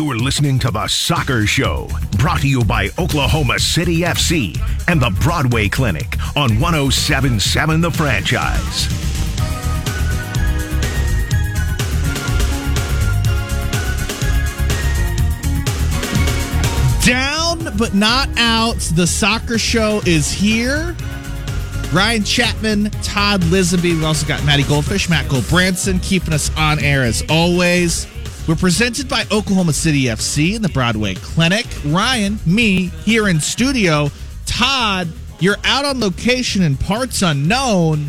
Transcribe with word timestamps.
You're 0.00 0.16
listening 0.16 0.58
to 0.60 0.70
The 0.70 0.88
Soccer 0.88 1.46
Show, 1.46 1.86
brought 2.16 2.40
to 2.40 2.48
you 2.48 2.64
by 2.64 2.88
Oklahoma 2.98 3.58
City 3.58 3.98
FC 3.98 4.58
and 4.88 4.98
the 4.98 5.10
Broadway 5.20 5.68
Clinic 5.68 6.16
on 6.34 6.58
1077 6.58 7.82
The 7.82 7.90
Franchise. 7.90 8.88
Down 17.04 17.76
but 17.76 17.92
not 17.92 18.30
out. 18.38 18.78
The 18.94 19.06
soccer 19.06 19.58
show 19.58 20.00
is 20.06 20.32
here. 20.32 20.96
Ryan 21.92 22.24
Chapman, 22.24 22.90
Todd 23.02 23.42
Lisenby. 23.42 23.82
We've 23.82 24.04
also 24.04 24.26
got 24.26 24.42
Matty 24.46 24.62
Goldfish, 24.62 25.10
Matt 25.10 25.26
Goldbranson 25.26 26.02
keeping 26.02 26.32
us 26.32 26.50
on 26.56 26.78
air 26.78 27.02
as 27.04 27.22
always. 27.28 28.06
We're 28.48 28.56
presented 28.56 29.08
by 29.08 29.24
Oklahoma 29.30 29.72
City 29.72 30.04
FC 30.04 30.56
and 30.56 30.64
the 30.64 30.68
Broadway 30.70 31.14
Clinic. 31.14 31.66
Ryan, 31.86 32.38
me 32.46 32.86
here 33.04 33.28
in 33.28 33.38
studio. 33.40 34.10
Todd, 34.46 35.08
you're 35.38 35.58
out 35.64 35.84
on 35.84 36.00
location 36.00 36.62
in 36.62 36.76
parts 36.76 37.22
unknown. 37.22 38.06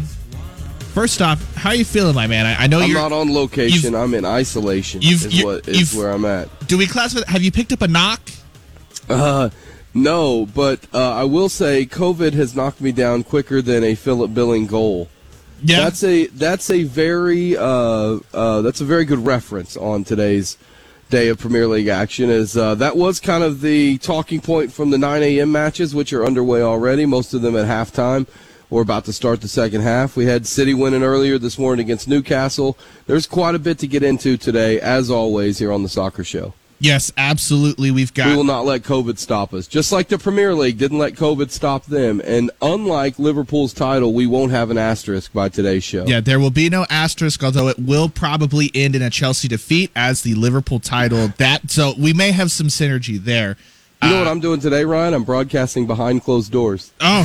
First 0.93 1.21
off, 1.21 1.55
how 1.55 1.69
are 1.69 1.75
you 1.75 1.85
feeling, 1.85 2.15
my 2.15 2.27
man? 2.27 2.45
I, 2.45 2.63
I 2.63 2.67
know 2.67 2.79
I'm 2.79 2.89
you're 2.89 2.99
not 2.99 3.11
on 3.11 3.31
location. 3.33 3.93
I'm 3.93 4.13
in 4.13 4.25
isolation. 4.25 5.01
You've- 5.01 5.27
is 5.37 5.43
what 5.43 5.67
is 5.67 5.95
where 5.95 6.11
I'm 6.11 6.25
at. 6.25 6.49
Do 6.67 6.77
we 6.77 6.87
classify? 6.87 7.29
Have 7.31 7.43
you 7.43 7.51
picked 7.51 7.71
up 7.71 7.81
a 7.81 7.87
knock? 7.87 8.21
Uh, 9.07 9.49
no, 9.93 10.45
but 10.47 10.79
uh, 10.93 11.13
I 11.13 11.25
will 11.25 11.49
say 11.49 11.85
COVID 11.85 12.33
has 12.33 12.55
knocked 12.55 12.81
me 12.81 12.91
down 12.91 13.23
quicker 13.23 13.61
than 13.61 13.83
a 13.83 13.93
Philip 13.95 14.33
Billing 14.33 14.65
goal. 14.65 15.07
Yeah. 15.63 15.81
That's 15.81 16.03
a 16.03 16.27
that's 16.27 16.69
a 16.69 16.83
very 16.83 17.55
uh, 17.55 18.19
uh, 18.33 18.61
that's 18.61 18.81
a 18.81 18.85
very 18.85 19.05
good 19.05 19.25
reference 19.25 19.77
on 19.77 20.03
today's 20.03 20.57
day 21.09 21.27
of 21.27 21.37
Premier 21.39 21.67
League 21.67 21.87
action. 21.87 22.29
Is 22.29 22.57
uh, 22.57 22.75
that 22.75 22.97
was 22.97 23.19
kind 23.19 23.43
of 23.43 23.61
the 23.61 23.97
talking 23.99 24.41
point 24.41 24.71
from 24.71 24.89
the 24.89 24.97
9 24.97 25.21
a.m. 25.21 25.51
matches, 25.51 25.93
which 25.93 26.13
are 26.13 26.25
underway 26.25 26.61
already. 26.61 27.05
Most 27.05 27.33
of 27.33 27.41
them 27.41 27.55
at 27.55 27.67
halftime. 27.67 28.27
We're 28.71 28.81
about 28.81 29.03
to 29.05 29.13
start 29.13 29.41
the 29.41 29.49
second 29.49 29.81
half. 29.81 30.15
We 30.15 30.25
had 30.25 30.47
City 30.47 30.73
winning 30.73 31.03
earlier 31.03 31.37
this 31.37 31.59
morning 31.59 31.85
against 31.85 32.07
Newcastle. 32.07 32.77
There's 33.05 33.27
quite 33.27 33.53
a 33.53 33.59
bit 33.59 33.77
to 33.79 33.87
get 33.87 34.01
into 34.01 34.37
today, 34.37 34.79
as 34.79 35.11
always, 35.11 35.59
here 35.59 35.73
on 35.73 35.83
the 35.83 35.89
Soccer 35.89 36.23
Show. 36.23 36.53
Yes, 36.81 37.11
absolutely. 37.17 37.91
We've 37.91 38.13
got 38.13 38.27
We 38.27 38.35
will 38.35 38.43
not 38.43 38.65
let 38.65 38.81
COVID 38.81 39.17
stop 39.17 39.53
us. 39.53 39.67
Just 39.67 39.91
like 39.91 40.07
the 40.07 40.17
Premier 40.17 40.53
League 40.53 40.77
didn't 40.77 40.97
let 40.97 41.13
COVID 41.13 41.51
stop 41.51 41.85
them. 41.85 42.21
And 42.25 42.51
unlike 42.61 43.19
Liverpool's 43.19 43.73
title, 43.73 44.13
we 44.13 44.27
won't 44.27 44.51
have 44.51 44.69
an 44.69 44.77
asterisk 44.77 45.31
by 45.33 45.49
today's 45.49 45.83
show. 45.83 46.05
Yeah, 46.05 46.19
there 46.19 46.39
will 46.39 46.51
be 46.51 46.69
no 46.69 46.85
asterisk, 46.89 47.43
although 47.43 47.67
it 47.67 47.79
will 47.79 48.09
probably 48.09 48.71
end 48.73 48.95
in 48.95 49.01
a 49.01 49.09
Chelsea 49.09 49.47
defeat 49.47 49.91
as 49.95 50.21
the 50.23 50.35
Liverpool 50.35 50.79
title. 50.79 51.29
That 51.37 51.71
so 51.71 51.93
we 51.97 52.13
may 52.13 52.31
have 52.31 52.51
some 52.51 52.67
synergy 52.67 53.23
there. 53.23 53.57
You 54.03 54.09
know 54.09 54.17
what 54.19 54.27
I'm 54.27 54.39
doing 54.39 54.59
today, 54.59 54.83
Ryan? 54.83 55.13
I'm 55.13 55.23
broadcasting 55.23 55.85
behind 55.85 56.23
closed 56.23 56.51
doors. 56.51 56.91
Oh, 56.99 57.21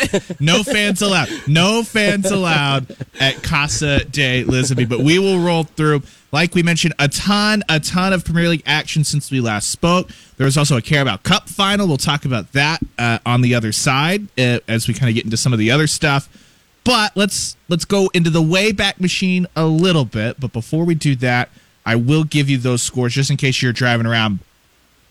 no 0.40 0.62
fans 0.62 1.00
allowed. 1.00 1.28
No 1.48 1.82
fans 1.82 2.30
allowed 2.30 2.94
at 3.18 3.42
Casa 3.42 4.04
de 4.04 4.44
Lisenby. 4.44 4.86
But 4.86 5.00
we 5.00 5.18
will 5.18 5.38
roll 5.38 5.64
through. 5.64 6.02
Like 6.30 6.54
we 6.54 6.62
mentioned, 6.62 6.94
a 6.98 7.08
ton, 7.08 7.62
a 7.70 7.80
ton 7.80 8.12
of 8.12 8.24
Premier 8.24 8.48
League 8.48 8.62
action 8.66 9.02
since 9.02 9.30
we 9.30 9.40
last 9.40 9.70
spoke. 9.70 10.10
There 10.36 10.44
was 10.44 10.58
also 10.58 10.76
a 10.76 10.82
Carabao 10.82 11.16
Cup 11.18 11.48
final. 11.48 11.88
We'll 11.88 11.96
talk 11.96 12.24
about 12.26 12.52
that 12.52 12.80
uh, 12.98 13.18
on 13.24 13.40
the 13.40 13.54
other 13.54 13.72
side 13.72 14.28
uh, 14.38 14.60
as 14.68 14.86
we 14.88 14.94
kind 14.94 15.08
of 15.08 15.14
get 15.14 15.24
into 15.24 15.38
some 15.38 15.54
of 15.54 15.58
the 15.58 15.70
other 15.70 15.86
stuff. 15.86 16.28
But 16.84 17.16
let's 17.16 17.56
let's 17.68 17.84
go 17.86 18.10
into 18.12 18.30
the 18.30 18.42
Wayback 18.42 19.00
Machine 19.00 19.46
a 19.56 19.64
little 19.66 20.04
bit. 20.04 20.38
But 20.38 20.52
before 20.52 20.84
we 20.84 20.94
do 20.94 21.16
that, 21.16 21.48
I 21.86 21.96
will 21.96 22.24
give 22.24 22.50
you 22.50 22.58
those 22.58 22.82
scores 22.82 23.14
just 23.14 23.30
in 23.30 23.36
case 23.38 23.62
you're 23.62 23.72
driving 23.72 24.06
around. 24.06 24.40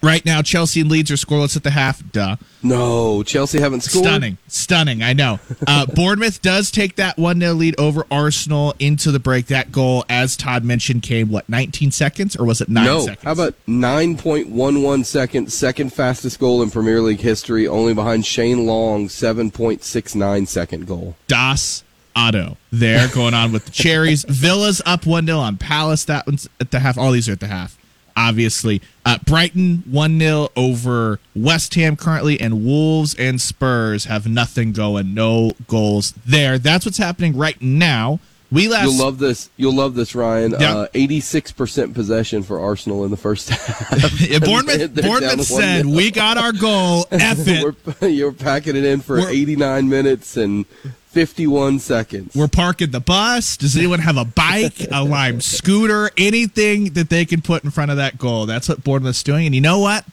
Right 0.02 0.26
now, 0.26 0.42
Chelsea 0.42 0.80
and 0.80 0.90
Leeds 0.90 1.12
are 1.12 1.16
scoreless 1.16 1.58
at 1.58 1.64
the 1.64 1.72
half. 1.72 2.02
Duh. 2.14 2.38
No, 2.64 3.22
Chelsea 3.24 3.60
haven't 3.60 3.82
scored. 3.82 4.06
Stunning, 4.06 4.38
stunning. 4.48 5.04
I 5.04 5.12
know. 5.14 5.40
Uh, 5.68 5.86
Bournemouth 5.94 6.42
does 6.42 6.72
take 6.72 6.96
that 6.96 7.18
one 7.18 7.40
0 7.42 7.54
lead 7.54 7.76
over 7.78 8.06
Arsenal 8.10 8.74
into 8.80 9.12
the 9.12 9.20
break. 9.20 9.48
That 9.48 9.72
goal, 9.74 10.06
as 10.10 10.38
Todd 10.38 10.64
mentioned, 10.64 11.04
came 11.04 11.30
what 11.30 11.50
19 11.50 11.92
seconds 11.92 12.36
or 12.38 12.46
was 12.46 12.62
it 12.62 12.70
nine 12.70 12.86
No, 12.86 13.00
seconds? 13.02 13.24
how 13.24 13.32
about 13.34 13.56
9.11 13.68 15.06
seconds, 15.06 15.54
second 15.54 15.94
fastest 15.94 16.40
goal 16.40 16.62
in 16.62 16.70
Premier 16.72 17.02
League 17.02 17.20
history, 17.22 17.68
only 17.68 17.94
behind 17.94 18.26
Shane 18.26 18.66
Long's 18.66 19.14
7.69 19.14 20.48
second 20.48 20.88
goal. 20.88 21.16
Das 21.28 21.84
Otto 22.16 22.58
there 22.72 23.08
going 23.10 23.34
on 23.34 23.52
with 23.52 23.66
the 23.66 23.72
Cherries. 23.72 24.24
Villa's 24.28 24.82
up 24.86 25.06
1 25.06 25.26
0 25.26 25.38
on 25.40 25.58
Palace. 25.58 26.06
That 26.06 26.26
one's 26.28 26.50
at 26.60 26.72
the 26.72 26.80
half. 26.80 26.98
All 26.98 27.12
these 27.12 27.30
are 27.30 27.34
at 27.34 27.40
the 27.40 27.48
half, 27.48 27.78
obviously. 28.16 28.82
Uh, 29.06 29.18
Brighton 29.26 29.84
1 29.90 30.20
0 30.20 30.50
over 30.56 31.20
West 31.36 31.74
Ham 31.76 31.96
currently, 31.96 32.40
and 32.40 32.66
Wolves 32.66 33.16
and 33.16 33.40
Spurs 33.40 34.06
have 34.06 34.28
nothing 34.28 34.72
going. 34.72 35.14
No 35.14 35.52
goals 35.68 36.14
there. 36.26 36.58
That's 36.58 36.86
what's 36.86 36.98
happening 36.98 37.36
right 37.36 37.62
now. 37.62 38.20
We 38.52 38.68
last. 38.68 38.86
You'll 38.86 38.98
love 39.06 39.20
this. 39.20 39.50
You'll 39.58 39.76
love 39.76 39.94
this, 39.94 40.16
Ryan. 40.16 40.56
Yeah. 40.60 40.76
Uh, 40.78 40.88
86% 40.94 41.94
possession 41.94 42.42
for 42.44 42.60
Arsenal 42.60 43.04
in 43.06 43.12
the 43.12 43.18
first 43.18 43.50
half. 43.50 44.20
Yeah, 44.22 44.40
Bournemouth, 44.40 44.96
Bournemouth 45.02 45.46
said, 45.46 45.86
"We 45.86 46.10
got 46.12 46.38
our 46.38 46.52
goal. 46.52 47.06
F 47.12 47.38
it. 47.48 47.76
We're, 48.02 48.08
you're 48.08 48.32
packing 48.32 48.76
it 48.76 48.84
in 48.86 49.02
for 49.02 49.18
We're- 49.18 49.32
89 49.32 49.88
minutes 49.90 50.36
and 50.36 50.66
51 51.12 51.80
seconds. 51.80 52.36
We're 52.36 52.48
parking 52.48 52.92
the 52.92 53.00
bus. 53.00 53.58
Does 53.58 53.76
anyone 53.78 54.00
have 54.00 54.18
a 54.18 54.26
bike, 54.26 54.88
a 54.92 55.04
lime 55.04 55.42
scooter, 55.42 56.12
anything 56.18 56.94
that 56.94 57.10
they 57.10 57.26
can 57.26 57.42
put 57.42 57.64
in 57.64 57.72
front 57.72 57.92
of 57.92 57.98
that 57.98 58.18
goal? 58.18 58.46
That's 58.46 58.70
what 58.70 58.84
Bournemouth's 58.84 59.24
doing. 59.24 59.46
And 59.46 59.56
you 59.56 59.62
know 59.62 59.80
what? 59.80 60.06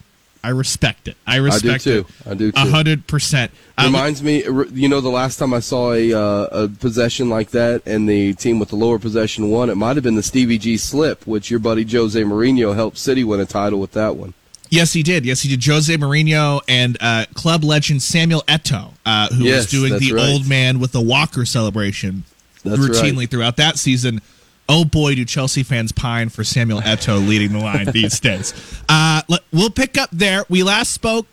I 0.46 0.50
respect 0.50 1.08
it. 1.08 1.16
I 1.26 1.36
respect 1.38 1.82
too. 1.82 2.06
it. 2.08 2.30
I 2.30 2.34
do 2.34 2.52
too. 2.52 2.62
A 2.62 2.70
hundred 2.70 3.08
percent. 3.08 3.50
Reminds 3.82 4.22
me, 4.22 4.44
you 4.44 4.88
know, 4.88 5.00
the 5.00 5.08
last 5.08 5.38
time 5.38 5.52
I 5.52 5.58
saw 5.58 5.92
a, 5.92 6.12
uh, 6.12 6.46
a 6.52 6.68
possession 6.68 7.28
like 7.28 7.50
that 7.50 7.82
and 7.84 8.08
the 8.08 8.32
team 8.34 8.60
with 8.60 8.68
the 8.68 8.76
lower 8.76 9.00
possession 9.00 9.50
won, 9.50 9.70
it 9.70 9.74
might 9.74 9.96
have 9.96 10.04
been 10.04 10.14
the 10.14 10.22
Stevie 10.22 10.58
G 10.58 10.76
slip, 10.76 11.26
which 11.26 11.50
your 11.50 11.58
buddy 11.58 11.82
Jose 11.82 12.22
Mourinho 12.22 12.76
helped 12.76 12.96
City 12.96 13.24
win 13.24 13.40
a 13.40 13.44
title 13.44 13.80
with 13.80 13.90
that 13.92 14.14
one. 14.14 14.34
Yes, 14.70 14.92
he 14.92 15.02
did. 15.02 15.26
Yes, 15.26 15.42
he 15.42 15.48
did. 15.48 15.64
Jose 15.64 15.92
Mourinho 15.96 16.60
and 16.68 16.96
uh, 17.00 17.26
club 17.34 17.64
legend 17.64 18.02
Samuel 18.02 18.42
Eto'o, 18.46 18.92
uh, 19.04 19.28
who 19.34 19.44
Yes, 19.44 19.56
was 19.56 19.70
doing 19.72 19.98
the 19.98 20.12
right. 20.12 20.28
old 20.30 20.48
man 20.48 20.78
with 20.78 20.92
the 20.92 21.00
Walker 21.00 21.44
celebration 21.44 22.22
That's 22.62 22.78
routinely 22.80 23.18
right. 23.18 23.30
throughout 23.30 23.56
that 23.56 23.78
season. 23.78 24.20
Oh 24.68 24.84
boy, 24.84 25.14
do 25.14 25.24
Chelsea 25.24 25.62
fans 25.62 25.92
pine 25.92 26.28
for 26.28 26.42
Samuel 26.42 26.80
Eto'o 26.80 27.26
leading 27.26 27.52
the 27.52 27.60
line 27.60 27.86
these 27.92 28.18
days. 28.20 28.52
Uh, 28.88 29.22
we'll 29.52 29.70
pick 29.70 29.96
up 29.96 30.10
there. 30.12 30.44
We 30.48 30.62
last 30.62 30.92
spoke 30.92 31.26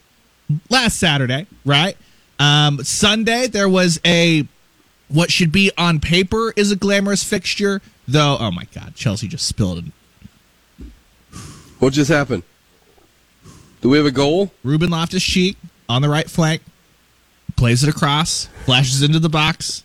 last 0.70 1.00
Saturday, 1.00 1.48
right? 1.66 1.98
Um, 2.40 2.84
Sunday 2.84 3.48
there 3.48 3.70
was 3.70 4.00
a 4.06 4.48
what 5.08 5.32
should 5.32 5.52
be 5.52 5.72
on 5.78 6.00
paper 6.00 6.54
is 6.56 6.72
a 6.72 6.76
glamorous 6.76 7.24
fixture, 7.24 7.82
though. 8.08 8.38
Oh 8.40 8.52
my 8.52 8.68
God, 8.74 8.96
Chelsea 8.96 9.28
just 9.28 9.48
spilled 9.48 9.80
it. 9.80 10.86
What 11.80 11.94
just 11.94 12.10
happened? 12.10 12.44
Do 13.82 13.90
we 13.90 13.98
have 13.98 14.06
a 14.06 14.12
goal? 14.12 14.52
Ruben 14.64 14.90
Loftus 14.90 15.24
Cheek 15.24 15.58
on 15.90 16.02
the 16.02 16.10
right 16.10 16.30
flank 16.30 16.62
plays 17.56 17.84
it 17.84 17.90
across, 17.90 18.46
flashes 18.66 19.02
into 19.04 19.20
the 19.20 19.30
box. 19.30 19.84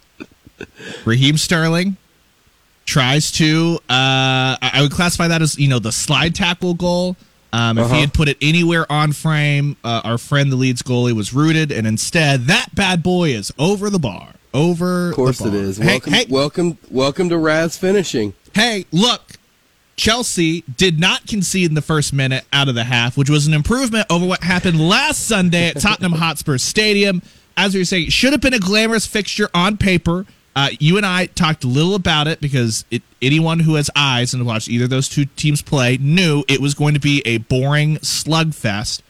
Raheem 1.05 1.37
Sterling 1.37 1.97
tries 2.89 3.31
to. 3.33 3.79
Uh, 3.89 4.57
I 4.61 4.79
would 4.81 4.91
classify 4.93 5.29
that 5.29 5.43
as 5.43 5.59
you 5.59 5.69
know 5.69 5.79
the 5.79 5.93
slide 5.93 6.35
tackle 6.35 6.75
goal. 6.75 7.17
Um, 7.53 7.79
if 7.79 7.85
Uh-huh. 7.87 7.95
he 7.95 8.01
had 8.01 8.13
put 8.13 8.29
it 8.29 8.37
anywhere 8.43 8.91
on 8.91 9.13
frame, 9.13 9.77
uh, 9.85 10.01
our 10.05 10.19
friend 10.19 10.51
the 10.51 10.57
Leeds 10.57 10.83
goalie 10.83 11.13
was 11.15 11.33
rooted, 11.33 11.71
and 11.71 11.87
instead 11.87 12.47
that 12.47 12.75
bad 12.75 13.03
boy 13.03 13.31
is 13.31 13.53
over 13.59 13.89
the 13.91 13.99
bar. 13.99 14.35
Over 14.55 15.11
Of 15.11 15.15
course 15.17 15.41
it 15.43 15.55
is. 15.55 15.77
Hey, 15.77 15.87
Welcome, 15.87 16.13
hey, 16.15 16.27
welcome, 16.29 16.79
welcome 16.91 17.29
to 17.29 17.37
Raz 17.39 17.77
finishing. 17.77 18.35
hey, 18.55 18.87
look. 18.91 19.35
Chelsea 19.97 20.63
did 20.77 21.01
not 21.01 21.27
concede 21.27 21.69
in 21.71 21.75
the 21.75 21.83
first 21.83 22.13
minute 22.13 22.45
out 22.53 22.69
of 22.69 22.77
the 22.77 22.85
half, 22.85 23.17
which 23.17 23.29
was 23.29 23.49
an 23.49 23.53
improvement 23.53 24.07
over 24.09 24.25
what 24.25 24.45
happened 24.45 24.81
last 24.81 25.27
Sunday 25.27 25.67
at 25.69 25.81
Tottenham 25.81 26.13
Hotspur 26.13 26.57
Stadium. 26.59 27.21
As 27.57 27.75
we 27.75 27.81
were 27.81 27.85
saying, 27.85 28.07
it 28.07 28.13
should 28.13 28.31
have 28.33 28.41
been 28.41 28.55
a 28.55 28.61
glamorous 28.61 29.07
fixture 29.07 29.49
on 29.53 29.77
paper. 29.77 30.25
Uh, 30.57 30.71
you 30.81 30.97
and 30.97 31.07
I 31.07 31.27
talked 31.27 31.63
a 31.63 31.69
little 31.69 31.95
about 31.95 32.27
it 32.27 32.41
because 32.41 32.85
it, 32.91 33.03
anyone 33.23 33.61
who 33.61 33.77
has 33.77 33.91
eyes 33.95 34.35
and 34.35 34.45
watched 34.45 34.69
either 34.69 34.85
of 34.85 34.91
those 34.91 35.09
two 35.09 35.25
teams 35.25 35.63
play 35.63 35.99
knew 35.99 36.43
it 36.49 36.61
was 36.61 36.75
going 36.75 36.95
to 36.95 37.01
be 37.01 37.23
a 37.25 37.39
boring 37.39 37.97
slugfest. 37.99 39.03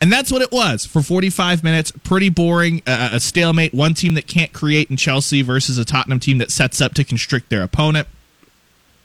And 0.00 0.12
that's 0.12 0.32
what 0.32 0.42
it 0.42 0.50
was 0.50 0.84
for 0.84 1.00
45 1.00 1.62
minutes. 1.62 1.92
Pretty 2.02 2.28
boring, 2.28 2.82
uh, 2.86 3.10
a 3.12 3.20
stalemate. 3.20 3.72
One 3.72 3.94
team 3.94 4.14
that 4.14 4.26
can't 4.26 4.52
create 4.52 4.90
in 4.90 4.96
Chelsea 4.96 5.42
versus 5.42 5.78
a 5.78 5.84
Tottenham 5.84 6.18
team 6.18 6.38
that 6.38 6.50
sets 6.50 6.80
up 6.80 6.94
to 6.94 7.04
constrict 7.04 7.50
their 7.50 7.62
opponent. 7.62 8.08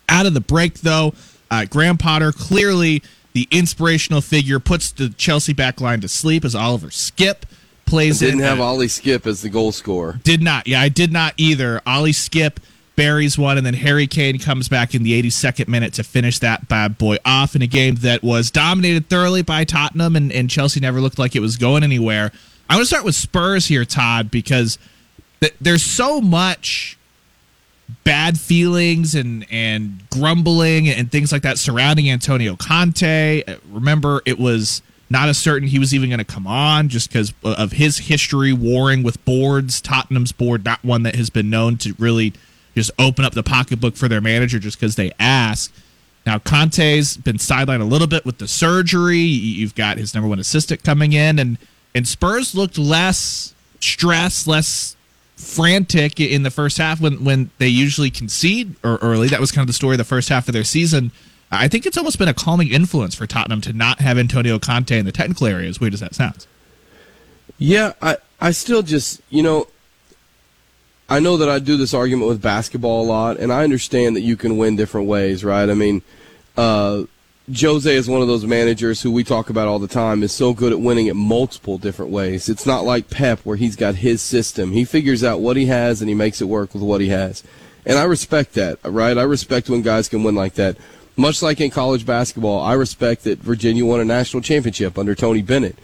Out 0.09 0.25
of 0.25 0.33
the 0.33 0.41
break, 0.41 0.75
though, 0.81 1.13
uh, 1.51 1.65
Graham 1.65 1.97
Potter 1.97 2.31
clearly 2.31 3.03
the 3.33 3.47
inspirational 3.51 4.21
figure 4.21 4.59
puts 4.59 4.91
the 4.91 5.09
Chelsea 5.09 5.53
back 5.53 5.79
line 5.79 6.01
to 6.01 6.07
sleep 6.07 6.43
as 6.43 6.55
Oliver 6.55 6.87
Skipp 6.87 7.43
plays 7.87 8.19
Didn't 8.19 8.39
in. 8.41 8.45
have 8.45 8.59
uh, 8.59 8.63
Ollie 8.65 8.87
Skipp 8.87 9.25
as 9.25 9.41
the 9.41 9.49
goal 9.49 9.71
scorer. 9.71 10.19
did 10.23 10.41
not. 10.41 10.67
Yeah, 10.67 10.81
I 10.81 10.89
did 10.89 11.11
not 11.11 11.33
either. 11.37 11.81
Ollie 11.87 12.11
Skipp 12.11 12.57
buries 12.95 13.37
one, 13.37 13.57
and 13.57 13.65
then 13.65 13.75
Harry 13.75 14.07
Kane 14.07 14.39
comes 14.39 14.67
back 14.67 14.93
in 14.95 15.03
the 15.03 15.21
82nd 15.21 15.67
minute 15.67 15.93
to 15.93 16.03
finish 16.03 16.39
that 16.39 16.67
bad 16.67 16.97
boy 16.97 17.17
off 17.25 17.55
in 17.55 17.61
a 17.61 17.67
game 17.67 17.95
that 17.97 18.23
was 18.23 18.49
dominated 18.51 19.07
thoroughly 19.09 19.41
by 19.43 19.63
Tottenham, 19.63 20.15
and, 20.15 20.31
and 20.31 20.49
Chelsea 20.49 20.79
never 20.79 20.99
looked 20.99 21.19
like 21.19 21.35
it 21.35 21.39
was 21.39 21.57
going 21.57 21.83
anywhere. 21.83 22.31
I 22.69 22.75
want 22.75 22.83
to 22.83 22.87
start 22.87 23.05
with 23.05 23.15
Spurs 23.15 23.67
here, 23.67 23.85
Todd, 23.85 24.29
because 24.31 24.77
th- 25.41 25.53
there's 25.61 25.83
so 25.83 26.19
much 26.21 26.97
bad 28.03 28.37
feelings 28.37 29.15
and 29.15 29.45
and 29.49 30.01
grumbling 30.09 30.89
and 30.89 31.09
things 31.09 31.31
like 31.31 31.43
that 31.43 31.57
surrounding 31.57 32.09
Antonio 32.09 32.55
Conte. 32.57 33.43
Remember, 33.71 34.21
it 34.25 34.37
was 34.39 34.81
not 35.09 35.30
as 35.30 35.38
certain 35.38 35.69
he 35.69 35.80
was 35.80 35.94
even 35.94 36.09
going 36.09 36.19
to 36.19 36.25
come 36.25 36.48
on 36.48 36.89
just 36.89 37.09
because 37.09 37.33
of 37.44 37.74
his 37.74 37.98
history 37.98 38.51
warring 38.54 39.04
with 39.04 39.24
boards. 39.25 39.80
Tottenham's 39.80 40.31
board, 40.31 40.65
not 40.65 40.83
one 40.83 41.04
that 41.04 41.15
has 41.15 41.30
been 41.30 41.50
known 41.50 41.77
to 41.77 41.95
really 41.98 42.33
just 42.75 42.92
open 43.00 43.25
up 43.25 43.33
the 43.33 43.44
pocketbook 43.44 43.95
for 43.95 44.07
their 44.07 44.21
manager 44.21 44.59
just 44.59 44.80
because 44.80 44.95
they 44.95 45.12
ask. 45.19 45.74
Now 46.25 46.39
Conte's 46.39 47.15
been 47.15 47.38
sidelined 47.38 47.81
a 47.81 47.86
little 47.86 48.07
bit 48.07 48.25
with 48.25 48.38
the 48.38 48.48
surgery. 48.48 49.18
You've 49.18 49.75
got 49.75 49.98
his 49.98 50.13
number 50.13 50.27
one 50.27 50.39
assistant 50.39 50.83
coming 50.83 51.13
in, 51.13 51.39
and 51.39 51.57
and 51.95 52.07
Spurs 52.07 52.54
looked 52.54 52.77
less 52.77 53.56
stressed, 53.80 54.45
less 54.45 54.95
frantic 55.38 56.19
in 56.19 56.44
the 56.44 56.51
first 56.51 56.77
half 56.77 57.00
when 57.00 57.24
when 57.24 57.50
they 57.59 57.68
usually 57.68 58.12
concede 58.12 58.75
or 58.83 58.98
early. 58.98 59.30
That 59.30 59.39
was 59.39 59.54
kind 59.54 59.63
of 59.63 59.68
the 59.68 59.74
story 59.74 59.94
of 59.94 60.00
the 60.00 60.04
first 60.04 60.27
half 60.27 60.50
of 60.50 60.54
their 60.54 60.65
season. 60.65 61.12
I 61.49 61.67
think 61.67 61.85
it's 61.85 61.97
almost 61.97 62.19
been 62.19 62.27
a 62.27 62.33
calming 62.33 62.69
influence 62.69 63.15
for 63.15 63.25
Tottenham 63.25 63.61
to 63.61 63.73
not 63.73 64.01
have 64.01 64.17
Antonio 64.17 64.59
Conte 64.59 64.97
in 64.97 65.05
the 65.05 65.11
technical 65.11 65.47
area. 65.47 65.69
As 65.69 65.79
weird 65.79 65.94
as 65.94 66.01
that 66.01 66.13
sounds. 66.13 66.47
Yeah, 67.57 67.94
I 68.01 68.17
I 68.39 68.51
still 68.51 68.83
just 68.83 69.21
you 69.29 69.44
know 69.44 69.67
I 71.09 71.19
know 71.19 71.38
that 71.38 71.49
I 71.49 71.59
do 71.59 71.77
this 71.77 71.94
argument 71.94 72.27
with 72.27 72.41
basketball 72.41 73.03
a 73.03 73.07
lot, 73.07 73.38
and 73.38 73.51
I 73.51 73.63
understand 73.63 74.15
that 74.15 74.21
you 74.21 74.35
can 74.35 74.57
win 74.57 74.75
different 74.75 75.07
ways, 75.07 75.44
right? 75.44 75.69
I 75.69 75.73
mean, 75.73 76.01
uh, 76.57 77.03
Jose 77.55 77.95
is 77.95 78.09
one 78.09 78.21
of 78.21 78.27
those 78.27 78.45
managers 78.45 79.01
who 79.01 79.11
we 79.11 79.23
talk 79.23 79.49
about 79.49 79.69
all 79.69 79.79
the 79.79 79.88
time 79.88 80.21
is 80.21 80.33
so 80.33 80.53
good 80.53 80.73
at 80.73 80.81
winning 80.81 81.07
at 81.07 81.15
multiple 81.15 81.77
different 81.77 82.11
ways. 82.11 82.49
It's 82.49 82.65
not 82.65 82.83
like 82.83 83.09
Pep 83.09 83.39
where 83.45 83.55
he's 83.55 83.77
got 83.77 83.95
his 83.95 84.21
system. 84.21 84.73
He 84.73 84.83
figures 84.83 85.23
out 85.23 85.39
what 85.39 85.55
he 85.55 85.67
has 85.67 86.01
and 86.01 86.09
he 86.09 86.15
makes 86.15 86.41
it 86.41 86.45
work 86.45 86.73
with 86.73 86.83
what 86.83 86.99
he 86.99 87.07
has. 87.07 87.44
And 87.85 87.97
I 87.97 88.03
respect 88.03 88.53
that, 88.55 88.79
right? 88.83 89.17
I 89.17 89.23
respect 89.23 89.69
when 89.69 89.81
guys 89.81 90.09
can 90.09 90.23
win 90.23 90.35
like 90.35 90.55
that. 90.55 90.75
Much 91.19 91.41
like 91.41 91.59
in 91.59 91.71
college 91.71 92.05
basketball, 92.05 92.61
I 92.61 92.73
respect 92.73 93.23
that 93.23 93.39
Virginia 93.39 93.83
won 93.83 93.99
a 93.99 94.05
national 94.05 94.43
championship 94.43 94.99
under 94.99 95.15
Tony 95.15 95.41
Bennett. 95.41 95.75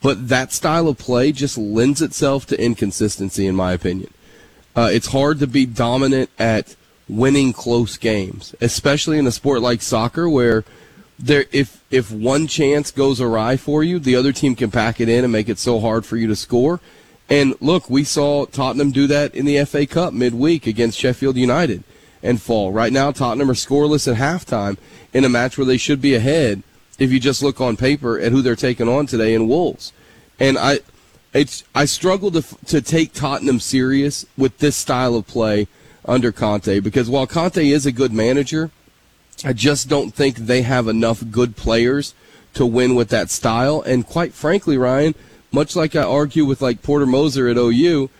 But 0.00 0.28
that 0.28 0.52
style 0.52 0.86
of 0.86 0.96
play 0.96 1.32
just 1.32 1.58
lends 1.58 2.00
itself 2.00 2.46
to 2.46 2.62
inconsistency, 2.62 3.48
in 3.48 3.56
my 3.56 3.72
opinion. 3.72 4.14
Uh, 4.76 4.88
it's 4.92 5.08
hard 5.08 5.40
to 5.40 5.48
be 5.48 5.66
dominant 5.66 6.30
at 6.38 6.76
winning 7.08 7.52
close 7.52 7.96
games, 7.96 8.54
especially 8.60 9.18
in 9.18 9.26
a 9.26 9.32
sport 9.32 9.60
like 9.60 9.82
soccer 9.82 10.28
where 10.28 10.64
there 11.18 11.46
if 11.50 11.82
if 11.90 12.12
one 12.12 12.46
chance 12.46 12.90
goes 12.92 13.20
awry 13.20 13.56
for 13.56 13.82
you, 13.82 13.98
the 13.98 14.14
other 14.14 14.32
team 14.32 14.54
can 14.54 14.70
pack 14.70 15.00
it 15.00 15.08
in 15.08 15.24
and 15.24 15.32
make 15.32 15.48
it 15.48 15.58
so 15.58 15.80
hard 15.80 16.04
for 16.04 16.16
you 16.16 16.28
to 16.28 16.36
score. 16.36 16.78
And 17.28 17.54
look, 17.60 17.90
we 17.90 18.04
saw 18.04 18.44
Tottenham 18.44 18.92
do 18.92 19.08
that 19.08 19.34
in 19.34 19.46
the 19.46 19.64
FA 19.64 19.86
Cup 19.86 20.12
midweek 20.12 20.66
against 20.66 20.98
Sheffield 20.98 21.36
United 21.36 21.82
and 22.26 22.42
fall. 22.42 22.72
Right 22.72 22.92
now, 22.92 23.12
Tottenham 23.12 23.50
are 23.50 23.54
scoreless 23.54 24.10
at 24.10 24.18
halftime 24.18 24.76
in 25.12 25.24
a 25.24 25.28
match 25.28 25.56
where 25.56 25.64
they 25.64 25.76
should 25.76 26.00
be 26.00 26.14
ahead 26.14 26.62
if 26.98 27.12
you 27.12 27.20
just 27.20 27.42
look 27.42 27.60
on 27.60 27.76
paper 27.76 28.18
at 28.18 28.32
who 28.32 28.42
they're 28.42 28.56
taking 28.56 28.88
on 28.88 29.06
today 29.06 29.32
in 29.32 29.48
Wolves. 29.48 29.92
And 30.38 30.58
I 30.58 30.80
it's 31.32 31.64
I 31.74 31.84
struggle 31.84 32.30
to 32.32 32.42
to 32.66 32.80
take 32.82 33.12
Tottenham 33.12 33.60
serious 33.60 34.26
with 34.36 34.58
this 34.58 34.76
style 34.76 35.14
of 35.14 35.26
play 35.26 35.68
under 36.04 36.32
Conte 36.32 36.80
because 36.80 37.08
while 37.08 37.26
Conte 37.26 37.64
is 37.64 37.86
a 37.86 37.92
good 37.92 38.12
manager, 38.12 38.70
I 39.44 39.52
just 39.52 39.88
don't 39.88 40.12
think 40.12 40.36
they 40.36 40.62
have 40.62 40.88
enough 40.88 41.22
good 41.30 41.56
players 41.56 42.14
to 42.54 42.66
win 42.66 42.94
with 42.94 43.08
that 43.10 43.30
style. 43.30 43.82
And 43.82 44.06
quite 44.06 44.32
frankly, 44.32 44.78
Ryan, 44.78 45.14
much 45.52 45.76
like 45.76 45.94
I 45.94 46.02
argue 46.02 46.44
with 46.44 46.62
like 46.62 46.82
Porter 46.82 47.06
Moser 47.06 47.48
at 47.48 47.58
OU, 47.58 48.10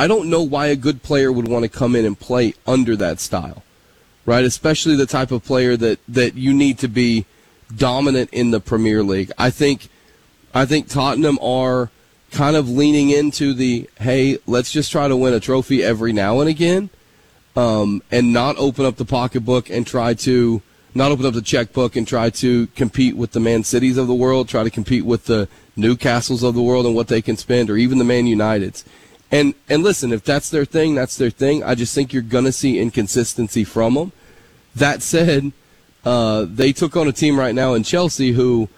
I 0.00 0.06
don't 0.06 0.30
know 0.30 0.40
why 0.40 0.68
a 0.68 0.76
good 0.76 1.02
player 1.02 1.30
would 1.30 1.46
want 1.46 1.64
to 1.64 1.68
come 1.68 1.94
in 1.94 2.06
and 2.06 2.18
play 2.18 2.54
under 2.66 2.96
that 2.96 3.20
style, 3.20 3.62
right? 4.24 4.46
Especially 4.46 4.96
the 4.96 5.04
type 5.04 5.30
of 5.30 5.44
player 5.44 5.76
that 5.76 6.00
that 6.08 6.36
you 6.36 6.54
need 6.54 6.78
to 6.78 6.88
be 6.88 7.26
dominant 7.76 8.30
in 8.32 8.50
the 8.50 8.60
Premier 8.60 9.02
League. 9.02 9.30
I 9.36 9.50
think 9.50 9.90
I 10.54 10.64
think 10.64 10.88
Tottenham 10.88 11.38
are 11.42 11.90
kind 12.30 12.56
of 12.56 12.66
leaning 12.66 13.10
into 13.10 13.52
the 13.52 13.90
hey, 14.00 14.38
let's 14.46 14.72
just 14.72 14.90
try 14.90 15.06
to 15.06 15.14
win 15.14 15.34
a 15.34 15.40
trophy 15.40 15.82
every 15.82 16.14
now 16.14 16.40
and 16.40 16.48
again, 16.48 16.88
um, 17.54 18.02
and 18.10 18.32
not 18.32 18.56
open 18.56 18.86
up 18.86 18.96
the 18.96 19.04
pocketbook 19.04 19.68
and 19.68 19.86
try 19.86 20.14
to 20.14 20.62
not 20.94 21.12
open 21.12 21.26
up 21.26 21.34
the 21.34 21.42
checkbook 21.42 21.94
and 21.94 22.08
try 22.08 22.30
to 22.30 22.68
compete 22.68 23.18
with 23.18 23.32
the 23.32 23.40
Man 23.40 23.64
Cities 23.64 23.98
of 23.98 24.06
the 24.06 24.14
world, 24.14 24.48
try 24.48 24.64
to 24.64 24.70
compete 24.70 25.04
with 25.04 25.26
the 25.26 25.46
Newcastles 25.76 26.42
of 26.42 26.54
the 26.54 26.62
world 26.62 26.86
and 26.86 26.94
what 26.94 27.08
they 27.08 27.20
can 27.20 27.36
spend, 27.36 27.68
or 27.68 27.76
even 27.76 27.98
the 27.98 28.04
Man 28.04 28.24
Uniteds. 28.24 28.82
And 29.30 29.54
and 29.68 29.82
listen, 29.82 30.12
if 30.12 30.24
that's 30.24 30.50
their 30.50 30.64
thing, 30.64 30.94
that's 30.94 31.16
their 31.16 31.30
thing. 31.30 31.62
I 31.62 31.74
just 31.74 31.94
think 31.94 32.12
you're 32.12 32.22
gonna 32.22 32.52
see 32.52 32.78
inconsistency 32.78 33.64
from 33.64 33.94
them. 33.94 34.12
That 34.74 35.02
said, 35.02 35.52
uh, 36.04 36.46
they 36.48 36.72
took 36.72 36.96
on 36.96 37.08
a 37.08 37.12
team 37.12 37.38
right 37.38 37.54
now 37.54 37.74
in 37.74 37.82
Chelsea 37.82 38.32
who 38.32 38.68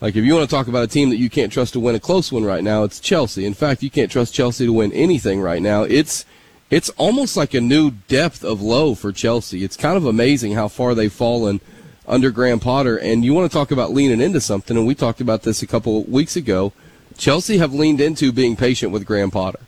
like, 0.00 0.14
if 0.14 0.24
you 0.24 0.34
want 0.34 0.48
to 0.48 0.54
talk 0.54 0.68
about 0.68 0.84
a 0.84 0.88
team 0.88 1.08
that 1.08 1.16
you 1.16 1.30
can't 1.30 1.50
trust 1.50 1.72
to 1.72 1.80
win 1.80 1.94
a 1.94 2.00
close 2.00 2.30
one 2.30 2.44
right 2.44 2.62
now, 2.62 2.84
it's 2.84 3.00
Chelsea. 3.00 3.46
In 3.46 3.54
fact, 3.54 3.82
you 3.82 3.90
can't 3.90 4.10
trust 4.10 4.34
Chelsea 4.34 4.66
to 4.66 4.72
win 4.72 4.92
anything 4.92 5.40
right 5.40 5.62
now. 5.62 5.84
It's 5.84 6.26
it's 6.68 6.90
almost 6.90 7.36
like 7.36 7.54
a 7.54 7.60
new 7.60 7.92
depth 7.92 8.44
of 8.44 8.60
low 8.60 8.94
for 8.94 9.12
Chelsea. 9.12 9.64
It's 9.64 9.76
kind 9.76 9.96
of 9.96 10.04
amazing 10.04 10.52
how 10.52 10.68
far 10.68 10.94
they've 10.94 11.12
fallen 11.12 11.60
under 12.06 12.30
Graham 12.30 12.60
Potter. 12.60 12.98
And 12.98 13.24
you 13.24 13.32
want 13.34 13.50
to 13.50 13.56
talk 13.56 13.70
about 13.70 13.92
leaning 13.92 14.20
into 14.20 14.40
something, 14.40 14.76
and 14.76 14.86
we 14.86 14.94
talked 14.94 15.20
about 15.20 15.42
this 15.42 15.62
a 15.62 15.66
couple 15.66 16.02
weeks 16.04 16.36
ago. 16.36 16.72
Chelsea 17.16 17.58
have 17.58 17.72
leaned 17.72 18.00
into 18.00 18.32
being 18.32 18.56
patient 18.56 18.92
with 18.92 19.06
Graham 19.06 19.30
Potter. 19.30 19.60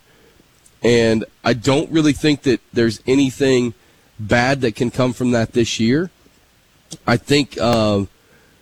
And 0.83 1.25
I 1.45 1.55
don't 1.55 1.91
really 1.91 2.13
think 2.13 2.43
that 2.43 2.61
there's 2.73 3.03
anything 3.07 3.75
bad 4.19 4.61
that 4.61 4.77
can 4.77 4.91
come 4.91 5.13
from 5.13 5.33
that 5.33 5.53
this 5.53 5.81
year. 5.81 6.11
I 7.07 7.17
think. 7.17 7.59
Uh, 7.61 8.05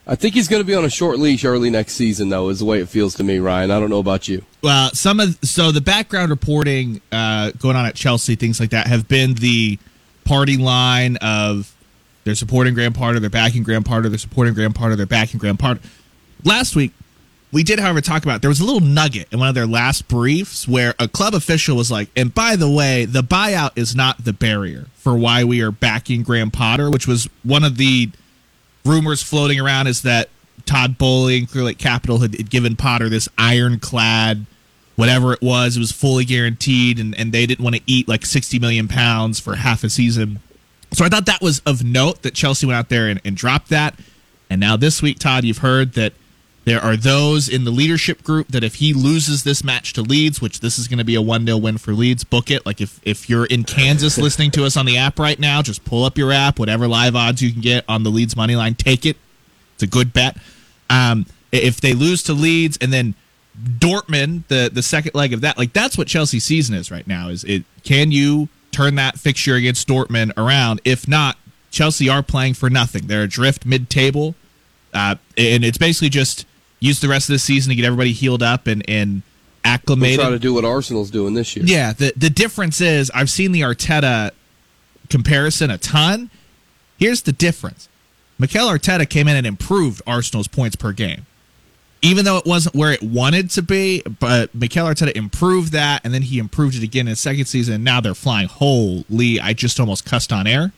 I 0.08 0.14
think 0.14 0.34
he's 0.34 0.46
going 0.46 0.60
to 0.60 0.66
be 0.66 0.74
on 0.74 0.84
a 0.84 0.90
short 0.90 1.18
leash 1.18 1.44
early 1.44 1.68
next 1.68 1.94
season, 1.94 2.28
though, 2.28 2.48
is 2.48 2.60
the 2.60 2.64
way 2.64 2.80
it 2.80 2.88
feels 2.88 3.16
to 3.16 3.24
me, 3.24 3.40
Ryan. 3.40 3.72
I 3.72 3.80
don't 3.80 3.90
know 3.90 3.98
about 3.98 4.28
you. 4.28 4.44
Well, 4.62 4.90
some 4.90 5.18
of 5.18 5.36
so 5.42 5.72
the 5.72 5.80
background 5.80 6.30
reporting 6.30 7.00
uh, 7.10 7.50
going 7.58 7.74
on 7.74 7.86
at 7.86 7.96
Chelsea, 7.96 8.36
things 8.36 8.60
like 8.60 8.70
that, 8.70 8.86
have 8.86 9.08
been 9.08 9.34
the 9.34 9.80
party 10.24 10.58
line 10.58 11.16
of 11.16 11.74
they're 12.22 12.36
supporting 12.36 12.74
Graham 12.74 12.92
Potter, 12.92 13.18
they're 13.18 13.30
backing 13.30 13.64
Graham 13.64 13.82
Potter, 13.82 14.08
they're 14.08 14.18
supporting 14.18 14.54
Graham 14.54 14.72
Potter, 14.72 14.94
they're 14.94 15.06
backing 15.06 15.38
Graham 15.38 15.56
Potter. 15.56 15.80
Last 16.44 16.76
week, 16.76 16.92
we 17.52 17.62
did, 17.62 17.78
however, 17.78 18.00
talk 18.00 18.24
about 18.24 18.42
there 18.42 18.50
was 18.50 18.60
a 18.60 18.64
little 18.64 18.80
nugget 18.80 19.28
in 19.32 19.38
one 19.38 19.48
of 19.48 19.54
their 19.54 19.66
last 19.66 20.08
briefs 20.08 20.66
where 20.66 20.94
a 20.98 21.08
club 21.08 21.34
official 21.34 21.76
was 21.76 21.90
like, 21.90 22.08
and 22.16 22.34
by 22.34 22.56
the 22.56 22.70
way, 22.70 23.04
the 23.04 23.22
buyout 23.22 23.70
is 23.76 23.94
not 23.94 24.24
the 24.24 24.32
barrier 24.32 24.86
for 24.96 25.16
why 25.16 25.44
we 25.44 25.62
are 25.62 25.70
backing 25.70 26.22
Graham 26.22 26.50
Potter, 26.50 26.90
which 26.90 27.06
was 27.06 27.28
one 27.44 27.62
of 27.62 27.76
the 27.76 28.10
rumors 28.84 29.22
floating 29.22 29.60
around 29.60 29.86
is 29.86 30.02
that 30.02 30.28
Todd 30.64 30.98
Boehly 30.98 31.38
and 31.38 31.48
Clearlake 31.48 31.78
Capital 31.78 32.18
had, 32.18 32.34
had, 32.34 32.50
given 32.50 32.74
Potter 32.76 33.08
this 33.08 33.28
ironclad, 33.38 34.46
whatever 34.96 35.32
it 35.32 35.42
was, 35.42 35.76
it 35.76 35.80
was 35.80 35.92
fully 35.92 36.24
guaranteed, 36.24 36.98
and, 36.98 37.16
and 37.18 37.32
they 37.32 37.46
didn't 37.46 37.62
want 37.62 37.76
to 37.76 37.82
eat 37.86 38.08
like 38.08 38.26
60 38.26 38.58
million 38.58 38.88
pounds 38.88 39.38
for 39.38 39.54
half 39.54 39.84
a 39.84 39.90
season. 39.90 40.40
So 40.92 41.04
I 41.04 41.08
thought 41.08 41.26
that 41.26 41.40
was 41.40 41.60
of 41.60 41.84
note 41.84 42.22
that 42.22 42.34
Chelsea 42.34 42.66
went 42.66 42.76
out 42.76 42.88
there 42.88 43.08
and, 43.08 43.20
and 43.24 43.36
dropped 43.36 43.68
that. 43.68 43.98
And 44.50 44.60
now 44.60 44.76
this 44.76 45.02
week, 45.02 45.18
Todd, 45.18 45.44
you've 45.44 45.58
heard 45.58 45.92
that 45.94 46.12
there 46.66 46.80
are 46.80 46.96
those 46.96 47.48
in 47.48 47.62
the 47.62 47.70
leadership 47.70 48.24
group 48.24 48.48
that 48.48 48.64
if 48.64 48.74
he 48.74 48.92
loses 48.92 49.44
this 49.44 49.62
match 49.62 49.92
to 49.92 50.02
Leeds, 50.02 50.42
which 50.42 50.58
this 50.58 50.80
is 50.80 50.88
going 50.88 50.98
to 50.98 51.04
be 51.04 51.14
a 51.14 51.22
1 51.22 51.46
0 51.46 51.58
win 51.58 51.78
for 51.78 51.92
Leeds, 51.92 52.24
book 52.24 52.50
it. 52.50 52.66
Like 52.66 52.80
if, 52.80 52.98
if 53.04 53.30
you're 53.30 53.46
in 53.46 53.62
Kansas 53.62 54.18
listening 54.18 54.50
to 54.50 54.64
us 54.64 54.76
on 54.76 54.84
the 54.84 54.98
app 54.98 55.20
right 55.20 55.38
now, 55.38 55.62
just 55.62 55.84
pull 55.84 56.02
up 56.02 56.18
your 56.18 56.32
app, 56.32 56.58
whatever 56.58 56.88
live 56.88 57.14
odds 57.14 57.40
you 57.40 57.52
can 57.52 57.60
get 57.60 57.84
on 57.88 58.02
the 58.02 58.10
Leeds 58.10 58.34
money 58.34 58.56
line, 58.56 58.74
take 58.74 59.06
it. 59.06 59.16
It's 59.74 59.84
a 59.84 59.86
good 59.86 60.12
bet. 60.12 60.36
Um, 60.90 61.26
if 61.52 61.80
they 61.80 61.92
lose 61.92 62.24
to 62.24 62.32
Leeds 62.32 62.76
and 62.80 62.92
then 62.92 63.14
Dortmund, 63.56 64.48
the, 64.48 64.68
the 64.72 64.82
second 64.82 65.14
leg 65.14 65.32
of 65.32 65.42
that, 65.42 65.56
like 65.56 65.72
that's 65.72 65.96
what 65.96 66.08
Chelsea 66.08 66.40
season 66.40 66.74
is 66.74 66.90
right 66.90 67.06
now. 67.06 67.28
Is 67.28 67.44
it 67.44 67.62
can 67.84 68.10
you 68.10 68.48
turn 68.72 68.96
that 68.96 69.20
fixture 69.20 69.54
against 69.54 69.86
Dortmund 69.86 70.32
around? 70.36 70.80
If 70.84 71.06
not, 71.06 71.38
Chelsea 71.70 72.08
are 72.08 72.24
playing 72.24 72.54
for 72.54 72.68
nothing. 72.68 73.06
They're 73.06 73.22
adrift 73.22 73.64
mid 73.64 73.88
table. 73.88 74.34
Uh, 74.92 75.14
and 75.36 75.64
it's 75.64 75.78
basically 75.78 76.08
just 76.08 76.44
use 76.80 77.00
the 77.00 77.08
rest 77.08 77.28
of 77.28 77.34
the 77.34 77.38
season 77.38 77.70
to 77.70 77.74
get 77.76 77.84
everybody 77.84 78.12
healed 78.12 78.42
up 78.42 78.66
and 78.66 78.84
and 78.88 79.22
acclimated. 79.64 80.18
We'll 80.18 80.26
try 80.26 80.32
to 80.34 80.38
do 80.38 80.54
what 80.54 80.64
Arsenal's 80.64 81.10
doing 81.10 81.34
this 81.34 81.56
year. 81.56 81.64
Yeah, 81.66 81.92
the 81.92 82.12
the 82.16 82.30
difference 82.30 82.80
is 82.80 83.10
I've 83.14 83.30
seen 83.30 83.52
the 83.52 83.62
Arteta 83.62 84.30
comparison 85.10 85.70
a 85.70 85.78
ton. 85.78 86.30
Here's 86.98 87.22
the 87.22 87.32
difference: 87.32 87.88
Mikel 88.38 88.68
Arteta 88.68 89.08
came 89.08 89.28
in 89.28 89.36
and 89.36 89.46
improved 89.46 90.02
Arsenal's 90.06 90.48
points 90.48 90.76
per 90.76 90.92
game. 90.92 91.26
even 92.02 92.24
though 92.24 92.36
it 92.36 92.46
wasn't 92.46 92.74
where 92.74 92.92
it 92.92 93.02
wanted 93.02 93.50
to 93.50 93.62
be, 93.62 94.02
but 94.02 94.54
Mikel 94.54 94.86
Arteta 94.86 95.12
improved 95.16 95.72
that, 95.72 96.02
and 96.04 96.12
then 96.14 96.22
he 96.22 96.38
improved 96.38 96.76
it 96.76 96.82
again 96.82 97.02
in 97.06 97.08
his 97.08 97.20
second 97.20 97.46
season. 97.46 97.74
And 97.74 97.84
now 97.84 98.00
they're 98.00 98.14
flying. 98.14 98.48
Holy! 98.48 99.40
I 99.40 99.52
just 99.52 99.80
almost 99.80 100.04
cussed 100.04 100.32
on 100.32 100.46
air. 100.46 100.72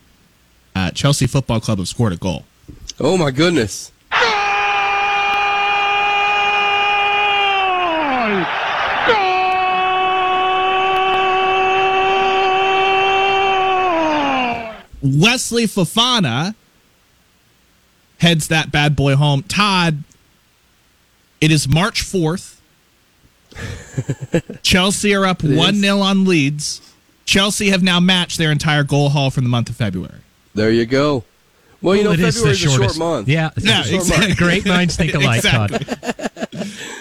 Uh, 0.74 0.90
Chelsea 0.92 1.26
Football 1.26 1.60
Club 1.60 1.78
have 1.78 1.88
scored 1.88 2.12
a 2.12 2.16
goal. 2.16 2.44
Oh 3.00 3.16
my 3.16 3.30
goodness! 3.30 3.92
Wesley 15.02 15.64
Fofana 15.64 16.54
heads 18.18 18.48
that 18.48 18.72
bad 18.72 18.96
boy 18.96 19.14
home. 19.16 19.42
Todd, 19.42 20.02
it 21.40 21.50
is 21.50 21.68
March 21.68 22.02
4th. 22.02 22.56
Chelsea 24.62 25.14
are 25.14 25.24
up 25.26 25.42
1 25.42 25.74
0 25.76 25.98
on 26.00 26.24
Leeds. 26.24 26.80
Chelsea 27.24 27.70
have 27.70 27.82
now 27.82 28.00
matched 28.00 28.38
their 28.38 28.50
entire 28.52 28.84
goal 28.84 29.10
haul 29.10 29.30
from 29.30 29.44
the 29.44 29.50
month 29.50 29.68
of 29.70 29.76
February. 29.76 30.20
There 30.54 30.70
you 30.70 30.86
go. 30.86 31.24
Well, 31.80 31.94
you 31.94 32.02
know, 32.02 32.12
It 32.12 32.20
is 32.20 32.34
the 32.34 32.40
February's 32.40 32.64
a 32.64 32.66
short 32.66 32.76
shortest- 32.80 32.98
month. 32.98 33.28
Yeah, 33.28 33.50
it's 33.56 33.64
a 33.64 33.68
Yeah, 33.68 33.82
short 33.82 33.94
exactly. 33.94 34.26
month. 34.28 34.38
Great 34.38 34.66
minds 34.66 34.96
think 34.96 35.14
alike, 35.14 35.36
Exactly. 35.44 35.78
Todd. 35.78 36.24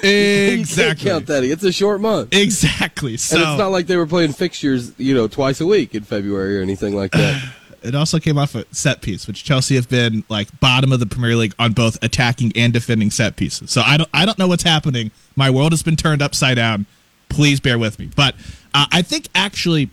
You 0.04 0.14
can't 0.14 0.60
Exactly. 0.60 1.10
count 1.10 1.26
that. 1.26 1.44
It's 1.44 1.64
a 1.64 1.72
short 1.72 2.00
month. 2.00 2.34
Exactly. 2.34 3.18
So 3.18 3.38
and 3.38 3.44
it's 3.50 3.58
not 3.60 3.72
like 3.72 3.88
they 3.88 3.98
were 3.98 4.06
playing 4.06 4.34
fixtures, 4.34 4.92
you 5.00 5.14
know, 5.16 5.28
twice 5.28 5.60
a 5.60 5.66
week 5.66 5.96
in 5.96 6.04
February 6.04 6.60
or 6.60 6.62
anything 6.62 6.96
like 6.96 7.12
that. 7.12 7.44
it 7.84 7.96
also 7.96 8.20
came 8.20 8.38
off 8.38 8.56
a 8.56 8.66
set 8.72 9.02
piece, 9.02 9.28
which 9.28 9.44
Chelsea 9.44 9.76
have 9.76 9.90
been 9.90 10.24
like 10.30 10.48
bottom 10.60 10.92
of 10.92 11.00
the 11.00 11.06
Premier 11.06 11.36
League 11.36 11.54
on 11.60 11.74
both 11.74 12.02
attacking 12.04 12.52
and 12.56 12.74
defending 12.74 13.12
set 13.12 13.36
pieces. 13.36 13.72
So 13.72 13.82
I 13.86 13.98
don't 13.98 14.10
I 14.14 14.26
don't 14.26 14.38
know 14.38 14.48
what's 14.48 14.64
happening. 14.64 15.12
My 15.36 15.50
world 15.50 15.72
has 15.72 15.84
been 15.84 15.96
turned 15.96 16.22
upside 16.22 16.56
down. 16.56 16.86
Please 17.30 17.60
bear 17.60 17.78
with 17.78 18.00
me. 18.00 18.10
But 18.16 18.36
uh, 18.74 18.86
I 18.92 19.02
think 19.02 19.28
actually, 19.36 19.90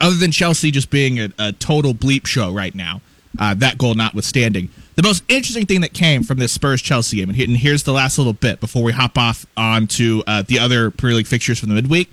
other 0.00 0.16
than 0.16 0.30
Chelsea 0.30 0.70
just 0.70 0.90
being 0.90 1.18
a, 1.18 1.28
a 1.38 1.52
total 1.52 1.94
bleep 1.94 2.26
show 2.26 2.52
right 2.52 2.74
now, 2.74 3.00
uh, 3.38 3.54
that 3.54 3.76
goal 3.78 3.94
notwithstanding, 3.94 4.70
the 4.94 5.02
most 5.02 5.24
interesting 5.28 5.66
thing 5.66 5.80
that 5.80 5.92
came 5.92 6.22
from 6.22 6.38
this 6.38 6.52
Spurs 6.52 6.80
Chelsea 6.80 7.16
game, 7.16 7.28
and 7.28 7.36
here- 7.36 7.48
and 7.48 7.56
here's 7.56 7.82
the 7.82 7.92
last 7.92 8.16
little 8.18 8.32
bit 8.32 8.60
before 8.60 8.82
we 8.84 8.92
hop 8.92 9.18
off 9.18 9.44
onto 9.56 10.22
uh, 10.28 10.42
the 10.42 10.58
other 10.60 10.90
Premier 10.92 11.16
League 11.16 11.26
fixtures 11.26 11.58
from 11.58 11.68
the 11.70 11.74
midweek. 11.74 12.08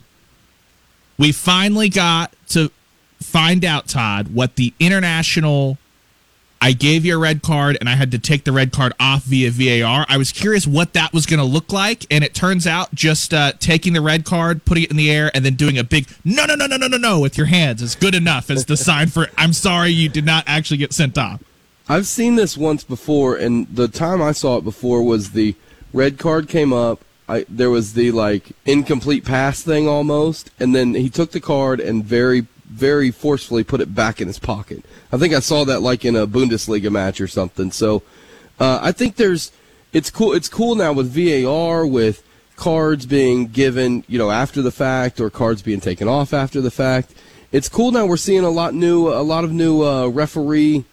We 1.20 1.32
finally 1.32 1.90
got 1.90 2.34
to 2.50 2.72
find 3.22 3.64
out, 3.64 3.88
Todd, 3.88 4.34
what 4.34 4.56
the 4.56 4.74
international. 4.80 5.78
I 6.64 6.74
gave 6.74 7.06
you 7.06 7.16
a 7.16 7.18
red 7.18 7.42
card 7.42 7.76
and 7.80 7.90
I 7.90 7.96
had 7.96 8.12
to 8.12 8.20
take 8.20 8.44
the 8.44 8.52
red 8.52 8.72
card 8.72 8.94
off 9.00 9.24
via 9.24 9.50
VAR. 9.50 10.06
I 10.08 10.18
was 10.18 10.32
curious 10.32 10.68
what 10.68 10.94
that 10.94 11.12
was 11.12 11.26
going 11.26 11.40
to 11.40 11.44
look 11.44 11.74
like, 11.74 12.06
and 12.12 12.24
it 12.24 12.36
turns 12.36 12.68
out 12.68 12.94
just 12.94 13.34
uh, 13.34 13.54
taking 13.60 13.94
the 13.94 14.02
red 14.02 14.26
card, 14.26 14.64
putting 14.64 14.84
it 14.84 14.92
in 14.92 14.98
the 14.98 15.10
air, 15.10 15.32
and 15.34 15.44
then 15.44 15.56
doing 15.56 15.80
a 15.80 15.84
big 15.84 16.08
no, 16.24 16.46
no, 16.46 16.54
no, 16.54 16.68
no, 16.68 16.78
no, 16.78 16.88
no, 16.88 16.98
no 16.98 17.20
with 17.20 17.36
your 17.36 17.48
hands 17.48 17.82
is 17.82 17.96
good 17.96 18.14
enough 18.14 18.52
as 18.52 18.66
the 18.66 18.78
sign 18.78 19.08
for 19.08 19.26
I'm 19.40 19.54
sorry 19.54 19.90
you 19.90 20.08
did 20.08 20.24
not 20.24 20.44
actually 20.46 20.78
get 20.78 20.94
sent 20.94 21.18
off. 21.18 21.42
I've 21.90 22.08
seen 22.08 22.36
this 22.36 22.56
once 22.56 22.84
before, 22.84 23.36
and 23.36 23.68
the 23.76 23.88
time 23.88 24.22
I 24.22 24.32
saw 24.32 24.58
it 24.58 24.64
before 24.64 25.04
was 25.04 25.32
the 25.32 25.56
red 25.94 26.18
card 26.18 26.48
came 26.48 26.72
up. 26.72 27.02
I, 27.28 27.46
there 27.50 27.70
was 27.70 27.94
the 27.94 28.12
like 28.12 28.52
incomplete 28.66 29.26
pass 29.26 29.62
thing 29.62 29.88
almost, 29.88 30.52
and 30.60 30.76
then 30.76 30.94
he 30.94 31.10
took 31.10 31.32
the 31.32 31.42
card 31.42 31.80
and 31.80 32.04
very, 32.04 32.46
very 32.72 33.12
forcefully 33.12 33.64
put 33.64 33.82
it 33.82 33.94
back 33.94 34.22
in 34.22 34.28
his 34.28 34.40
pocket. 34.40 34.84
I 35.12 35.18
think 35.18 35.34
I 35.34 35.40
saw 35.40 35.66
that 35.66 35.82
like 35.82 36.06
in 36.06 36.16
a 36.16 36.26
Bundesliga 36.26 36.92
match 36.92 37.20
or 37.20 37.28
something. 37.28 37.72
So 37.72 38.02
uh, 38.60 38.80
I 38.82 38.92
think 38.92 39.18
there's 39.18 39.52
it's 39.94 40.10
cool. 40.10 40.34
It's 40.34 40.50
cool 40.50 40.76
now 40.76 40.94
with 40.94 41.14
VAR 41.14 41.86
with 41.86 42.24
cards 42.56 43.06
being 43.06 43.48
given, 43.48 44.04
you 44.08 44.18
know, 44.18 44.32
after 44.32 44.62
the 44.62 44.72
fact 44.72 45.20
or 45.20 45.30
cards 45.30 45.62
being 45.62 45.80
taken 45.80 46.08
off 46.08 46.34
after 46.34 46.62
the 46.62 46.72
fact. 46.72 47.14
It's 47.52 47.68
cool 47.68 47.92
now. 47.92 48.06
We're 48.06 48.18
seeing 48.18 48.44
a 48.44 48.50
lot 48.50 48.74
new, 48.74 49.10
a 49.10 49.24
lot 49.24 49.44
of 49.44 49.52
new 49.52 49.84
uh, 49.84 50.08
referee 50.08 50.86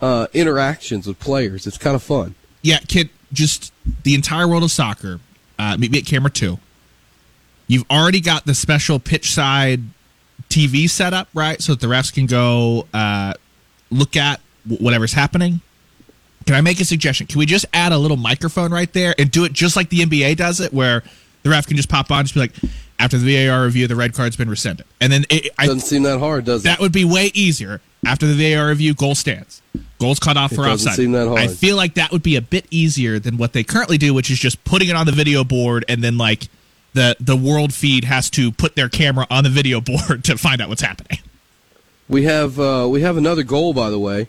uh, 0.00 0.26
interactions 0.34 1.06
with 1.06 1.18
players. 1.18 1.66
It's 1.66 1.78
kind 1.78 1.96
of 1.96 2.02
fun. 2.02 2.34
Yeah, 2.60 2.78
kid, 2.80 3.08
just 3.32 3.72
the 4.02 4.14
entire 4.14 4.46
world 4.46 4.64
of 4.64 4.70
soccer. 4.70 5.20
Uh, 5.58 5.76
meet 5.78 5.90
me 5.90 5.98
at 5.98 6.06
camera 6.06 6.30
two. 6.30 6.58
You've 7.66 7.86
already 7.90 8.20
got 8.20 8.44
the 8.44 8.54
special 8.54 8.98
pitch 8.98 9.30
side 9.30 9.80
TV 10.48 10.88
set 10.88 11.12
up, 11.14 11.28
right? 11.34 11.60
So 11.62 11.72
that 11.72 11.80
the 11.80 11.86
refs 11.92 12.12
can 12.12 12.26
go 12.26 12.86
uh, 12.94 13.34
look 13.90 14.16
at 14.16 14.40
wh- 14.68 14.80
whatever's 14.80 15.12
happening. 15.12 15.60
Can 16.46 16.54
I 16.54 16.60
make 16.60 16.80
a 16.80 16.84
suggestion? 16.84 17.26
Can 17.26 17.38
we 17.40 17.46
just 17.46 17.66
add 17.72 17.92
a 17.92 17.98
little 17.98 18.16
microphone 18.16 18.70
right 18.72 18.92
there 18.92 19.14
and 19.18 19.30
do 19.30 19.44
it 19.44 19.52
just 19.52 19.74
like 19.74 19.88
the 19.88 20.00
NBA 20.00 20.36
does 20.36 20.60
it, 20.60 20.72
where 20.72 21.02
the 21.42 21.50
ref 21.50 21.66
can 21.66 21.76
just 21.76 21.88
pop 21.88 22.10
on, 22.10 22.20
and 22.20 22.28
just 22.28 22.34
be 22.34 22.40
like, 22.40 22.54
after 23.00 23.18
the 23.18 23.46
VAR 23.46 23.64
review, 23.64 23.86
the 23.88 23.96
red 23.96 24.14
card's 24.14 24.36
been 24.36 24.48
rescinded, 24.48 24.86
and 25.00 25.12
then 25.12 25.24
it, 25.28 25.50
I, 25.58 25.66
Doesn't 25.66 25.80
seem 25.80 26.04
that 26.04 26.18
hard, 26.20 26.44
does 26.44 26.62
it? 26.62 26.64
that 26.64 26.78
would 26.80 26.92
be 26.92 27.04
way 27.04 27.30
easier. 27.34 27.80
After 28.06 28.26
the 28.26 28.52
VAR 28.54 28.68
review, 28.68 28.94
goal 28.94 29.16
stands. 29.16 29.60
Goals 29.98 30.20
cut 30.20 30.36
off 30.36 30.52
It 30.52 30.56
for 30.56 30.64
doesn't 30.64 30.86
offside. 30.88 30.94
seem 31.02 31.12
that 31.12 31.26
hard. 31.26 31.40
I 31.40 31.48
feel 31.48 31.76
like 31.76 31.94
that 31.94 32.12
would 32.12 32.22
be 32.22 32.36
a 32.36 32.40
bit 32.40 32.66
easier 32.70 33.18
than 33.18 33.36
what 33.36 33.52
they 33.52 33.64
currently 33.64 33.98
do, 33.98 34.14
which 34.14 34.30
is 34.30 34.38
just 34.38 34.62
putting 34.64 34.88
it 34.88 34.94
on 34.94 35.06
the 35.06 35.12
video 35.12 35.42
board 35.42 35.84
and 35.88 36.04
then 36.04 36.16
like 36.16 36.48
the 36.96 37.16
the 37.20 37.36
world 37.36 37.72
feed 37.72 38.04
has 38.04 38.28
to 38.30 38.50
put 38.50 38.74
their 38.74 38.88
camera 38.88 39.26
on 39.30 39.44
the 39.44 39.50
video 39.50 39.80
board 39.92 40.24
to 40.24 40.36
find 40.36 40.60
out 40.60 40.68
what's 40.68 40.82
happening. 40.82 41.20
We 42.08 42.24
have 42.24 42.58
uh, 42.58 42.88
we 42.90 43.02
have 43.02 43.16
another 43.16 43.44
goal, 43.44 43.72
by 43.72 43.90
the 43.90 43.98
way. 43.98 44.28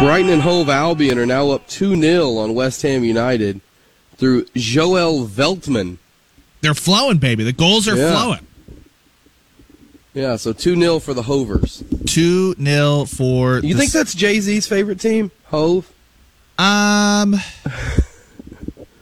Brighton 0.00 0.28
and 0.28 0.42
Hove 0.42 0.68
Albion 0.68 1.18
are 1.18 1.24
now 1.24 1.50
up 1.50 1.66
2 1.68 1.98
0 1.98 2.36
on 2.36 2.54
West 2.54 2.82
Ham 2.82 3.04
United 3.04 3.60
through 4.16 4.44
Joel 4.54 5.26
Veltman. 5.26 5.96
They're 6.60 6.74
flowing, 6.74 7.18
baby. 7.18 7.42
The 7.44 7.52
goals 7.52 7.88
are 7.88 7.96
Yeah. 7.96 8.10
flowing. 8.10 8.46
Yeah, 10.14 10.36
so 10.36 10.52
2 10.52 10.76
0 10.80 11.00
for 11.00 11.12
the 11.12 11.22
Hovers. 11.22 11.82
Two 12.06 12.54
0 12.54 13.04
for. 13.06 13.58
You 13.58 13.74
the 13.74 13.80
think 13.80 13.92
that's 13.92 14.14
Jay 14.14 14.40
Z's 14.40 14.66
favorite 14.66 15.00
team? 15.00 15.30
Hove? 15.46 15.92
um. 16.58 17.34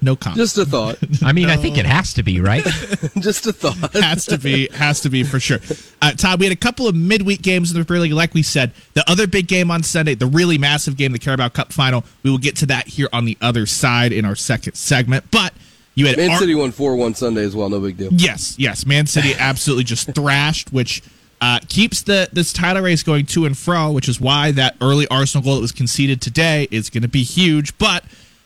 No 0.04 0.16
comment. 0.16 0.38
Just 0.38 0.58
a 0.58 0.64
thought. 0.66 0.98
I 1.22 1.32
mean, 1.32 1.48
I 1.48 1.56
think 1.56 1.78
it 1.78 1.86
has 1.86 2.14
to 2.14 2.24
be, 2.24 2.40
right? 2.40 2.64
Just 3.20 3.46
a 3.46 3.52
thought. 3.52 3.92
has 3.94 4.26
to 4.26 4.36
be 4.36 4.68
has 4.72 5.00
to 5.02 5.08
be 5.08 5.22
for 5.22 5.38
sure. 5.38 5.60
Uh, 6.02 6.10
Todd, 6.10 6.40
we 6.40 6.46
had 6.46 6.52
a 6.52 6.56
couple 6.56 6.88
of 6.88 6.96
midweek 6.96 7.40
games 7.40 7.70
in 7.72 7.78
the 7.78 7.84
Premier 7.84 8.02
League, 8.02 8.12
like 8.12 8.34
we 8.34 8.42
said. 8.42 8.72
The 8.94 9.08
other 9.08 9.28
big 9.28 9.46
game 9.46 9.70
on 9.70 9.84
Sunday, 9.84 10.16
the 10.16 10.26
really 10.26 10.58
massive 10.58 10.96
game, 10.96 11.12
the 11.12 11.20
Carabao 11.20 11.50
Cup 11.50 11.72
final. 11.72 12.04
We 12.24 12.30
will 12.32 12.38
get 12.38 12.56
to 12.56 12.66
that 12.66 12.88
here 12.88 13.08
on 13.12 13.26
the 13.26 13.38
other 13.40 13.64
side 13.64 14.12
in 14.12 14.24
our 14.24 14.34
second 14.34 14.74
segment. 14.74 15.30
But 15.30 15.54
you 15.94 16.06
had 16.06 16.16
Man 16.16 16.30
Ar- 16.30 16.38
City 16.38 16.54
won 16.54 16.70
4 16.70 16.96
1 16.96 17.14
Sunday 17.14 17.44
as 17.44 17.54
well, 17.54 17.68
no 17.68 17.80
big 17.80 17.96
deal. 17.96 18.10
Yes, 18.12 18.54
yes. 18.58 18.86
Man 18.86 19.06
City 19.06 19.34
absolutely 19.38 19.84
just 19.84 20.14
thrashed, 20.14 20.72
which 20.72 21.02
uh, 21.40 21.58
keeps 21.68 22.02
the 22.02 22.28
this 22.32 22.52
title 22.52 22.82
race 22.82 23.02
going 23.02 23.26
to 23.26 23.44
and 23.44 23.56
fro, 23.58 23.90
which 23.90 24.08
is 24.08 24.20
why 24.20 24.52
that 24.52 24.76
early 24.80 25.06
Arsenal 25.08 25.44
goal 25.44 25.56
that 25.56 25.60
was 25.60 25.72
conceded 25.72 26.20
today 26.20 26.68
is 26.70 26.88
going 26.88 27.02
to 27.02 27.08
be 27.08 27.22
huge. 27.22 27.76
But 27.78 28.04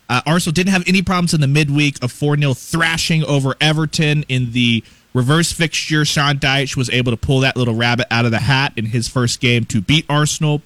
uh, 0.09 0.21
Arsenal 0.25 0.53
didn't 0.53 0.71
have 0.73 0.83
any 0.87 1.01
problems 1.01 1.33
in 1.33 1.41
the 1.41 1.47
midweek 1.47 2.03
of 2.03 2.11
4 2.11 2.37
0 2.37 2.53
thrashing 2.53 3.23
over 3.23 3.55
Everton 3.61 4.23
in 4.27 4.51
the 4.51 4.83
reverse 5.13 5.51
fixture. 5.51 6.05
Sean 6.05 6.37
Dyche 6.37 6.75
was 6.75 6.89
able 6.89 7.11
to 7.11 7.17
pull 7.17 7.41
that 7.41 7.55
little 7.55 7.75
rabbit 7.75 8.07
out 8.11 8.25
of 8.25 8.31
the 8.31 8.39
hat 8.39 8.73
in 8.75 8.85
his 8.85 9.07
first 9.07 9.39
game 9.39 9.65
to 9.65 9.81
beat 9.81 10.05
Arsenal 10.09 10.61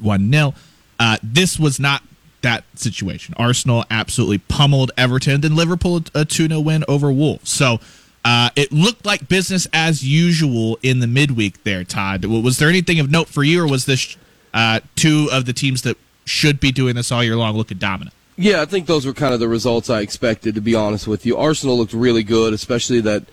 1 0.00 0.30
0. 0.30 0.54
Uh, 0.98 1.18
this 1.22 1.58
was 1.58 1.78
not 1.80 2.02
that 2.42 2.64
situation. 2.74 3.34
Arsenal 3.36 3.84
absolutely 3.90 4.38
pummeled 4.38 4.92
Everton, 4.96 5.40
then 5.40 5.56
Liverpool 5.56 6.02
a 6.14 6.24
2 6.24 6.48
0 6.48 6.60
win 6.60 6.84
over 6.88 7.10
Wolves. 7.10 7.50
So 7.50 7.78
uh, 8.24 8.50
it 8.56 8.72
looked 8.72 9.06
like 9.06 9.28
business 9.28 9.68
as 9.72 10.04
usual 10.04 10.78
in 10.82 11.00
the 11.00 11.06
midweek 11.06 11.62
there, 11.64 11.84
Todd. 11.84 12.24
Was 12.24 12.58
there 12.58 12.68
anything 12.68 12.98
of 12.98 13.10
note 13.10 13.28
for 13.28 13.44
you, 13.44 13.62
or 13.62 13.68
was 13.68 13.86
this 13.86 14.16
uh, 14.52 14.80
two 14.96 15.28
of 15.32 15.46
the 15.46 15.52
teams 15.52 15.82
that 15.82 15.96
should 16.24 16.58
be 16.58 16.72
doing 16.72 16.96
this 16.96 17.12
all 17.12 17.22
year 17.22 17.36
long 17.36 17.56
looking 17.56 17.78
dominant? 17.78 18.14
Yeah, 18.36 18.60
I 18.60 18.64
think 18.66 18.86
those 18.86 19.06
were 19.06 19.14
kind 19.14 19.32
of 19.32 19.40
the 19.40 19.48
results 19.48 19.88
I 19.88 20.00
expected, 20.00 20.54
to 20.56 20.60
be 20.60 20.74
honest 20.74 21.06
with 21.06 21.24
you. 21.24 21.36
Arsenal 21.36 21.78
looked 21.78 21.94
really 21.94 22.22
good, 22.22 22.52
especially 22.52 23.00
that 23.00 23.24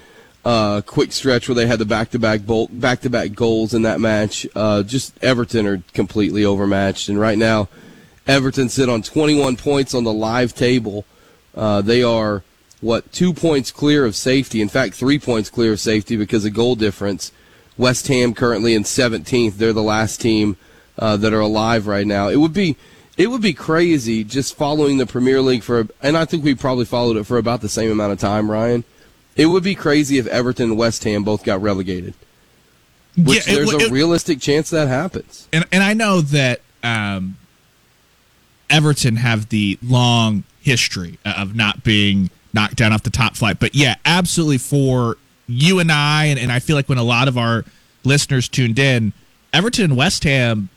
uh, 0.46 0.82
quick 0.86 1.12
stretch 1.12 1.48
where 1.50 1.56
they 1.56 1.66
had 1.66 1.80
the 1.80 1.86
back-to-back 1.86 2.42
back-to-back 2.72 3.34
goals 3.34 3.74
in 3.74 3.82
that 3.82 4.00
match. 4.00 4.48
Uh, 4.56 4.84
just 4.84 5.22
Everton 5.24 5.66
are 5.66 5.82
completely 5.94 6.46
overmatched, 6.46 7.10
and 7.10 7.20
right 7.20 7.38
now, 7.38 7.68
Everton 8.28 8.70
sit 8.70 8.90
on 8.90 9.02
21 9.02 9.58
points 9.58 9.94
on 9.94 10.04
the 10.04 10.14
live 10.14 10.54
table. 10.56 11.06
Uh, 11.56 11.82
they 11.82 12.02
are 12.04 12.44
what 12.82 13.12
two 13.12 13.34
points 13.34 13.72
clear 13.72 14.06
of 14.06 14.16
safety. 14.16 14.62
In 14.62 14.70
fact, 14.70 14.94
three 14.96 15.20
points 15.20 15.50
clear 15.50 15.74
of 15.74 15.80
safety 15.80 16.16
because 16.16 16.46
of 16.46 16.54
goal 16.54 16.76
difference. 16.76 17.32
West 17.78 18.08
Ham 18.08 18.34
currently 18.34 18.74
in 18.76 18.84
17th. 18.84 19.56
They're 19.56 19.74
the 19.74 19.82
last 19.84 20.22
team 20.22 20.58
uh, 21.00 21.18
that 21.18 21.34
are 21.34 21.40
alive 21.40 21.88
right 21.88 22.06
now. 22.08 22.28
It 22.30 22.38
would 22.38 22.54
be 22.54 22.76
it 23.18 23.28
would 23.28 23.42
be 23.42 23.54
crazy 23.54 24.24
just 24.24 24.56
following 24.56 24.98
the 24.98 25.06
Premier 25.06 25.40
League 25.42 25.62
for, 25.64 25.88
and 26.02 26.18
I 26.18 26.26
think 26.26 26.44
we 26.44 26.56
probably 26.56 26.86
followed 26.86 27.16
it 27.18 27.26
for 27.26 27.38
about 27.38 27.62
the 27.62 27.70
same 27.70 27.92
amount 27.92 28.12
of 28.14 28.20
time, 28.20 28.50
Ryan. 28.50 28.84
It 29.36 29.48
would 29.48 29.64
be 29.64 29.76
crazy 29.76 30.18
if 30.18 30.26
Everton 30.28 30.72
and 30.72 30.78
West 30.78 31.04
Ham 31.04 31.24
both 31.24 31.44
got 31.44 31.62
relegated. 31.62 32.14
which 33.18 33.48
Yeah, 33.48 33.54
it- 33.54 33.56
there's 33.58 33.74
a 33.74 33.78
it- 33.88 33.92
realistic 33.92 34.40
chance 34.40 34.70
that 34.72 34.88
happens. 34.88 35.48
and 35.54 35.66
and 35.72 35.84
I 35.84 35.94
know 35.94 36.22
that 36.22 36.62
um, 36.84 37.38
Everton 38.74 39.18
have 39.18 39.50
the 39.50 39.78
long 39.84 40.44
history 40.60 41.20
of 41.24 41.56
not 41.56 41.84
being 41.84 42.30
knocked 42.54 42.76
down 42.76 42.92
off 42.92 43.04
the 43.04 43.10
top 43.10 43.36
flight, 43.36 43.60
but 43.60 43.76
yeah, 43.76 43.96
absolutely 44.04 44.58
for 44.58 45.18
you 45.48 45.80
and 45.80 45.92
I, 45.92 46.26
and, 46.26 46.40
and 46.40 46.52
I 46.52 46.60
feel 46.60 46.76
like 46.76 46.90
when 46.90 46.98
a 46.98 47.04
lot 47.04 47.28
of 47.28 47.38
our 47.38 47.64
listeners 48.04 48.50
tuned 48.50 48.80
in, 48.80 49.14
Everton 49.54 49.86
and 49.86 49.96
West 49.98 50.24
Ham, 50.24 50.70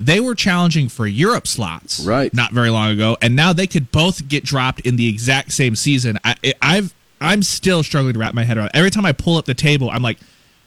they 0.00 0.18
were 0.20 0.34
challenging 0.34 0.88
for 0.88 1.06
Europe 1.06 1.46
slots, 1.46 2.00
Right. 2.00 2.34
Not 2.34 2.52
very 2.52 2.70
long 2.70 2.90
ago, 2.90 3.16
and 3.22 3.36
now 3.36 3.52
they 3.52 3.66
could 3.66 3.90
both 3.92 4.28
get 4.28 4.44
dropped 4.44 4.80
in 4.80 4.96
the 4.96 5.08
exact 5.08 5.52
same 5.52 5.76
season. 5.76 6.18
I, 6.24 6.34
I've 6.60 6.94
I'm 7.20 7.42
still 7.42 7.82
struggling 7.82 8.14
to 8.14 8.18
wrap 8.20 8.34
my 8.34 8.44
head 8.44 8.58
around. 8.58 8.70
Every 8.74 8.90
time 8.90 9.04
I 9.04 9.12
pull 9.12 9.36
up 9.36 9.44
the 9.44 9.54
table, 9.54 9.90
I'm 9.90 10.02
like, 10.02 10.18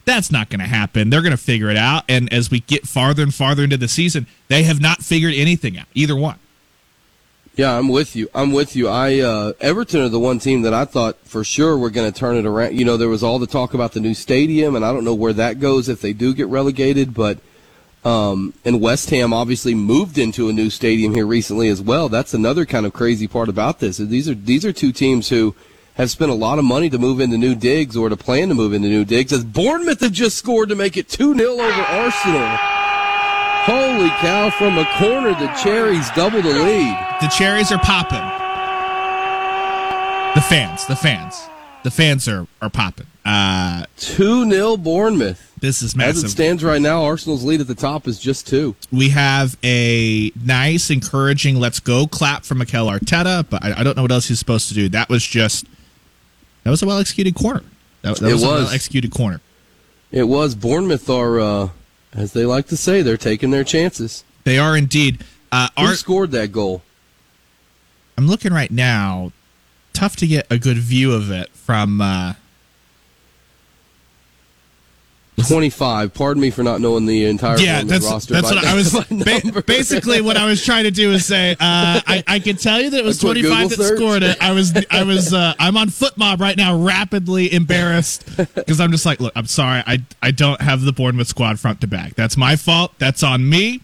that's 0.03 0.31
not 0.31 0.49
going 0.49 0.59
to 0.59 0.65
happen. 0.67 1.09
They're 1.09 1.21
going 1.21 1.31
to 1.31 1.37
figure 1.37 1.69
it 1.69 1.77
out. 1.77 2.03
And 2.09 2.31
as 2.33 2.51
we 2.51 2.59
get 2.61 2.87
farther 2.87 3.23
and 3.23 3.33
farther 3.33 3.63
into 3.63 3.77
the 3.77 3.87
season, 3.87 4.27
they 4.49 4.63
have 4.63 4.81
not 4.81 5.01
figured 5.01 5.33
anything 5.33 5.77
out, 5.77 5.85
either 5.93 6.15
one. 6.15 6.39
Yeah, 7.55 7.77
I'm 7.77 7.89
with 7.89 8.15
you. 8.15 8.29
I'm 8.33 8.53
with 8.53 8.75
you. 8.75 8.87
I 8.87 9.19
uh, 9.19 9.53
Everton 9.59 10.01
are 10.01 10.09
the 10.09 10.19
one 10.19 10.39
team 10.39 10.61
that 10.61 10.73
I 10.73 10.85
thought 10.85 11.17
for 11.25 11.43
sure 11.43 11.77
were 11.77 11.89
going 11.89 12.11
to 12.11 12.17
turn 12.17 12.37
it 12.37 12.45
around. 12.45 12.79
You 12.79 12.85
know, 12.85 12.95
there 12.95 13.09
was 13.09 13.23
all 13.23 13.39
the 13.39 13.47
talk 13.47 13.73
about 13.73 13.91
the 13.91 13.99
new 13.99 14.13
stadium, 14.13 14.75
and 14.75 14.85
I 14.85 14.93
don't 14.93 15.03
know 15.03 15.13
where 15.13 15.33
that 15.33 15.59
goes 15.59 15.89
if 15.89 16.01
they 16.01 16.13
do 16.13 16.33
get 16.33 16.47
relegated. 16.47 17.13
But 17.13 17.39
um, 18.05 18.53
and 18.63 18.79
West 18.79 19.09
Ham 19.09 19.33
obviously 19.33 19.75
moved 19.75 20.17
into 20.17 20.47
a 20.47 20.53
new 20.53 20.69
stadium 20.69 21.13
here 21.13 21.27
recently 21.27 21.67
as 21.67 21.81
well. 21.81 22.07
That's 22.07 22.33
another 22.33 22.65
kind 22.65 22.85
of 22.85 22.93
crazy 22.93 23.27
part 23.27 23.49
about 23.49 23.79
this. 23.79 23.97
These 23.97 24.29
are 24.29 24.35
these 24.35 24.65
are 24.65 24.71
two 24.71 24.93
teams 24.93 25.27
who 25.27 25.53
have 25.95 26.09
spent 26.09 26.31
a 26.31 26.35
lot 26.35 26.57
of 26.57 26.63
money 26.63 26.89
to 26.89 26.97
move 26.97 27.19
into 27.19 27.37
new 27.37 27.53
digs 27.53 27.97
or 27.97 28.07
to 28.07 28.15
plan 28.15 28.47
to 28.47 28.55
move 28.55 28.71
into 28.71 28.87
new 28.87 29.03
digs. 29.03 29.33
As 29.33 29.43
Bournemouth 29.43 29.99
have 29.99 30.13
just 30.13 30.37
scored 30.37 30.69
to 30.69 30.75
make 30.75 30.95
it 30.95 31.09
two 31.09 31.35
0 31.35 31.51
over 31.51 31.81
Arsenal. 31.81 32.57
Holy 33.65 34.09
cow! 34.21 34.49
From 34.49 34.77
a 34.77 34.85
corner, 34.97 35.33
the 35.33 35.53
Cherries 35.61 36.09
double 36.11 36.41
the 36.41 36.53
lead. 36.53 37.10
The 37.21 37.27
cherries 37.27 37.71
are 37.71 37.77
popping. 37.79 38.17
The 40.33 40.41
fans, 40.41 40.85
the 40.87 40.95
fans, 40.95 41.39
the 41.83 41.91
fans 41.91 42.27
are 42.27 42.47
are 42.61 42.69
popping. 42.69 43.05
Uh, 43.23 43.85
2 43.97 44.49
0 44.49 44.77
Bournemouth. 44.77 45.53
this 45.59 45.83
is 45.83 45.95
massive. 45.95 46.15
As 46.17 46.23
it 46.23 46.29
stands 46.29 46.63
right 46.63 46.81
now, 46.81 47.03
Arsenal's 47.03 47.43
lead 47.43 47.61
at 47.61 47.67
the 47.67 47.75
top 47.75 48.07
is 48.07 48.17
just 48.19 48.47
two. 48.47 48.75
we 48.91 49.09
have 49.09 49.55
a 49.63 50.31
nice, 50.43 50.89
encouraging 50.89 51.57
"Let's 51.59 51.79
go" 51.79 52.07
clap 52.07 52.43
from 52.45 52.57
Mikel 52.59 52.87
Arteta, 52.87 53.45
but 53.49 53.63
I, 53.63 53.79
I 53.81 53.83
don't 53.83 53.95
know 53.95 54.01
what 54.03 54.11
else 54.11 54.27
he's 54.27 54.39
supposed 54.39 54.69
to 54.69 54.73
do. 54.73 54.89
That 54.89 55.09
was 55.09 55.23
just 55.23 55.65
that 56.63 56.71
was 56.71 56.81
a 56.81 56.87
well 56.87 56.97
executed 56.97 57.35
corner. 57.35 57.63
That, 58.01 58.17
that 58.17 58.29
It 58.29 58.33
was, 58.33 58.43
a 58.43 58.47
was. 58.47 58.63
well 58.65 58.73
executed 58.73 59.11
corner. 59.11 59.41
It 60.11 60.23
was 60.23 60.55
Bournemouth 60.55 61.09
are, 61.09 61.39
uh, 61.39 61.69
as 62.13 62.33
they 62.33 62.45
like 62.45 62.67
to 62.67 62.77
say, 62.77 63.01
they're 63.03 63.15
taking 63.17 63.51
their 63.51 63.63
chances. 63.63 64.23
They 64.43 64.57
are 64.57 64.75
indeed. 64.75 65.23
Uh, 65.51 65.67
Who 65.77 65.85
Art, 65.87 65.97
scored 65.97 66.31
that 66.31 66.51
goal? 66.51 66.81
I'm 68.17 68.27
looking 68.27 68.53
right 68.53 68.71
now. 68.71 69.31
Tough 69.93 70.15
to 70.17 70.27
get 70.27 70.47
a 70.49 70.57
good 70.57 70.77
view 70.77 71.13
of 71.13 71.31
it 71.31 71.49
from. 71.51 72.01
Uh, 72.01 72.33
25. 75.47 76.13
Pardon 76.13 76.39
me 76.39 76.51
for 76.51 76.61
not 76.61 76.81
knowing 76.81 77.07
the 77.07 77.25
entire 77.25 77.57
yeah, 77.57 77.81
that's 77.83 78.05
roster. 78.05 78.33
that's 78.35 78.51
what 78.51 78.63
I 78.63 78.75
was. 78.75 78.93
ba- 78.93 79.63
basically, 79.65 80.21
what 80.21 80.37
I 80.37 80.45
was 80.45 80.63
trying 80.63 80.83
to 80.83 80.91
do 80.91 81.11
is 81.13 81.25
say, 81.25 81.53
uh, 81.53 81.55
I, 81.59 82.23
I 82.27 82.39
can 82.39 82.57
tell 82.57 82.79
you 82.79 82.91
that 82.91 82.99
it 82.99 83.03
was 83.05 83.17
A 83.17 83.25
quick 83.25 83.41
25 83.41 83.69
that 83.69 83.75
search? 83.77 83.97
scored 83.97 84.21
it. 84.23 84.37
I 84.39 84.51
was, 84.51 84.71
I 84.91 85.01
was, 85.03 85.33
uh, 85.33 85.55
I'm 85.57 85.77
on 85.77 85.87
FotMob 85.87 86.39
right 86.39 86.55
now, 86.55 86.77
rapidly 86.77 87.51
embarrassed 87.51 88.23
because 88.55 88.79
I'm 88.79 88.91
just 88.91 89.05
like, 89.05 89.19
look, 89.19 89.33
I'm 89.35 89.47
sorry, 89.47 89.81
I, 89.87 90.03
I 90.21 90.29
don't 90.29 90.61
have 90.61 90.81
the 90.81 90.93
Bournemouth 90.93 91.27
squad 91.27 91.59
front 91.59 91.81
to 91.81 91.87
back. 91.87 92.13
That's 92.13 92.37
my 92.37 92.55
fault. 92.55 92.93
That's 92.99 93.23
on 93.23 93.49
me. 93.49 93.81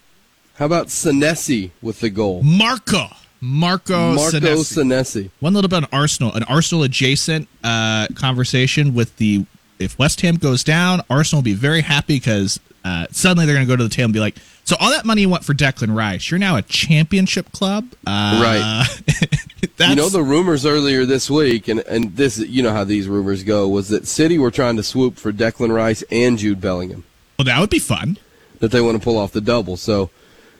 How 0.58 0.66
about 0.68 0.88
Senesi 0.88 1.72
with 1.82 2.02
the 2.02 2.12
goal? 2.12 2.44
Marco, 2.44 3.08
Marco, 3.42 4.14
Marco 4.16 4.38
Senesi. 4.38 4.78
Senesi. 4.78 5.30
One 5.40 5.54
little 5.54 5.70
bit 5.70 5.78
on 5.78 5.88
Arsenal, 5.92 6.34
an 6.34 6.44
Arsenal 6.44 6.84
adjacent 6.84 7.48
uh, 7.64 8.08
conversation 8.16 8.94
with 8.94 9.16
the 9.18 9.46
if 9.80 9.98
West 10.00 10.22
Ham 10.22 10.38
goes 10.38 10.64
down, 10.64 11.02
Arsenal 11.10 11.40
will 11.42 11.46
be 11.46 11.54
very 11.54 11.82
happy 11.82 12.16
because 12.16 12.60
uh, 12.84 13.06
suddenly 13.12 13.46
they're 13.46 13.54
going 13.56 13.68
to 13.68 13.72
go 13.72 13.76
to 13.76 13.84
the 13.84 13.90
table 13.90 14.06
and 14.06 14.14
be 14.14 14.20
like, 14.20 14.36
so 14.64 14.76
all 14.80 14.90
that 14.90 15.06
money 15.06 15.22
you 15.22 15.30
want 15.30 15.46
for 15.46 15.54
Declan 15.54 15.96
Rice, 15.96 16.32
you're 16.32 16.40
now 16.40 16.56
a 16.56 16.64
championship 16.64 17.52
club, 17.52 17.86
uh, 18.08 18.40
Right. 18.44 18.86
You 19.80 19.96
know 19.96 20.10
the 20.10 20.24
rumors 20.24 20.66
earlier 20.66 21.06
this 21.06 21.30
week, 21.30 21.68
and 21.68 21.82
and 21.82 22.16
this 22.16 22.40
you 22.40 22.64
know 22.64 22.72
how 22.72 22.84
these 22.84 23.08
rumors 23.08 23.44
go, 23.44 23.68
was 23.68 23.90
that 23.90 24.08
City 24.08 24.40
were 24.40 24.50
trying 24.50 24.76
to 24.78 24.84
swoop 24.84 25.18
for 25.18 25.32
Declan 25.32 25.72
Rice 25.72 26.04
and 26.12 26.38
Jude 26.40 26.60
Bellingham. 26.60 27.04
well, 27.38 27.46
that 27.46 27.60
would 27.60 27.70
be 27.70 27.78
fun. 27.80 28.18
That 28.60 28.72
they 28.72 28.82
want 28.82 28.98
to 28.98 29.04
pull 29.04 29.18
off 29.20 29.32
the 29.32 29.42
double. 29.42 29.78
So, 29.78 30.10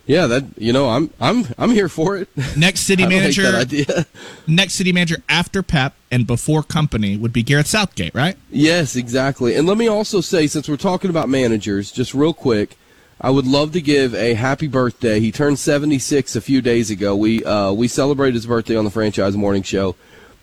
yeah, 0.08 0.26
that 0.28 0.46
you 0.58 0.74
know 0.74 0.90
I'm 0.90 1.12
I'm 1.20 1.46
I'm 1.58 1.70
here 1.72 1.90
for 1.90 2.18
it. 2.18 2.28
Next 2.58 2.82
city 2.82 3.06
manager, 3.06 3.44
that 3.44 3.56
idea. 3.56 4.06
next 4.48 4.74
city 4.74 4.92
manager 4.92 5.18
after 5.30 5.62
Pep 5.62 5.94
and 6.10 6.26
before 6.26 6.64
Kompany 6.64 7.20
would 7.20 7.34
be 7.34 7.44
Gareth 7.44 7.68
Southgate, 7.68 8.16
right? 8.16 8.36
Yes, 8.50 8.96
exactly. 8.96 9.56
And 9.56 9.68
let 9.68 9.78
me 9.78 9.88
also 9.88 10.22
say, 10.22 10.48
since 10.48 10.68
we're 10.68 10.78
talking 10.78 11.10
about 11.10 11.30
managers, 11.30 11.92
just 11.92 12.14
real 12.14 12.34
quick, 12.34 12.78
I 13.20 13.30
would 13.30 13.46
love 13.46 13.74
to 13.74 13.82
give 13.82 14.16
a 14.16 14.34
happy 14.34 14.68
birthday. 14.68 15.20
He 15.20 15.32
turned 15.32 15.60
76 15.60 16.36
a 16.36 16.42
few 16.42 16.62
days 16.62 16.90
ago. 16.90 17.16
We 17.16 17.44
uh, 17.44 17.74
we 17.74 17.88
celebrated 17.88 18.36
his 18.36 18.46
birthday 18.46 18.76
on 18.78 18.86
the 18.86 18.92
Franchise 18.92 19.36
Morning 19.36 19.64
Show. 19.64 19.96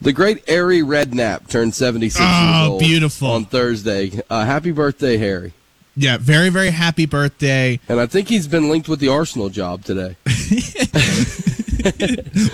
The 0.03 0.13
great 0.13 0.47
Harry 0.49 0.81
Redknapp 0.81 1.49
turned 1.49 1.75
76 1.75 2.21
Oh, 2.23 2.79
beautiful. 2.79 3.29
on 3.31 3.47
Thursday. 3.47 4.21
Uh, 4.29 4.45
happy 4.45 4.71
birthday, 4.73 5.17
Harry. 5.17 5.55
Yeah, 5.97 6.19
very 6.19 6.51
very 6.51 6.71
happy 6.71 7.07
birthday. 7.07 7.79
And 7.89 8.01
I 8.01 8.07
think 8.07 8.29
he's 8.29 8.49
been 8.49 8.69
linked 8.69 8.89
with 8.89 9.01
the 9.01 9.09
Arsenal 9.09 9.49
job 9.49 9.85
today. 9.85 10.17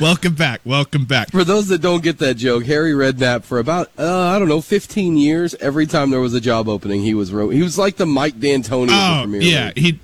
welcome 0.00 0.34
back, 0.34 0.60
welcome 0.64 1.04
back. 1.04 1.30
For 1.30 1.44
those 1.44 1.68
that 1.68 1.80
don't 1.80 2.02
get 2.02 2.18
that 2.18 2.34
joke, 2.34 2.64
Harry 2.66 2.92
Redknapp 2.92 3.44
for 3.44 3.58
about 3.58 3.90
uh, 3.98 4.28
I 4.28 4.38
don't 4.38 4.48
know 4.48 4.60
15 4.60 5.16
years, 5.16 5.54
every 5.56 5.86
time 5.86 6.10
there 6.10 6.20
was 6.20 6.34
a 6.34 6.40
job 6.40 6.68
opening, 6.68 7.02
he 7.02 7.14
was 7.14 7.30
he 7.30 7.62
was 7.62 7.78
like 7.78 7.96
the 7.96 8.06
Mike 8.06 8.38
D'Antoni 8.38 8.88
Oh 8.90 9.26
yeah, 9.38 9.66
League. 9.68 9.78
he 9.78 10.00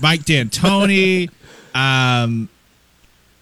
Mike 0.00 0.24
D'Antoni, 0.24 1.30
um, 1.74 2.48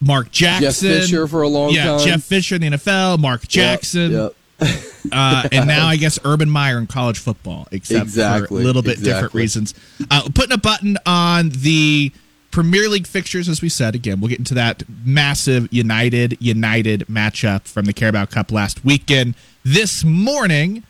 Mark 0.01 0.31
Jackson, 0.31 0.89
Jeff 0.89 1.01
Fisher 1.01 1.27
for 1.27 1.41
a 1.41 1.47
long 1.47 1.71
yeah, 1.71 1.85
time. 1.85 1.99
Jeff 1.99 2.23
Fisher 2.23 2.55
in 2.55 2.61
the 2.61 2.69
NFL, 2.71 3.19
Mark 3.19 3.47
Jackson, 3.47 4.11
Yep, 4.11 4.21
yep. 4.21 4.35
uh, 5.11 5.47
and 5.51 5.67
now 5.67 5.87
I 5.87 5.95
guess 5.95 6.19
Urban 6.25 6.49
Meyer 6.49 6.77
in 6.77 6.87
college 6.87 7.19
football, 7.19 7.67
except 7.71 7.99
for 7.99 8.03
Exactly, 8.03 8.61
a 8.61 8.65
little 8.65 8.81
bit 8.81 9.01
different 9.01 9.33
reasons. 9.33 9.73
Uh, 10.11 10.27
putting 10.33 10.51
a 10.51 10.57
button 10.57 10.97
on 11.05 11.49
the 11.49 12.11
Premier 12.51 12.89
League 12.89 13.07
fixtures, 13.07 13.47
as 13.47 13.61
we 13.61 13.69
said 13.69 13.95
again, 13.95 14.19
we'll 14.19 14.29
get 14.29 14.39
into 14.39 14.53
that 14.55 14.83
massive 15.05 15.67
United 15.71 16.37
United 16.41 17.01
matchup 17.07 17.67
from 17.67 17.85
the 17.85 17.93
Carabao 17.93 18.25
Cup 18.25 18.51
last 18.51 18.83
weekend. 18.83 19.35
This 19.63 20.03
morning, 20.03 20.83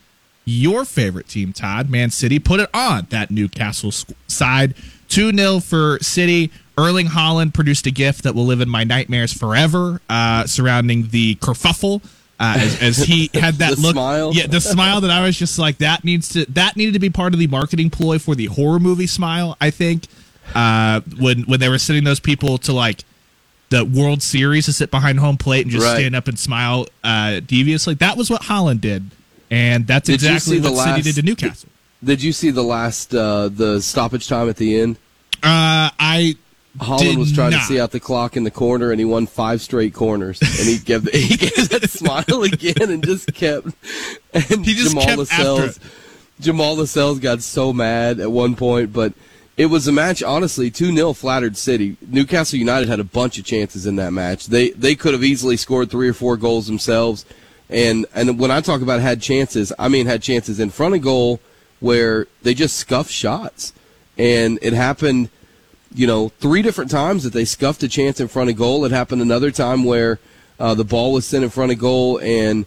your 0.46 0.86
favorite 0.86 1.28
team, 1.28 1.54
Todd, 1.54 1.90
Man 1.90 2.10
City, 2.10 2.40
put 2.40 2.60
it 2.60 2.70
on 2.74 3.08
that 3.10 3.30
Newcastle 3.30 3.92
side. 4.28 4.74
2 5.10 5.32
0 5.32 5.60
for 5.60 5.98
City. 6.02 6.52
Erling 6.78 7.08
Haaland 7.08 7.54
produced 7.54 7.86
a 7.88 7.92
gift 7.92 8.24
that 8.24 8.34
will 8.34 8.46
live 8.46 8.62
in 8.62 8.70
my 8.70 8.86
nightmares 8.86 9.34
forever 9.34 10.00
uh, 10.10 10.46
surrounding 10.46 11.10
the 11.10 11.36
kerfuffle. 11.36 12.02
Uh, 12.40 12.56
as, 12.58 12.82
as 12.82 12.98
he 13.00 13.30
had 13.34 13.56
that 13.56 13.76
The 13.76 13.82
look, 13.82 13.92
smile? 13.94 14.34
yeah, 14.34 14.48
the 14.48 14.62
smile 14.62 15.02
that 15.02 15.12
I 15.12 15.22
was 15.26 15.38
just 15.38 15.60
like, 15.60 15.80
that 15.80 16.06
needs 16.06 16.30
to, 16.30 16.46
that 16.54 16.78
needed 16.78 16.94
to 16.94 17.00
be 17.00 17.10
part 17.10 17.34
of 17.34 17.40
the 17.40 17.48
marketing 17.48 17.90
ploy 17.90 18.18
for 18.18 18.34
the 18.34 18.46
horror 18.46 18.80
movie 18.80 19.08
smile. 19.08 19.58
I 19.60 19.72
think 19.72 20.06
uh, 20.56 21.02
when 21.20 21.44
when 21.44 21.60
they 21.60 21.68
were 21.70 21.78
sending 21.80 22.06
those 22.06 22.20
people 22.22 22.58
to 22.60 22.72
like 22.74 23.04
the 23.70 23.84
World 23.86 24.24
Series 24.24 24.66
to 24.66 24.74
sit 24.74 24.90
behind 24.90 25.20
home 25.20 25.38
plate 25.38 25.64
and 25.66 25.72
just 25.72 25.86
Right. 25.86 25.98
stand 26.00 26.16
up 26.16 26.28
and 26.30 26.40
smile 26.40 26.88
uh, 27.04 27.42
deviously. 27.42 27.94
That 27.96 28.16
was 28.18 28.30
what 28.30 28.44
Haaland 28.44 28.80
did, 28.82 29.12
and 29.52 29.86
that's 29.86 30.08
Did 30.08 30.14
exactly 30.16 30.60
what 30.62 30.70
City 30.78 30.92
last- 30.92 31.04
did 31.04 31.16
to 31.16 31.22
Newcastle. 31.22 31.70
Did 32.02 32.24
you 32.24 32.32
see 32.32 32.50
the 32.52 32.64
last 32.64 33.14
uh, 33.14 33.50
the 33.50 33.82
stoppage 33.82 34.30
time 34.30 34.48
at 34.48 34.56
the 34.56 34.80
end? 34.80 34.96
Uh, 35.44 35.92
I 36.00 36.38
Haaland 36.78 37.18
was 37.18 37.34
trying 37.34 37.52
not. 37.52 37.62
to 37.62 37.66
see 37.66 37.80
out 37.80 37.92
the 37.92 38.00
clock 38.00 38.38
in 38.38 38.44
the 38.44 38.52
corner, 38.52 38.92
and 38.92 39.00
he 39.00 39.06
won 39.06 39.26
five 39.26 39.62
straight 39.62 39.94
corners. 39.94 40.40
And 40.42 40.68
he 40.68 40.78
gave 40.78 41.04
he 41.12 41.36
gave 41.36 41.70
that 41.70 41.90
smile 41.90 42.44
again, 42.44 42.90
and 42.90 43.04
just 43.04 43.34
kept. 43.34 43.68
And 44.34 44.66
He 44.66 44.76
just 44.76 44.92
Jamal 44.92 45.06
kept 45.06 45.18
Lascelles, 45.18 45.78
after 45.78 45.90
Jamal 46.40 46.76
Lascelles 46.78 47.20
got 47.20 47.42
so 47.42 47.74
mad 47.74 48.20
at 48.20 48.32
one 48.32 48.56
point, 48.56 48.94
but 48.94 49.14
it 49.58 49.66
was 49.66 49.88
a 49.88 49.92
match. 49.92 50.24
Honestly, 50.24 50.70
two 50.72 50.96
0 50.96 51.14
flattered 51.14 51.58
City. 51.58 51.98
Newcastle 52.08 52.60
United 52.60 52.88
had 52.88 53.00
a 53.00 53.04
bunch 53.04 53.38
of 53.38 53.46
chances 53.46 53.86
in 53.86 53.98
that 53.98 54.14
match. 54.14 54.48
They 54.48 54.70
they 54.72 54.96
could 54.96 55.14
have 55.14 55.24
easily 55.24 55.58
scored 55.58 55.90
three 55.90 56.08
or 56.08 56.14
four 56.14 56.38
goals 56.38 56.68
themselves. 56.68 57.26
And 57.70 58.06
and 58.16 58.40
when 58.40 58.52
I 58.52 58.62
talk 58.62 58.82
about 58.82 59.02
had 59.02 59.22
chances, 59.22 59.74
I 59.78 59.90
mean 59.90 60.06
had 60.06 60.22
chances 60.22 60.60
in 60.60 60.70
front 60.70 60.96
of 60.96 61.02
goal 61.02 61.40
where 61.80 62.28
they 62.42 62.54
just 62.54 62.78
scuffed 62.78 63.12
shots, 63.12 63.74
and 64.18 64.60
it 64.62 64.74
happened 64.74 65.30
you 65.94 66.08
know, 66.08 66.30
three 66.40 66.62
different 66.62 66.92
times 66.92 67.24
that 67.24 67.34
they 67.34 67.46
scuffed 67.46 67.84
a 67.84 67.88
chance 67.88 68.20
in 68.20 68.28
front 68.28 68.50
of 68.50 68.56
goal. 68.56 68.86
It 68.86 68.92
happened 68.92 69.22
another 69.22 69.52
time 69.52 69.84
where 69.84 70.20
uh, 70.60 70.74
the 70.76 70.84
ball 70.84 71.14
was 71.14 71.26
sent 71.26 71.44
in 71.44 71.50
front 71.50 71.72
of 71.72 71.80
goal 71.80 72.20
and 72.20 72.66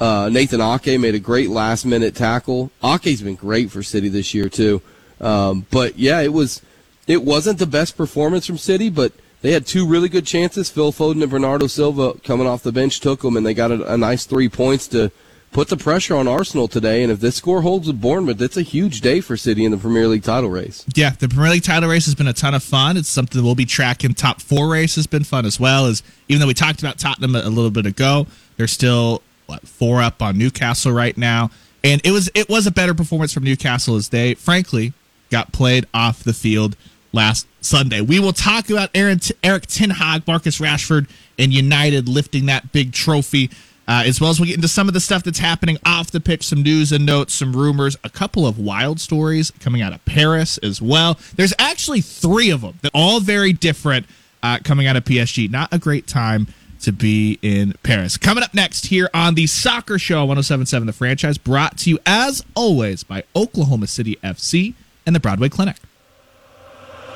uh, 0.00 0.28
Nathan 0.32 0.60
Ake 0.60 0.98
made 0.98 1.14
a 1.14 1.20
great 1.20 1.50
last 1.50 1.84
minute 1.84 2.14
tackle. 2.14 2.70
Ake's 2.82 3.20
been 3.20 3.36
great 3.36 3.70
for 3.70 3.82
City 3.82 4.08
this 4.08 4.34
year 4.34 4.48
too. 4.48 4.82
Um, 5.20 5.66
but 5.70 5.98
yeah, 5.98 6.20
it 6.20 6.32
was 6.32 6.60
it 7.06 7.22
wasn't 7.22 7.58
the 7.58 7.66
best 7.66 7.96
performance 7.96 8.46
from 8.46 8.58
City, 8.58 8.88
but 8.88 9.12
they 9.42 9.52
had 9.52 9.66
two 9.66 9.86
really 9.86 10.08
good 10.08 10.26
chances. 10.26 10.70
Phil 10.70 10.92
Foden 10.92 11.22
and 11.22 11.30
Bernardo 11.30 11.66
Silva 11.66 12.14
coming 12.24 12.46
off 12.46 12.62
the 12.62 12.72
bench 12.72 13.00
took 13.00 13.20
them, 13.20 13.36
and 13.36 13.46
they 13.46 13.54
got 13.54 13.70
a, 13.70 13.92
a 13.92 13.96
nice 13.96 14.24
three 14.24 14.48
points 14.48 14.88
to 14.88 15.12
put 15.54 15.68
the 15.68 15.76
pressure 15.76 16.16
on 16.16 16.28
Arsenal 16.28 16.68
today. 16.68 17.02
And 17.02 17.10
if 17.10 17.20
this 17.20 17.36
score 17.36 17.62
holds 17.62 17.86
with 17.86 18.00
Bournemouth, 18.00 18.42
it's 18.42 18.58
a 18.58 18.62
huge 18.62 19.00
day 19.00 19.20
for 19.20 19.36
City 19.36 19.64
in 19.64 19.70
the 19.70 19.78
Premier 19.78 20.06
League 20.08 20.24
title 20.24 20.50
race. 20.50 20.84
Yeah, 20.94 21.10
the 21.10 21.28
Premier 21.28 21.52
League 21.52 21.62
title 21.62 21.88
race 21.88 22.04
has 22.04 22.14
been 22.14 22.26
a 22.26 22.34
ton 22.34 22.54
of 22.54 22.62
fun. 22.62 22.98
It's 22.98 23.08
something 23.08 23.42
we'll 23.42 23.54
be 23.54 23.64
tracking. 23.64 24.12
Top 24.12 24.42
four 24.42 24.68
race 24.68 24.96
has 24.96 25.06
been 25.06 25.24
fun 25.24 25.46
as 25.46 25.58
well. 25.58 25.86
As 25.86 26.02
even 26.28 26.40
though 26.40 26.48
we 26.48 26.54
talked 26.54 26.80
about 26.80 26.98
Tottenham 26.98 27.36
a, 27.36 27.48
little 27.48 27.70
bit 27.70 27.86
ago, 27.86 28.26
they're 28.56 28.66
still 28.66 29.22
what, 29.46 29.66
four 29.66 30.02
up 30.02 30.20
on 30.20 30.36
Newcastle 30.36 30.92
right 30.92 31.16
now, 31.16 31.50
and 31.84 32.00
it 32.04 32.10
was 32.10 32.30
it 32.34 32.48
was 32.48 32.66
a 32.66 32.70
better 32.72 32.94
performance 32.94 33.32
from 33.32 33.44
Newcastle 33.44 33.94
as 33.94 34.08
they 34.08 34.34
frankly 34.34 34.92
got 35.30 35.52
played 35.52 35.86
off 35.94 36.24
the 36.24 36.32
field 36.32 36.76
last 37.12 37.46
Sunday. 37.60 38.00
We 38.00 38.18
will 38.18 38.32
talk 38.32 38.70
about 38.70 38.90
Aaron, 38.94 39.20
Erik 39.42 39.66
Ten 39.66 39.90
Hag, 39.90 40.26
Marcus 40.26 40.58
Rashford, 40.58 41.08
and 41.38 41.52
United 41.52 42.08
lifting 42.08 42.46
that 42.46 42.72
big 42.72 42.92
trophy. 42.92 43.50
Uh, 43.86 44.02
as 44.06 44.18
well 44.18 44.30
as 44.30 44.40
we 44.40 44.46
get 44.46 44.56
into 44.56 44.68
some 44.68 44.88
of 44.88 44.94
the 44.94 45.00
stuff 45.00 45.22
that's 45.22 45.38
happening 45.38 45.76
off 45.84 46.10
the 46.10 46.20
pitch, 46.20 46.46
some 46.46 46.62
news 46.62 46.90
and 46.90 47.04
notes, 47.04 47.34
some 47.34 47.54
rumors, 47.54 47.96
a 48.02 48.08
couple 48.08 48.46
of 48.46 48.58
wild 48.58 48.98
stories 48.98 49.50
coming 49.60 49.82
out 49.82 49.92
of 49.92 50.02
Paris 50.06 50.56
as 50.58 50.80
well. 50.80 51.18
There's 51.36 51.52
actually 51.58 52.00
three 52.00 52.50
of 52.50 52.62
them, 52.62 52.78
that 52.80 52.90
all 52.94 53.20
very 53.20 53.52
different, 53.52 54.06
uh, 54.42 54.58
coming 54.64 54.86
out 54.86 54.96
of 54.96 55.04
PSG. 55.04 55.50
Not 55.50 55.72
a 55.72 55.78
great 55.78 56.06
time 56.06 56.46
to 56.80 56.92
be 56.92 57.38
in 57.42 57.74
Paris. 57.82 58.16
Coming 58.16 58.42
up 58.44 58.54
next 58.54 58.86
here 58.86 59.10
on 59.12 59.34
the 59.34 59.46
Soccer 59.46 59.98
Show 59.98 60.24
1077 60.24 60.86
The 60.86 60.92
Franchise, 60.92 61.36
brought 61.38 61.76
to 61.78 61.90
you 61.90 61.98
as 62.06 62.44
always 62.54 63.02
by 63.02 63.24
Oklahoma 63.36 63.86
City 63.86 64.16
FC 64.24 64.74
and 65.06 65.14
the 65.14 65.20
Broadway 65.20 65.48
Clinic. 65.50 65.76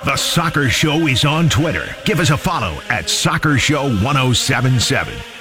The 0.04 0.16
Soccer 0.16 0.68
Show 0.68 1.06
is 1.06 1.24
on 1.24 1.48
Twitter. 1.48 1.94
Give 2.04 2.20
us 2.20 2.30
a 2.30 2.36
follow 2.36 2.80
at 2.88 3.10
Soccer 3.10 3.58
Show 3.58 3.84
1077. 3.84 5.37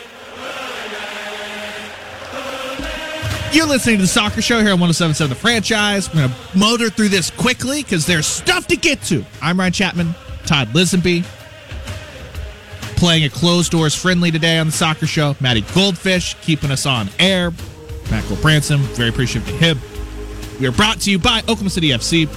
You're 3.54 3.66
listening 3.66 3.96
to 3.96 4.02
the 4.02 4.08
Soccer 4.08 4.42
Show 4.42 4.60
here 4.60 4.74
on 4.74 4.80
1077 4.80 5.30
The 5.30 5.36
Franchise. 5.36 6.10
We're 6.10 6.28
going 6.28 6.30
to 6.30 6.58
motor 6.58 6.90
through 6.90 7.10
this 7.10 7.32
quickly 7.32 7.82
because 7.82 8.06
there's 8.06 8.28
stuff 8.28 8.68
to 8.68 8.76
get 8.76 9.02
to. 9.04 9.26
I'm 9.42 9.58
Ryan 9.58 9.72
Chapman, 9.72 10.16
Todd 10.46 10.68
Lisenby. 10.70 11.24
Playing 12.98 13.24
a 13.24 13.30
closed 13.30 13.72
doors 13.72 13.96
friendly 13.96 14.32
today 14.32 14.58
on 14.60 14.68
the 14.68 14.74
Soccer 14.74 15.08
Show. 15.08 15.36
Matty 15.40 15.62
Goldfish 15.74 16.36
keeping 16.42 16.72
us 16.72 16.86
on 16.86 17.10
air. 17.20 17.52
Matt 18.12 18.26
Branson, 18.42 18.80
very 18.80 19.10
appreciative 19.10 19.48
to 19.48 19.56
him. 19.56 19.80
We 20.60 20.68
are 20.68 20.72
brought 20.72 21.00
to 21.02 21.12
you 21.12 21.18
by 21.18 21.40
Oklahoma 21.40 21.70
City 21.70 21.90
FC 21.90 22.28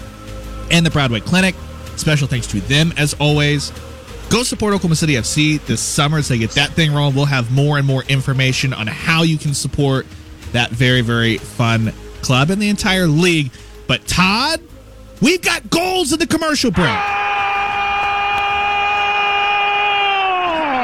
and 0.70 0.86
the 0.86 0.90
Broadway 0.90 1.20
Clinic. 1.20 1.56
Special 1.96 2.28
thanks 2.28 2.46
to 2.48 2.60
them 2.60 2.94
as 2.96 3.14
always. 3.14 3.72
Go 4.30 4.44
support 4.44 4.74
Oklahoma 4.74 4.94
City 4.94 5.14
FC 5.14 5.60
this 5.66 5.80
summer 5.80 6.18
as 6.18 6.28
they 6.28 6.38
get 6.38 6.52
that 6.52 6.70
thing 6.70 6.94
rolling. 6.94 7.16
We'll 7.16 7.24
have 7.24 7.50
more 7.50 7.78
and 7.78 7.86
more 7.86 8.04
information 8.04 8.72
on 8.72 8.86
how 8.86 9.22
you 9.22 9.38
can 9.38 9.54
support 9.54 10.06
that 10.52 10.70
very, 10.70 11.00
very 11.00 11.38
fun 11.38 11.92
club 12.22 12.50
and 12.50 12.60
the 12.60 12.68
entire 12.68 13.06
league. 13.06 13.50
But 13.86 14.06
Todd, 14.06 14.60
we've 15.20 15.42
got 15.42 15.70
goals 15.70 16.12
in 16.12 16.18
the 16.18 16.26
commercial 16.26 16.70
break. 16.70 16.86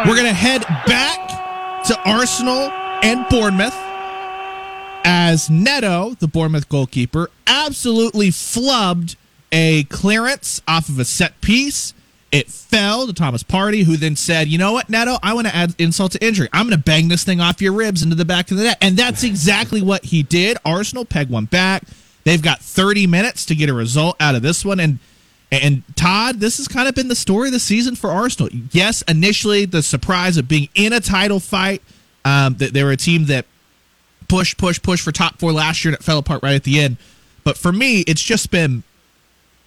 We're 0.06 0.14
going 0.14 0.26
to 0.26 0.32
head 0.32 0.62
back 0.86 1.84
to 1.84 1.98
Arsenal 2.08 2.70
and 3.02 3.26
Bournemouth 3.28 3.74
as 5.04 5.50
Neto, 5.50 6.14
the 6.18 6.26
Bournemouth 6.28 6.68
goalkeeper, 6.68 7.30
absolutely 7.46 8.28
flubbed 8.28 9.16
a 9.52 9.84
clearance 9.84 10.60
off 10.66 10.88
of 10.88 10.98
a 10.98 11.04
set 11.04 11.40
piece. 11.40 11.94
It 12.36 12.50
fell 12.50 13.06
to 13.06 13.14
Thomas 13.14 13.42
Partey, 13.42 13.84
who 13.84 13.96
then 13.96 14.14
said, 14.14 14.46
"You 14.48 14.58
know 14.58 14.74
what, 14.74 14.90
Neto? 14.90 15.16
I 15.22 15.32
want 15.32 15.46
to 15.46 15.56
add 15.56 15.74
insult 15.78 16.12
to 16.12 16.22
injury. 16.22 16.50
I'm 16.52 16.66
going 16.66 16.76
to 16.76 16.84
bang 16.84 17.08
this 17.08 17.24
thing 17.24 17.40
off 17.40 17.62
your 17.62 17.72
ribs 17.72 18.02
into 18.02 18.14
the 18.14 18.26
back 18.26 18.50
of 18.50 18.58
the 18.58 18.64
net." 18.64 18.76
And 18.82 18.94
that's 18.94 19.24
exactly 19.24 19.80
what 19.80 20.04
he 20.04 20.22
did. 20.22 20.58
Arsenal 20.62 21.06
peg 21.06 21.30
one 21.30 21.46
back. 21.46 21.84
They've 22.24 22.42
got 22.42 22.60
30 22.60 23.06
minutes 23.06 23.46
to 23.46 23.54
get 23.54 23.70
a 23.70 23.72
result 23.72 24.16
out 24.20 24.34
of 24.34 24.42
this 24.42 24.66
one, 24.66 24.80
and 24.80 24.98
and 25.50 25.82
Todd, 25.96 26.40
this 26.40 26.58
has 26.58 26.68
kind 26.68 26.86
of 26.90 26.94
been 26.94 27.08
the 27.08 27.14
story 27.14 27.48
of 27.48 27.54
the 27.54 27.58
season 27.58 27.96
for 27.96 28.10
Arsenal. 28.10 28.50
Yes, 28.70 29.00
initially 29.08 29.64
the 29.64 29.82
surprise 29.82 30.36
of 30.36 30.46
being 30.46 30.68
in 30.74 30.92
a 30.92 31.00
title 31.00 31.40
fight. 31.40 31.80
Um, 32.26 32.56
that 32.56 32.74
they 32.74 32.84
were 32.84 32.90
a 32.90 32.98
team 32.98 33.26
that 33.26 33.46
pushed, 34.28 34.58
pushed, 34.58 34.82
pushed 34.82 35.04
for 35.04 35.12
top 35.12 35.38
four 35.38 35.52
last 35.52 35.82
year, 35.82 35.94
and 35.94 35.98
it 35.98 36.04
fell 36.04 36.18
apart 36.18 36.42
right 36.42 36.56
at 36.56 36.64
the 36.64 36.80
end. 36.80 36.98
But 37.44 37.56
for 37.56 37.72
me, 37.72 38.00
it's 38.00 38.22
just 38.22 38.50
been 38.50 38.82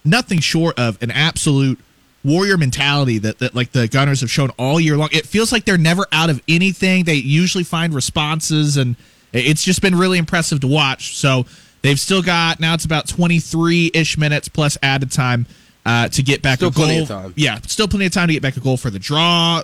nothing 0.04 0.38
short 0.38 0.78
of 0.78 1.02
an 1.02 1.10
absolute 1.10 1.80
warrior 2.24 2.56
mentality 2.56 3.18
that, 3.18 3.38
that 3.38 3.54
like 3.54 3.72
the 3.72 3.88
Gunners 3.88 4.20
have 4.20 4.30
shown 4.30 4.50
all 4.58 4.78
year 4.78 4.96
long. 4.96 5.08
It 5.12 5.26
feels 5.26 5.52
like 5.52 5.64
they're 5.64 5.78
never 5.78 6.06
out 6.12 6.30
of 6.30 6.42
anything. 6.48 7.04
They 7.04 7.14
usually 7.14 7.64
find 7.64 7.94
responses, 7.94 8.76
and 8.76 8.96
it's 9.32 9.64
just 9.64 9.80
been 9.82 9.96
really 9.96 10.18
impressive 10.18 10.60
to 10.60 10.66
watch. 10.66 11.16
So 11.16 11.46
they've 11.82 11.98
still 11.98 12.22
got 12.22 12.60
now 12.60 12.74
it's 12.74 12.84
about 12.84 13.08
twenty 13.08 13.38
three 13.38 13.90
ish 13.94 14.18
minutes 14.18 14.48
plus 14.48 14.76
added 14.82 15.10
time 15.10 15.46
uh, 15.86 16.08
to 16.08 16.22
get 16.22 16.42
back 16.42 16.58
Still 16.58 16.68
a 16.68 17.06
goal. 17.06 17.32
Yeah, 17.36 17.58
still 17.66 17.88
plenty 17.88 18.06
of 18.06 18.12
time 18.12 18.28
to 18.28 18.34
get 18.34 18.42
back 18.42 18.56
a 18.56 18.60
goal 18.60 18.76
for 18.76 18.90
the 18.90 18.98
draw. 18.98 19.62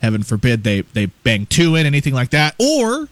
Heaven 0.00 0.22
forbid 0.22 0.64
they 0.64 0.82
they 0.82 1.06
bang 1.06 1.46
two 1.46 1.74
in 1.74 1.84
anything 1.86 2.14
like 2.14 2.30
that. 2.30 2.54
Or 2.58 3.08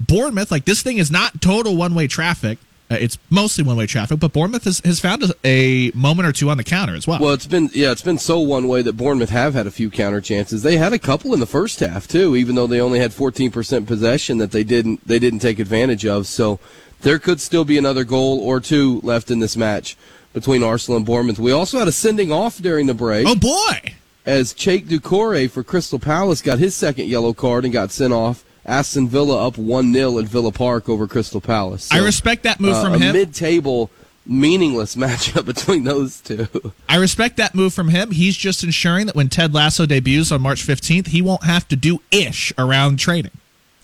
Bournemouth, 0.00 0.50
like 0.50 0.64
this 0.64 0.82
thing 0.82 0.98
is 0.98 1.10
not 1.10 1.40
total 1.40 1.76
one 1.76 1.94
way 1.94 2.06
traffic. 2.06 2.58
Uh, 2.92 2.96
it's 3.00 3.18
mostly 3.30 3.64
one 3.64 3.76
way 3.76 3.86
traffic, 3.86 4.20
but 4.20 4.32
Bournemouth 4.32 4.64
has, 4.64 4.80
has 4.80 5.00
found 5.00 5.22
a, 5.22 5.34
a 5.44 5.90
moment 5.92 6.28
or 6.28 6.32
two 6.32 6.50
on 6.50 6.58
the 6.58 6.64
counter 6.64 6.94
as 6.94 7.06
well. 7.06 7.20
Well, 7.20 7.32
it's 7.32 7.46
been 7.46 7.70
yeah, 7.72 7.90
it's 7.90 8.02
been 8.02 8.18
so 8.18 8.38
one 8.40 8.68
way 8.68 8.82
that 8.82 8.94
Bournemouth 8.94 9.30
have 9.30 9.54
had 9.54 9.66
a 9.66 9.70
few 9.70 9.90
counter 9.90 10.20
chances. 10.20 10.62
They 10.62 10.76
had 10.76 10.92
a 10.92 10.98
couple 10.98 11.32
in 11.32 11.40
the 11.40 11.46
first 11.46 11.80
half 11.80 12.06
too, 12.06 12.36
even 12.36 12.54
though 12.54 12.66
they 12.66 12.80
only 12.80 12.98
had 12.98 13.12
14% 13.12 13.86
possession 13.86 14.38
that 14.38 14.50
they 14.50 14.64
didn't 14.64 15.06
they 15.06 15.18
didn't 15.18 15.38
take 15.38 15.58
advantage 15.58 16.04
of. 16.04 16.26
So 16.26 16.60
there 17.00 17.18
could 17.18 17.40
still 17.40 17.64
be 17.64 17.78
another 17.78 18.04
goal 18.04 18.40
or 18.40 18.60
two 18.60 19.00
left 19.02 19.30
in 19.30 19.40
this 19.40 19.56
match 19.56 19.96
between 20.34 20.62
Arsenal 20.62 20.98
and 20.98 21.06
Bournemouth. 21.06 21.38
We 21.38 21.52
also 21.52 21.78
had 21.78 21.88
a 21.88 21.92
sending 21.92 22.30
off 22.30 22.58
during 22.58 22.86
the 22.86 22.94
break. 22.94 23.26
oh 23.26 23.34
boy! 23.34 23.94
as 24.24 24.54
Cheick 24.54 24.86
Doucouré 24.86 25.50
for 25.50 25.64
Crystal 25.64 25.98
Palace 25.98 26.42
got 26.42 26.58
his 26.58 26.76
second 26.76 27.08
yellow 27.08 27.32
card 27.32 27.64
and 27.64 27.72
got 27.72 27.90
sent 27.90 28.12
off. 28.12 28.44
Aston 28.64 29.08
Villa 29.08 29.46
up 29.46 29.58
1 29.58 29.92
0 29.92 30.18
at 30.18 30.24
Villa 30.26 30.52
Park 30.52 30.88
over 30.88 31.06
Crystal 31.08 31.40
Palace. 31.40 31.90
I 31.92 31.98
respect 31.98 32.44
that 32.44 32.60
move 32.60 32.74
uh, 32.74 32.82
from 32.84 32.92
a 32.94 32.98
him. 32.98 33.12
mid 33.12 33.34
table, 33.34 33.90
meaningless 34.24 34.94
matchup 34.96 35.44
between 35.46 35.84
those 35.84 36.20
two. 36.20 36.46
I 36.88 36.96
respect 36.96 37.36
that 37.38 37.54
move 37.54 37.74
from 37.74 37.88
him. 37.88 38.12
He's 38.12 38.36
just 38.36 38.62
ensuring 38.62 39.06
that 39.06 39.16
when 39.16 39.28
Ted 39.28 39.52
Lasso 39.52 39.84
debuts 39.86 40.30
on 40.30 40.40
March 40.42 40.64
15th, 40.66 41.08
he 41.08 41.20
won't 41.22 41.42
have 41.44 41.66
to 41.68 41.76
do 41.76 42.00
ish 42.12 42.52
around 42.56 42.98
training. 42.98 43.32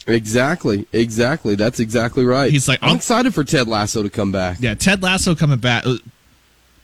exactly, 0.07 0.87
exactly. 0.93 1.55
That's 1.57 1.81
exactly 1.81 2.25
right. 2.25 2.51
He's 2.51 2.69
like, 2.69 2.79
I'm 2.83 2.91
I'll- 2.91 2.97
excited 2.97 3.35
for 3.35 3.43
Ted 3.45 3.67
Lasso 3.69 4.03
to 4.05 4.11
come 4.11 4.31
back. 4.33 4.59
Yeah, 4.61 4.75
Ted 4.75 5.03
Lasso 5.03 5.35
coming 5.35 5.59
back. 5.59 5.85
uh, 5.87 5.97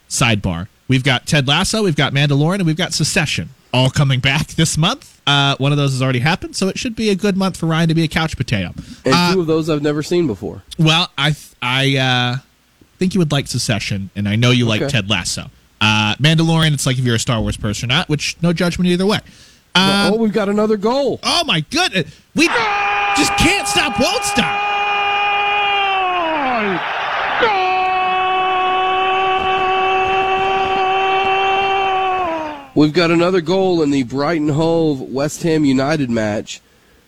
Sidebar. 0.09 0.67
We've 0.87 1.03
got 1.03 1.25
Ted 1.25 1.47
Lasso, 1.47 1.83
we've 1.83 1.95
got 1.95 2.13
Mandalorian, 2.13 2.55
and 2.55 2.65
we've 2.65 2.77
got 2.77 2.93
Succession 2.93 3.49
all 3.73 3.89
coming 3.89 4.19
back 4.19 4.47
this 4.49 4.77
month. 4.77 5.19
Uh, 5.27 5.55
one 5.57 5.71
of 5.71 5.77
those 5.77 5.91
has 5.91 6.01
already 6.01 6.19
happened, 6.19 6.55
so 6.55 6.67
it 6.67 6.77
should 6.77 6.95
be 6.95 7.09
a 7.09 7.15
good 7.15 7.35
month 7.35 7.57
for 7.57 7.65
Ryan 7.65 7.89
to 7.89 7.95
be 7.95 8.03
a 8.03 8.07
couch 8.07 8.37
potato. 8.37 8.71
And 9.03 9.13
Uh, 9.13 9.33
two 9.33 9.41
of 9.41 9.47
those 9.47 9.69
I've 9.69 9.81
never 9.81 10.03
seen 10.03 10.27
before. 10.27 10.61
Well, 10.77 11.11
I 11.17 11.31
th- 11.31 11.47
I 11.61 11.97
uh, 11.97 12.37
think 12.99 13.15
you 13.15 13.19
would 13.19 13.31
like 13.31 13.47
Succession, 13.47 14.11
and 14.15 14.29
I 14.29 14.35
know 14.35 14.51
you 14.51 14.65
like 14.65 14.81
Okay. 14.83 14.91
Ted 14.91 15.09
Lasso. 15.09 15.49
Uh, 15.81 16.15
Mandalorian, 16.15 16.73
it's 16.73 16.85
like 16.85 16.97
if 16.99 17.03
you're 17.03 17.15
a 17.15 17.19
Star 17.19 17.41
Wars 17.41 17.57
person 17.57 17.91
or 17.91 17.95
not, 17.95 18.07
which 18.09 18.37
no 18.41 18.53
judgment 18.53 18.87
either 18.87 19.05
way. 19.05 19.19
Uh, 19.73 20.11
oh, 20.13 20.17
we've 20.17 20.31
got 20.31 20.47
another 20.47 20.77
goal. 20.77 21.19
oh 21.23 21.43
my 21.45 21.59
goodness, 21.69 22.09
we 22.35 22.47
just 23.17 23.35
can't 23.37 23.67
stop, 23.67 23.99
won't 23.99 24.23
stop. 24.23 24.64
We've 32.75 32.93
got 32.93 33.09
another 33.09 33.39
goal 33.39 33.81
in 33.81 33.91
the 33.91 34.03
Brighton 34.03 34.49
Hove 34.49 34.99
West 34.99 35.43
Ham 35.43 35.63
United 35.63 36.09
match. 36.09 36.61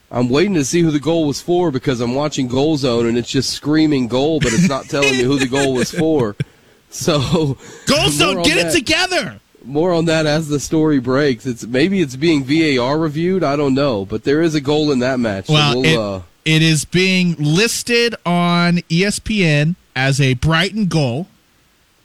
I'm 0.09 0.29
waiting 0.29 0.53
to 0.53 0.63
see 0.63 0.81
who 0.81 0.91
the 0.91 0.99
goal 0.99 1.27
was 1.27 1.41
for 1.41 1.71
because 1.71 1.99
I'm 1.99 2.15
watching 2.15 2.47
Goal 2.47 2.77
Zone 2.77 3.05
and 3.05 3.17
it's 3.17 3.29
just 3.29 3.49
screaming 3.49 4.07
goal, 4.07 4.39
but 4.39 4.53
it's 4.53 4.69
not 4.69 4.85
telling 4.85 5.11
me 5.11 5.23
who 5.23 5.37
the 5.37 5.47
goal 5.47 5.73
was 5.73 5.91
for. 5.91 6.35
So 6.89 7.57
Goal 7.85 8.07
zone, 8.07 8.37
on 8.37 8.43
get 8.43 8.65
it 8.65 8.71
together. 8.71 9.41
More 9.65 9.91
on 9.91 10.05
that 10.05 10.25
as 10.25 10.47
the 10.47 10.57
story 10.57 10.99
breaks. 10.99 11.45
It's 11.45 11.65
maybe 11.65 11.99
it's 11.99 12.15
being 12.15 12.45
VAR 12.45 12.97
reviewed. 12.97 13.43
I 13.43 13.57
don't 13.57 13.73
know, 13.73 14.05
but 14.05 14.23
there 14.23 14.41
is 14.41 14.55
a 14.55 14.61
goal 14.61 14.93
in 14.93 14.99
that 14.99 15.19
match. 15.19 15.47
So 15.47 15.53
Well, 15.53 15.81
we'll, 15.81 15.85
it, 15.85 15.97
uh, 15.97 16.21
it 16.45 16.61
is 16.61 16.85
being 16.85 17.35
listed 17.37 18.15
on 18.25 18.77
ESPN 18.89 19.75
as 19.97 20.21
a 20.21 20.35
Brighton 20.35 20.85
goal, 20.85 21.27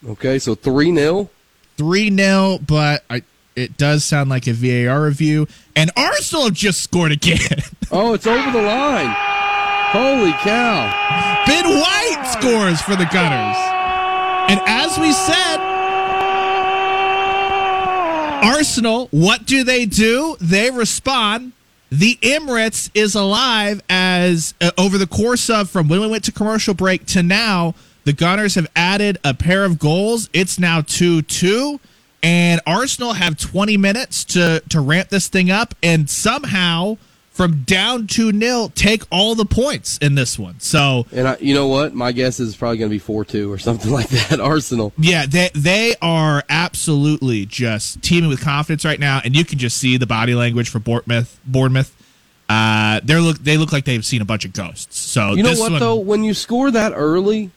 okay, 0.04 0.40
so 0.40 0.56
three 0.56 0.92
0 0.92 1.30
three 1.76 2.14
0 2.14 2.58
but 2.66 3.04
I, 3.08 3.22
it 3.56 3.76
does 3.76 4.04
sound 4.04 4.30
like 4.30 4.46
a 4.46 4.52
VAR 4.52 5.02
review. 5.02 5.46
And 5.76 5.90
Arsenal 5.96 6.44
have 6.44 6.54
just 6.54 6.82
scored 6.82 7.12
again. 7.12 7.38
Oh, 7.94 8.14
it's 8.14 8.26
over 8.26 8.50
the 8.50 8.62
line. 8.62 9.14
Holy 9.90 10.32
cow! 10.32 11.44
Ben 11.46 11.66
White 11.66 12.24
scores 12.40 12.80
for 12.80 12.96
the 12.96 13.04
Gunners. 13.12 13.56
And 14.48 14.58
as 14.64 14.98
we 14.98 15.12
said, 15.12 15.58
Arsenal, 18.42 19.08
what 19.10 19.44
do 19.44 19.62
they 19.62 19.84
do? 19.84 20.36
They 20.40 20.70
respond. 20.70 21.52
The 21.90 22.16
Emirates 22.22 22.90
is 22.94 23.14
alive 23.14 23.82
as 23.90 24.54
uh, 24.62 24.70
over 24.78 24.96
the 24.96 25.06
course 25.06 25.50
of 25.50 25.68
from 25.68 25.88
when 25.88 26.00
we 26.00 26.08
went 26.08 26.24
to 26.24 26.32
commercial 26.32 26.72
break 26.72 27.04
to 27.08 27.22
now, 27.22 27.74
the 28.04 28.14
Gunners 28.14 28.54
have 28.54 28.66
added 28.74 29.18
a 29.22 29.34
pair 29.34 29.64
of 29.64 29.78
goals. 29.78 30.30
It's 30.32 30.58
now 30.58 30.80
2 30.80 31.20
2. 31.22 31.78
And 32.22 32.60
Arsenal 32.66 33.14
have 33.14 33.36
20 33.36 33.76
minutes 33.76 34.24
to, 34.26 34.62
to 34.68 34.80
ramp 34.80 35.08
this 35.08 35.28
thing 35.28 35.50
up 35.50 35.74
and 35.82 36.08
somehow 36.08 36.96
from 37.30 37.62
down 37.64 38.06
2 38.06 38.38
0 38.38 38.70
take 38.74 39.02
all 39.10 39.34
the 39.34 39.44
points 39.46 39.96
in 39.98 40.14
this 40.14 40.38
one. 40.38 40.60
So, 40.60 41.06
And 41.12 41.26
I, 41.26 41.36
you 41.40 41.54
know 41.54 41.66
what? 41.66 41.94
My 41.94 42.12
guess 42.12 42.38
is 42.38 42.54
probably 42.54 42.76
going 42.78 42.90
to 42.90 42.94
be 42.94 42.98
four 43.00 43.24
two 43.24 43.50
or 43.50 43.58
something 43.58 43.90
like 43.90 44.08
that. 44.10 44.38
Arsenal. 44.38 44.92
yeah, 44.98 45.26
they, 45.26 45.50
they 45.54 45.94
are 46.02 46.44
absolutely 46.48 47.46
just 47.46 48.02
teeming 48.02 48.28
with 48.28 48.40
confidence 48.40 48.84
right 48.84 49.00
now. 49.00 49.20
And 49.24 49.34
you 49.34 49.44
can 49.44 49.58
just 49.58 49.78
see 49.78 49.96
the 49.96 50.06
body 50.06 50.34
language 50.34 50.68
for 50.68 50.78
Bournemouth. 50.78 51.40
Bournemouth. 51.46 51.96
Uh, 52.48 53.00
they 53.02 53.16
look 53.16 53.38
they 53.38 53.56
look 53.56 53.72
like 53.72 53.86
they've 53.86 54.04
seen 54.04 54.20
a 54.20 54.26
bunch 54.26 54.44
of 54.44 54.52
ghosts. 54.52 54.98
So 54.98 55.32
You 55.32 55.42
know 55.42 55.52
what 55.54 55.70
one- 55.72 55.80
though? 55.80 55.96
When 55.96 56.22
you 56.22 56.34
score 56.34 56.70
that 56.70 56.92
early, 56.94 57.50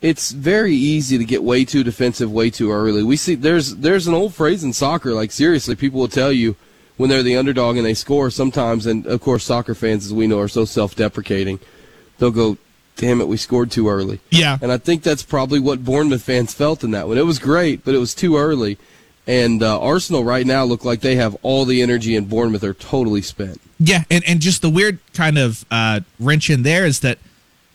it's 0.00 0.30
very 0.30 0.74
easy 0.74 1.18
to 1.18 1.24
get 1.24 1.42
way 1.42 1.64
too 1.64 1.82
defensive 1.82 2.30
way 2.30 2.50
too 2.50 2.70
early. 2.70 3.02
We 3.02 3.16
see 3.16 3.34
there's 3.34 3.76
there's 3.76 4.06
an 4.06 4.14
old 4.14 4.34
phrase 4.34 4.62
in 4.62 4.72
soccer. 4.72 5.12
Like 5.12 5.32
seriously, 5.32 5.74
people 5.74 6.00
will 6.00 6.08
tell 6.08 6.32
you 6.32 6.56
when 6.96 7.10
they're 7.10 7.22
the 7.22 7.36
underdog 7.36 7.76
and 7.76 7.84
they 7.84 7.94
score 7.94 8.30
sometimes. 8.30 8.86
And 8.86 9.06
of 9.06 9.20
course, 9.20 9.44
soccer 9.44 9.74
fans, 9.74 10.06
as 10.06 10.14
we 10.14 10.26
know, 10.26 10.38
are 10.38 10.48
so 10.48 10.64
self-deprecating. 10.64 11.58
They'll 12.18 12.30
go, 12.30 12.58
"Damn 12.96 13.20
it, 13.20 13.28
we 13.28 13.36
scored 13.36 13.70
too 13.70 13.88
early." 13.88 14.20
Yeah. 14.30 14.58
And 14.62 14.70
I 14.70 14.78
think 14.78 15.02
that's 15.02 15.22
probably 15.22 15.58
what 15.58 15.84
Bournemouth 15.84 16.22
fans 16.22 16.54
felt 16.54 16.84
in 16.84 16.92
that 16.92 17.08
one. 17.08 17.18
It 17.18 17.26
was 17.26 17.38
great, 17.38 17.84
but 17.84 17.94
it 17.94 17.98
was 17.98 18.14
too 18.14 18.36
early. 18.36 18.78
And 19.26 19.62
uh, 19.62 19.78
Arsenal 19.78 20.24
right 20.24 20.46
now 20.46 20.64
look 20.64 20.86
like 20.86 21.00
they 21.00 21.16
have 21.16 21.36
all 21.42 21.66
the 21.66 21.82
energy, 21.82 22.16
and 22.16 22.28
Bournemouth 22.28 22.64
are 22.64 22.72
totally 22.72 23.20
spent. 23.20 23.60
Yeah, 23.78 24.04
and, 24.10 24.24
and 24.26 24.40
just 24.40 24.62
the 24.62 24.70
weird 24.70 25.00
kind 25.12 25.36
of 25.36 25.66
uh, 25.70 26.00
wrench 26.18 26.48
in 26.48 26.62
there 26.62 26.86
is 26.86 27.00
that 27.00 27.18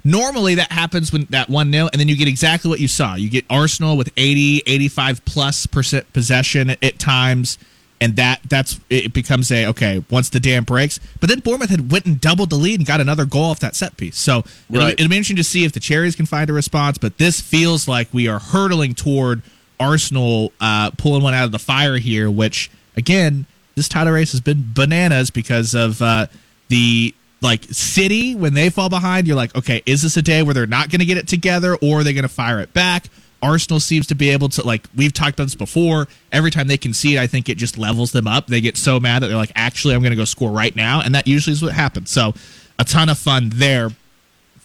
normally 0.03 0.55
that 0.55 0.71
happens 0.71 1.11
when 1.11 1.25
that 1.29 1.49
1 1.49 1.71
0, 1.71 1.89
and 1.91 1.99
then 1.99 2.07
you 2.07 2.15
get 2.15 2.27
exactly 2.27 2.69
what 2.69 2.79
you 2.79 2.87
saw. 2.87 3.15
You 3.15 3.29
get 3.29 3.45
Arsenal 3.49 3.97
with 3.97 4.11
80, 4.17 4.63
85 4.65 5.25
plus 5.25 5.65
percent 5.65 6.11
possession 6.13 6.71
at 6.71 6.99
times, 6.99 7.57
and 8.01 8.15
that 8.17 8.41
that's 8.47 8.79
it 8.89 9.13
becomes 9.13 9.51
a 9.51 9.67
okay 9.67 10.03
once 10.09 10.29
the 10.29 10.39
dam 10.39 10.63
breaks. 10.63 10.99
But 11.19 11.29
then 11.29 11.39
Bournemouth 11.39 11.69
had 11.69 11.91
went 11.91 12.05
and 12.05 12.19
doubled 12.19 12.49
the 12.49 12.55
lead 12.55 12.79
and 12.79 12.87
got 12.87 13.01
another 13.01 13.25
goal 13.25 13.51
off 13.51 13.59
that 13.59 13.75
set 13.75 13.97
piece. 13.97 14.17
So 14.17 14.43
it'll, 14.69 14.87
it'll 14.87 15.09
be 15.09 15.17
interesting 15.17 15.37
to 15.37 15.43
see 15.43 15.65
if 15.65 15.71
the 15.71 15.79
Cherries 15.79 16.15
can 16.15 16.25
find 16.25 16.49
a 16.49 16.53
response. 16.53 16.97
But 16.97 17.17
this 17.17 17.39
feels 17.39 17.87
like 17.87 18.13
we 18.13 18.27
are 18.27 18.39
hurtling 18.39 18.95
toward 18.95 19.41
Arsenal 19.79 20.51
uh, 20.59 20.91
pulling 20.97 21.23
one 21.23 21.33
out 21.33 21.45
of 21.45 21.51
the 21.51 21.59
fire 21.59 21.97
here, 21.97 22.29
which 22.29 22.69
again, 22.97 23.45
this 23.75 23.87
title 23.87 24.13
race 24.13 24.31
has 24.31 24.41
been 24.41 24.63
bananas 24.73 25.29
because 25.29 25.73
of 25.73 26.01
uh, 26.01 26.27
the 26.67 27.13
like 27.43 27.63
City 27.65 28.35
when 28.35 28.53
they 28.53 28.69
fall 28.69 28.89
behind. 28.89 29.27
You're 29.27 29.35
like, 29.35 29.55
okay, 29.55 29.83
is 29.85 30.01
this 30.01 30.17
a 30.17 30.21
day 30.21 30.41
where 30.43 30.53
they're 30.53 30.65
not 30.65 30.89
going 30.89 30.99
to 30.99 31.05
get 31.05 31.17
it 31.17 31.27
together, 31.27 31.75
or 31.75 31.99
are 31.99 32.03
they 32.03 32.13
going 32.13 32.23
to 32.23 32.29
fire 32.29 32.59
it 32.59 32.73
back? 32.73 33.05
Arsenal 33.43 33.81
seems 33.81 34.07
to 34.07 34.15
be 34.15 34.29
able 34.29 34.47
to 34.47 34.65
like 34.65 34.87
we've 34.95 35.11
talked 35.11 35.33
about 35.33 35.43
this 35.43 35.55
before. 35.55 36.07
Every 36.31 36.49
time 36.49 36.67
they 36.67 36.77
concede, 36.77 37.17
I 37.17 37.27
think 37.27 37.49
it 37.49 37.57
just 37.57 37.77
levels 37.77 38.13
them 38.13 38.25
up. 38.25 38.47
They 38.47 38.61
get 38.61 38.77
so 38.77 38.99
mad 38.99 39.21
that 39.21 39.27
they're 39.27 39.37
like, 39.37 39.51
actually, 39.55 39.93
I'm 39.93 40.01
going 40.01 40.11
to 40.11 40.17
go 40.17 40.25
score 40.25 40.49
right 40.49 40.75
now, 40.75 41.01
and 41.01 41.13
that 41.13 41.27
usually 41.27 41.51
is 41.51 41.61
what 41.61 41.73
happens. 41.73 42.09
So, 42.09 42.33
a 42.79 42.85
ton 42.85 43.09
of 43.09 43.19
fun 43.19 43.51
there. 43.53 43.89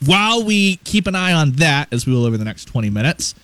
While 0.07 0.45
we 0.45 0.77
keep 0.77 1.09
an 1.09 1.17
eye 1.17 1.33
on 1.33 1.53
that, 1.53 1.93
as 1.93 2.07
we 2.07 2.13
will 2.13 2.25
over 2.25 2.37
the 2.37 2.45
next 2.45 2.67
20 2.67 2.89
minutes, 2.89 3.35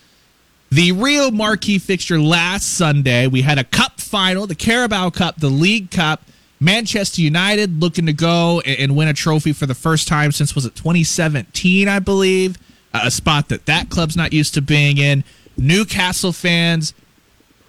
the 0.70 0.92
real 0.92 1.32
marquee 1.32 1.80
fixture 1.80 2.20
last 2.20 2.76
Sunday, 2.76 3.26
we 3.26 3.42
had 3.42 3.58
a 3.58 3.64
cup 3.64 4.00
final, 4.00 4.46
the 4.46 4.54
Carabao 4.54 5.10
Cup, 5.10 5.36
the 5.40 5.48
League 5.48 5.90
Cup. 5.90 6.22
Manchester 6.64 7.20
United 7.20 7.80
looking 7.80 8.06
to 8.06 8.12
go 8.12 8.60
and, 8.64 8.78
and 8.80 8.96
win 8.96 9.08
a 9.08 9.12
trophy 9.12 9.52
for 9.52 9.66
the 9.66 9.74
first 9.74 10.08
time 10.08 10.32
since 10.32 10.54
was 10.54 10.64
it 10.64 10.74
2017, 10.74 11.88
I 11.88 11.98
believe, 11.98 12.56
uh, 12.92 13.02
a 13.04 13.10
spot 13.10 13.48
that 13.48 13.66
that 13.66 13.90
club's 13.90 14.16
not 14.16 14.32
used 14.32 14.54
to 14.54 14.62
being 14.62 14.98
in. 14.98 15.24
Newcastle 15.56 16.32
fans 16.32 16.94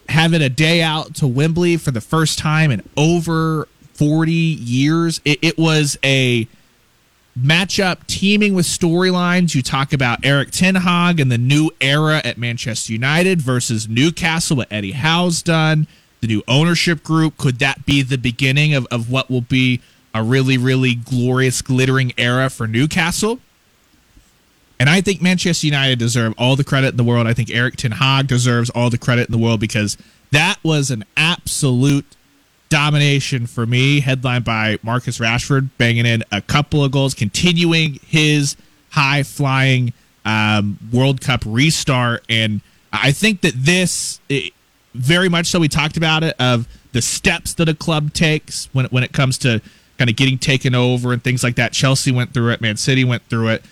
having 0.09 0.41
a 0.41 0.49
day 0.49 0.81
out 0.81 1.15
to 1.15 1.27
Wembley 1.27 1.77
for 1.77 1.91
the 1.91 2.01
first 2.01 2.39
time 2.39 2.71
in 2.71 2.81
over 2.95 3.67
40 3.93 4.31
years. 4.31 5.19
It, 5.25 5.39
it 5.41 5.57
was 5.57 5.97
a 6.03 6.47
matchup 7.37 8.07
teeming 8.07 8.53
with 8.53 8.65
storylines. 8.65 9.55
You 9.55 9.61
talk 9.61 9.93
about 9.93 10.25
Erik 10.25 10.51
Ten 10.51 10.75
Hag 10.75 11.19
and 11.19 11.31
the 11.31 11.37
new 11.37 11.69
era 11.81 12.21
at 12.23 12.37
Manchester 12.37 12.93
United 12.93 13.41
versus 13.41 13.89
Newcastle, 13.89 14.57
what 14.57 14.71
Eddie 14.71 14.93
Howe's 14.93 15.41
done, 15.41 15.87
the 16.25 16.33
new 16.33 16.43
ownership 16.47 17.03
group. 17.03 17.37
Could 17.37 17.59
that 17.59 17.85
be 17.85 18.01
the 18.01 18.17
beginning 18.17 18.73
of, 18.73 18.87
of 18.91 19.11
what 19.11 19.29
will 19.29 19.41
be 19.41 19.81
a 20.13 20.23
really, 20.23 20.57
really 20.57 20.95
glorious, 20.95 21.61
glittering 21.61 22.13
era 22.17 22.49
for 22.49 22.67
Newcastle? 22.67 23.39
And 24.79 24.89
I 24.89 25.01
think 25.01 25.21
Manchester 25.21 25.67
United 25.67 25.99
deserve 25.99 26.33
all 26.37 26.55
the 26.55 26.63
credit 26.63 26.89
in 26.89 26.97
the 26.97 27.03
world. 27.03 27.27
I 27.27 27.33
think 27.33 27.49
Erik 27.49 27.77
Ten 27.77 27.91
Hag 27.91 28.27
deserves 28.27 28.69
all 28.71 28.89
the 28.89 28.97
credit 28.97 29.27
in 29.27 29.31
the 29.31 29.37
world 29.37 29.59
because 29.59 29.97
that 30.31 30.57
was 30.63 30.91
an 30.91 31.05
absolute 31.15 32.05
domination 32.69 33.47
for 33.47 33.65
me, 33.65 34.01
headlined 34.01 34.43
by 34.43 34.79
Marcus 34.83 35.19
Rashford, 35.19 35.69
banging 35.77 36.05
in 36.05 36.23
a 36.31 36.41
couple 36.41 36.83
of 36.83 36.91
goals, 36.91 37.13
continuing 37.13 37.99
his 38.05 38.57
high 38.89 39.23
flying 39.23 39.93
um, 40.25 40.77
World 40.91 41.21
Cup 41.21 41.43
restart. 41.45 42.25
And 42.27 42.61
I 42.91 43.11
think 43.11 43.41
that 43.41 43.53
this, 43.55 44.19
very 44.95 45.29
much 45.29 45.47
so, 45.47 45.59
we 45.59 45.67
talked 45.67 45.97
about 45.97 46.23
it, 46.23 46.35
of 46.39 46.67
the 46.91 47.01
steps 47.01 47.53
that 47.55 47.69
a 47.69 47.75
club 47.75 48.13
takes 48.13 48.69
when, 48.73 48.85
when 48.87 49.03
it 49.03 49.11
comes 49.11 49.37
to 49.39 49.61
kind 49.97 50.09
of 50.09 50.15
getting 50.15 50.37
taken 50.37 50.75
over 50.75 51.13
and 51.13 51.23
things 51.23 51.43
like 51.43 51.55
that. 51.55 51.73
Chelsea 51.73 52.11
went 52.11 52.33
through 52.33 52.51
it, 52.51 52.61
Man 52.61 52.77
City 52.77 53.03
went 53.03 53.23
through 53.23 53.49
it 53.49 53.63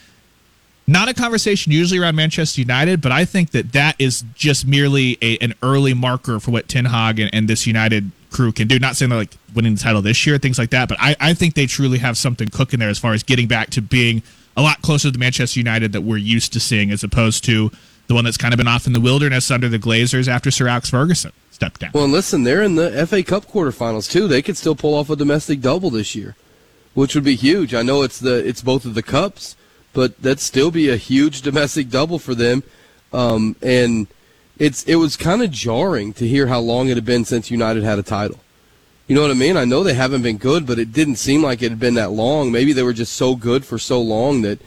not 0.86 1.08
a 1.08 1.14
conversation 1.14 1.72
usually 1.72 2.00
around 2.00 2.16
Manchester 2.16 2.60
United, 2.60 3.02
but 3.02 3.12
I 3.12 3.26
think 3.26 3.52
that 3.52 3.72
that 3.72 3.96
is 4.00 4.24
just 4.36 4.68
merely 4.68 5.18
a, 5.22 5.38
an 5.38 5.54
early 5.64 5.94
marker 5.94 6.40
for 6.40 6.52
what 6.52 6.68
Ten 6.68 6.86
Hag 6.86 7.20
and, 7.20 7.34
and 7.34 7.48
this 7.48 7.66
United 7.66 8.12
crew 8.32 8.52
can 8.52 8.68
do. 8.68 8.80
Not 8.80 8.96
saying 8.96 9.10
they're 9.10 9.20
like 9.20 9.38
winning 9.54 9.76
the 9.76 9.80
title 9.80 10.02
this 10.02 10.26
year, 10.26 10.38
things 10.38 10.60
like 10.60 10.72
that, 10.72 10.90
but 10.90 10.98
I, 11.00 11.16
I 11.20 11.34
think 11.34 11.54
they 11.54 11.68
truly 11.68 12.00
have 12.00 12.18
something 12.18 12.50
cooking 12.50 12.80
there 12.80 12.90
as 12.90 13.00
far 13.00 13.14
as 13.14 13.24
getting 13.24 13.48
back 13.48 13.70
to 13.72 13.82
being 13.82 14.24
a 14.58 14.62
lot 14.62 14.82
closer 14.82 15.10
to 15.10 15.18
Manchester 15.18 15.60
United 15.60 15.94
that 15.94 16.02
we're 16.02 16.18
used 16.18 16.52
to 16.54 16.60
seeing, 16.60 16.92
as 16.92 17.04
opposed 17.04 17.46
to 17.46 17.72
the 18.08 18.13
one 18.13 18.26
that's 18.26 18.38
kind 18.38 18.54
of 18.54 18.58
been 18.58 18.68
off 18.68 18.88
in 18.88 18.94
the 18.94 19.02
wilderness 19.02 19.50
under 19.50 19.70
the 19.70 19.80
Glazers 19.80 20.28
after 20.28 20.52
Sir 20.52 20.68
Alex 20.68 20.89
Ferguson 20.89 21.32
stepped 21.52 21.80
down. 21.82 21.92
Well, 21.94 22.04
and 22.06 22.13
listen, 22.13 22.44
they're 22.44 22.62
in 22.62 22.76
the 22.76 23.06
FA 23.08 23.24
Cup 23.24 23.46
quarterfinals 23.46 24.10
too. 24.10 24.28
They 24.28 24.42
could 24.42 24.58
still 24.58 24.76
pull 24.76 24.94
off 24.94 25.10
a 25.10 25.16
domestic 25.16 25.62
double 25.62 25.89
this 25.89 26.16
year, 26.16 26.36
which 26.94 27.16
would 27.16 27.24
be 27.24 27.36
huge. 27.36 27.74
I 27.74 27.82
know 27.82 28.02
it's 28.02 28.20
the 28.20 28.46
it's 28.46 28.62
both 28.62 28.86
of 28.86 28.94
the 28.94 29.04
cups, 29.04 29.56
but 29.94 30.22
that'd 30.22 30.39
still 30.39 30.72
be 30.72 30.89
a 30.89 30.98
huge 30.98 31.42
domestic 31.42 31.89
double 31.89 32.20
for 32.20 32.36
them. 32.36 32.63
Um, 33.13 33.56
and 33.62 34.08
it's 34.58 34.84
it 34.84 34.96
was 34.96 35.16
kind 35.16 35.42
of 35.42 35.52
jarring 35.52 36.13
to 36.13 36.28
hear 36.28 36.48
how 36.48 36.60
long 36.60 36.89
it 36.89 36.96
had 36.96 37.06
been 37.06 37.26
since 37.26 37.52
United 37.52 37.84
had 37.84 38.00
a 38.00 38.04
title. 38.04 38.39
You 39.08 39.16
know 39.16 39.22
what 39.22 39.32
I 39.32 39.36
mean? 39.36 39.58
I 39.58 39.66
know 39.66 39.84
they 39.84 39.96
haven't 39.96 40.22
been 40.22 40.38
good, 40.38 40.66
but 40.66 40.80
it 40.80 40.94
didn't 40.94 41.18
seem 41.18 41.44
like 41.44 41.62
it 41.62 41.70
had 41.70 41.80
been 41.80 41.96
that 41.96 42.12
long. 42.12 42.52
Maybe 42.52 42.72
they 42.72 42.84
were 42.84 42.94
just 42.94 43.13
so 43.13 43.36
good 43.36 43.66
for 43.66 43.78
so 43.78 44.02
long 44.02 44.44
that 44.44 44.60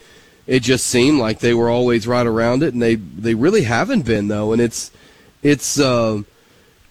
it 0.47 0.63
just 0.63 0.87
seemed 0.87 1.19
like 1.19 1.39
they 1.39 1.53
were 1.53 1.69
always 1.69 2.07
right 2.07 2.25
around 2.25 2.63
it, 2.63 2.73
and 2.73 2.81
they 2.81 2.95
they 2.95 3.35
really 3.35 3.63
haven't 3.63 4.05
been 4.05 4.29
though. 4.29 4.53
And 4.53 4.61
it's 4.61 4.91
it's 5.43 5.79
uh, 5.79 6.21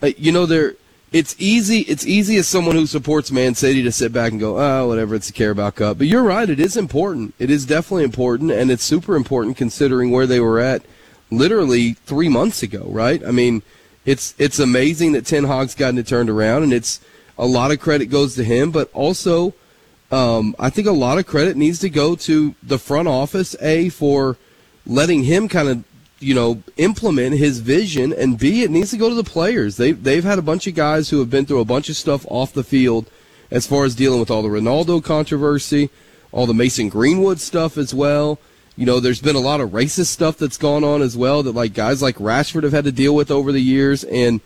uh, 0.02 0.06
you 0.18 0.30
know 0.30 0.44
they're 0.46 0.74
it's 1.10 1.34
easy 1.38 1.80
it's 1.80 2.06
easy 2.06 2.36
as 2.36 2.46
someone 2.46 2.76
who 2.76 2.86
supports 2.86 3.32
Man 3.32 3.54
City 3.54 3.82
to 3.82 3.90
sit 3.90 4.12
back 4.12 4.30
and 4.32 4.40
go 4.40 4.58
oh 4.58 4.88
whatever 4.88 5.14
it's 5.14 5.30
a 5.30 5.32
Carabao 5.32 5.70
Cup. 5.70 5.98
But 5.98 6.06
you're 6.06 6.22
right, 6.22 6.48
it 6.48 6.60
is 6.60 6.76
important. 6.76 7.34
It 7.38 7.50
is 7.50 7.64
definitely 7.64 8.04
important, 8.04 8.50
and 8.50 8.70
it's 8.70 8.84
super 8.84 9.16
important 9.16 9.56
considering 9.56 10.10
where 10.10 10.26
they 10.26 10.40
were 10.40 10.60
at 10.60 10.82
literally 11.30 11.94
three 11.94 12.28
months 12.28 12.62
ago. 12.62 12.84
Right? 12.88 13.24
I 13.24 13.30
mean, 13.30 13.62
it's 14.04 14.34
it's 14.36 14.58
amazing 14.58 15.12
that 15.12 15.24
Ten 15.24 15.44
Hag's 15.44 15.74
gotten 15.74 15.98
it 15.98 16.06
turned 16.06 16.28
around, 16.28 16.62
and 16.62 16.74
it's 16.74 17.00
a 17.38 17.46
lot 17.46 17.70
of 17.70 17.80
credit 17.80 18.06
goes 18.06 18.34
to 18.34 18.44
him, 18.44 18.70
but 18.70 18.90
also 18.92 19.54
um, 20.10 20.54
I 20.58 20.70
think 20.70 20.86
a 20.86 20.92
lot 20.92 21.18
of 21.18 21.26
credit 21.26 21.56
needs 21.56 21.80
to 21.80 21.90
go 21.90 22.14
to 22.16 22.54
the 22.62 22.78
front 22.78 23.08
office, 23.08 23.56
A, 23.60 23.88
for 23.88 24.36
letting 24.86 25.24
him 25.24 25.48
kind 25.48 25.68
of, 25.68 25.84
you 26.20 26.34
know, 26.34 26.62
implement 26.76 27.36
his 27.36 27.58
vision, 27.60 28.12
and 28.12 28.38
B, 28.38 28.62
it 28.62 28.70
needs 28.70 28.90
to 28.92 28.96
go 28.96 29.08
to 29.08 29.14
the 29.14 29.24
players. 29.24 29.76
They've, 29.76 30.00
they've 30.00 30.24
had 30.24 30.38
a 30.38 30.42
bunch 30.42 30.66
of 30.66 30.74
guys 30.74 31.10
who 31.10 31.18
have 31.18 31.30
been 31.30 31.44
through 31.44 31.60
a 31.60 31.64
bunch 31.64 31.88
of 31.88 31.96
stuff 31.96 32.24
off 32.28 32.52
the 32.52 32.64
field 32.64 33.10
as 33.50 33.66
far 33.66 33.84
as 33.84 33.94
dealing 33.94 34.20
with 34.20 34.30
all 34.30 34.42
the 34.42 34.48
Ronaldo 34.48 35.02
controversy, 35.02 35.90
all 36.32 36.46
the 36.46 36.54
Mason 36.54 36.88
Greenwood 36.88 37.40
stuff 37.40 37.76
as 37.76 37.94
well. 37.94 38.38
You 38.76 38.86
know, 38.86 39.00
there's 39.00 39.22
been 39.22 39.36
a 39.36 39.40
lot 39.40 39.60
of 39.60 39.70
racist 39.70 40.06
stuff 40.06 40.36
that's 40.36 40.58
gone 40.58 40.84
on 40.84 41.00
as 41.00 41.16
well 41.16 41.42
that 41.42 41.52
like 41.52 41.72
guys 41.72 42.02
like 42.02 42.16
Rashford 42.16 42.62
have 42.62 42.72
had 42.72 42.84
to 42.84 42.92
deal 42.92 43.14
with 43.14 43.30
over 43.30 43.50
the 43.50 43.60
years, 43.60 44.04
and 44.04 44.40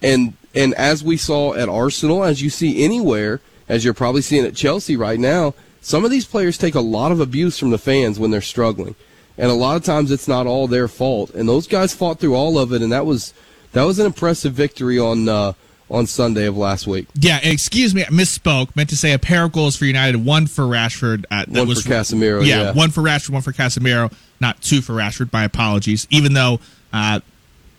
and 0.00 0.34
and 0.54 0.72
as 0.74 1.02
we 1.02 1.16
saw 1.16 1.54
at 1.54 1.68
Arsenal, 1.68 2.22
as 2.22 2.42
you 2.42 2.50
see 2.50 2.84
anywhere, 2.84 3.40
as 3.72 3.84
you're 3.84 3.94
probably 3.94 4.20
seeing 4.22 4.44
at 4.44 4.54
Chelsea 4.54 4.96
right 4.96 5.18
now, 5.18 5.54
some 5.80 6.04
of 6.04 6.10
these 6.10 6.26
players 6.26 6.58
take 6.58 6.74
a 6.74 6.80
lot 6.80 7.10
of 7.10 7.20
abuse 7.20 7.58
from 7.58 7.70
the 7.70 7.78
fans 7.78 8.18
when 8.20 8.30
they're 8.30 8.40
struggling. 8.40 8.94
And 9.38 9.50
a 9.50 9.54
lot 9.54 9.76
of 9.76 9.82
times 9.84 10.10
it's 10.10 10.28
not 10.28 10.46
all 10.46 10.68
their 10.68 10.88
fault. 10.88 11.30
And 11.30 11.48
those 11.48 11.66
guys 11.66 11.94
fought 11.94 12.20
through 12.20 12.34
all 12.34 12.58
of 12.58 12.72
it 12.72 12.82
and 12.82 12.92
that 12.92 13.06
was 13.06 13.32
that 13.72 13.84
was 13.84 13.98
an 13.98 14.04
impressive 14.04 14.52
victory 14.52 14.98
on 14.98 15.28
uh, 15.28 15.54
on 15.90 16.06
Sunday 16.06 16.44
of 16.46 16.56
last 16.56 16.86
week. 16.86 17.06
Yeah, 17.14 17.40
excuse 17.42 17.94
me, 17.94 18.02
I 18.02 18.08
misspoke. 18.08 18.76
Meant 18.76 18.90
to 18.90 18.96
say 18.96 19.12
a 19.12 19.18
pair 19.18 19.44
of 19.44 19.52
goals 19.52 19.74
for 19.76 19.86
United, 19.86 20.22
one 20.24 20.46
for 20.46 20.64
Rashford. 20.64 21.24
Uh, 21.30 21.46
that 21.48 21.60
One 21.60 21.68
was 21.68 21.82
for 21.82 21.88
Casemiro, 21.90 22.44
Yeah, 22.44 22.62
yeah. 22.62 22.72
one 22.72 22.90
for 22.90 23.00
Rashford, 23.02 23.30
one 23.30 23.42
for 23.42 23.52
Casemiro. 23.52 24.12
Not 24.40 24.60
two 24.60 24.82
for 24.82 24.92
Rashford. 24.92 25.32
My 25.32 25.44
apologies. 25.44 26.06
Even 26.10 26.34
though 26.34 26.60
uh, 26.92 27.20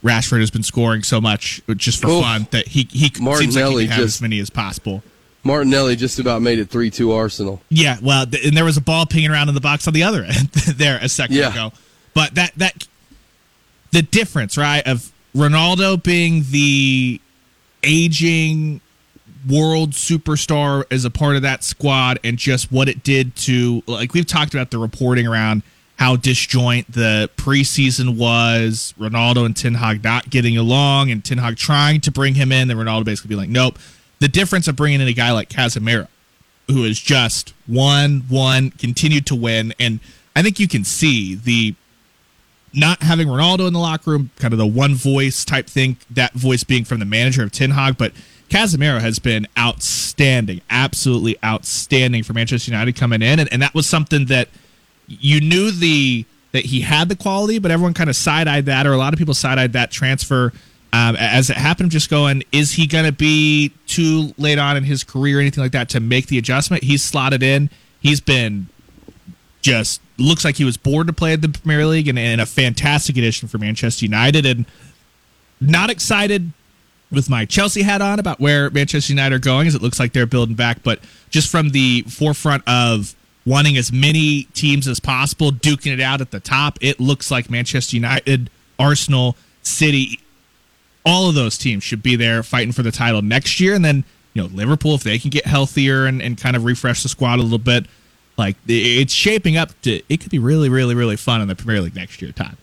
Rashford 0.04 0.40
has 0.40 0.50
been 0.52 0.64
scoring 0.64 1.04
so 1.04 1.22
much 1.22 1.62
just 1.78 2.02
for 2.02 2.08
Oof. 2.10 2.24
fun 2.24 2.48
that 2.52 2.68
he 2.70 2.88
he 2.92 3.10
seems 3.14 3.56
like 3.56 3.68
he 3.72 3.78
can 3.82 3.88
have 3.90 4.00
just- 4.00 4.16
as 4.18 4.22
many 4.22 4.40
as 4.40 4.50
possible. 4.50 5.04
Martinelli 5.44 5.96
just 5.96 6.20
about 6.20 6.42
made 6.42 6.60
it 6.60 6.70
3 6.70 6.90
2 6.90 7.12
Arsenal. 7.12 7.62
Yeah, 7.70 7.98
well, 8.02 8.26
th- 8.26 8.46
and 8.46 8.56
there 8.56 8.66
was 8.66 8.78
a 8.78 8.82
ball 8.82 9.06
pinging 9.06 9.30
around 9.32 9.50
in 9.50 9.56
the 9.56 9.62
box 9.62 9.88
on 9.88 9.94
the 9.94 10.04
other 10.04 10.24
end 10.28 10.50
there 10.50 10.98
a 11.02 11.10
second 11.10 11.36
Yeah. 11.36 11.50
ago. 11.52 11.72
But 12.14 12.36
that 12.36 12.54
that 12.58 12.88
the 13.92 14.02
difference, 14.02 14.58
right, 14.58 14.86
of 14.88 15.12
Ronaldo 15.36 16.02
being 16.02 16.44
the 16.52 17.20
aging 17.84 18.82
world 19.50 19.92
superstar 19.92 20.86
as 20.90 21.04
a 21.04 21.10
part 21.10 21.36
of 21.36 21.42
that 21.42 21.64
squad 21.64 22.18
and 22.24 22.38
just 22.38 22.72
what 22.72 22.88
it 22.88 23.04
did 23.04 23.36
to 23.36 23.84
like 23.88 24.14
we've 24.14 24.26
talked 24.26 24.54
about 24.54 24.72
the 24.72 24.78
reporting 24.78 25.28
around 25.28 25.64
how 25.98 26.16
disjoint 26.16 26.92
the 26.92 27.30
preseason 27.38 28.18
was, 28.18 28.94
Ronaldo 29.00 29.46
and 29.46 29.56
Ten 29.56 29.76
Hag 29.76 30.04
not 30.04 30.30
getting 30.30 30.58
along, 30.58 31.12
and 31.12 31.24
Ten 31.24 31.38
Hag 31.38 31.56
trying 31.56 32.02
to 32.02 32.12
bring 32.12 32.34
him 32.34 32.52
in, 32.52 32.68
then 32.68 32.78
Ronaldo 32.78 33.06
basically 33.06 33.30
be 33.30 33.36
like, 33.36 33.50
nope. 33.50 33.78
The 34.24 34.30
difference 34.30 34.70
of 34.70 34.78
bringing 34.78 35.02
in 35.02 35.08
a 35.10 35.14
guy 35.14 35.34
like 35.34 35.50
Casemiro, 35.50 36.08
who 36.68 36.86
is 36.86 36.98
just 36.98 37.54
won, 37.68 38.24
won, 38.32 38.72
continued 38.72 39.26
to 39.26 39.36
win, 39.36 39.74
and 39.82 40.00
I 40.34 40.42
think 40.42 40.62
you 40.62 40.68
can 40.70 40.86
see 40.86 41.36
the 41.36 41.76
not 42.74 43.04
having 43.04 43.28
Ronaldo 43.28 43.68
in 43.68 43.74
the 43.74 43.80
locker 43.80 44.12
room, 44.12 44.30
kind 44.38 44.54
of 44.54 44.60
the 44.60 44.66
one 44.66 44.96
voice 44.96 45.44
type 45.44 45.68
thing, 45.68 45.98
that 46.10 46.32
voice 46.36 46.64
being 46.64 46.86
from 46.86 47.00
the 47.00 47.06
manager 47.06 47.44
of 47.44 47.52
Ten 47.52 47.72
Hag, 47.72 47.98
but 47.98 48.14
Casemiro 48.48 49.02
has 49.02 49.20
been 49.20 49.46
outstanding, 49.60 50.62
absolutely 50.70 51.36
outstanding 51.44 52.24
for 52.24 52.32
Manchester 52.32 52.72
United 52.72 52.96
coming 52.96 53.22
in, 53.22 53.42
and, 53.42 53.52
and 53.52 53.62
that 53.62 53.76
was 53.76 53.90
something 53.90 54.28
that 54.28 54.48
you 55.06 55.42
knew 55.42 55.70
the 55.70 56.26
that 56.54 56.68
he 56.68 56.80
had 56.80 57.10
the 57.10 57.16
quality, 57.18 57.60
but 57.60 57.72
everyone 57.72 57.94
kind 57.94 58.10
of 58.10 58.16
side 58.16 58.48
eyed 58.48 58.68
that, 58.68 58.88
or 58.88 58.94
a 58.94 58.98
lot 58.98 59.12
of 59.12 59.20
people 59.20 59.34
side 59.34 59.60
eyed 59.60 59.74
that 59.74 59.92
transfer 59.92 60.54
um, 60.94 61.18
as 61.18 61.50
it 61.50 61.58
happened. 61.58 61.92
Just 61.92 62.10
going, 62.10 62.44
is 62.54 62.74
he 62.74 62.88
going 62.88 63.06
to 63.06 63.12
be 63.12 63.74
too 63.88 64.34
late 64.38 64.58
on 64.58 64.78
in 64.78 64.86
his 64.86 65.04
career, 65.04 65.40
or 65.40 65.42
anything 65.42 65.62
like 65.62 65.74
that, 65.74 65.90
to 65.90 66.00
make 66.00 66.28
the 66.28 66.38
adjustment? 66.38 66.84
He's 66.84 67.04
slotted 67.04 67.44
in. 67.44 67.70
He's 68.00 68.22
been 68.22 68.68
just 69.62 70.02
looks 70.18 70.46
like 70.46 70.58
he 70.58 70.66
was 70.66 70.78
born 70.78 71.08
to 71.08 71.14
play 71.14 71.34
in 71.34 71.42
the 71.42 71.50
Premier 71.50 71.86
League, 71.86 72.08
and, 72.08 72.20
and 72.20 72.40
a 72.40 72.46
fantastic 72.46 73.18
addition 73.18 73.48
for 73.48 73.58
Manchester 73.58 74.06
United. 74.06 74.46
And 74.46 74.66
not 75.60 75.90
excited 75.90 76.52
with 77.12 77.30
my 77.30 77.46
Chelsea 77.46 77.84
hat 77.84 78.02
on 78.02 78.20
about 78.20 78.40
where 78.40 78.70
Manchester 78.70 79.14
United 79.14 79.36
are 79.36 79.40
going, 79.40 79.68
as 79.68 79.76
it 79.76 79.82
looks 79.82 80.00
like 80.00 80.14
they're 80.14 80.26
building 80.26 80.56
back. 80.56 80.84
But 80.84 81.00
just 81.30 81.50
from 81.50 81.70
the 81.70 82.02
forefront 82.04 82.64
of 82.68 83.16
wanting 83.46 83.78
as 83.78 83.92
many 83.92 84.44
teams 84.54 84.88
as 84.88 85.00
possible, 85.00 85.52
duking 85.52 85.94
it 85.94 86.02
out 86.02 86.22
at 86.22 86.32
the 86.32 86.40
top, 86.40 86.78
it 86.82 87.00
looks 87.00 87.32
like 87.32 87.50
Manchester 87.50 87.96
United, 87.96 88.50
Arsenal, 88.78 89.36
City, 89.62 90.20
all 91.06 91.30
of 91.30 91.36
those 91.36 91.58
teams 91.58 91.84
should 91.84 92.04
be 92.04 92.16
there 92.16 92.44
fighting 92.44 92.72
for 92.72 92.84
the 92.84 92.92
title 92.92 93.22
next 93.22 93.60
year. 93.60 93.74
And 93.74 93.84
then, 93.84 94.04
you 94.34 94.42
know, 94.42 94.48
Liverpool, 94.48 94.96
if 94.96 95.04
they 95.04 95.20
can 95.20 95.30
get 95.30 95.46
healthier 95.46 96.06
and, 96.06 96.22
and 96.22 96.38
kind 96.38 96.56
of 96.56 96.66
refresh 96.66 97.04
the 97.04 97.10
squad 97.10 97.40
a 97.40 97.44
little 97.44 97.58
bit, 97.58 97.86
like 98.38 98.56
it's 98.68 99.14
shaping 99.14 99.58
up 99.58 99.80
to, 99.82 100.02
it 100.10 100.20
could 100.20 100.32
be 100.32 100.40
really, 100.40 100.70
really, 100.70 100.96
really 100.96 101.18
fun 101.18 101.42
in 101.42 101.48
the 101.48 101.56
Premier 101.56 101.82
League 101.82 101.96
next 101.96 102.22
year, 102.22 102.32
Todd. 102.32 102.58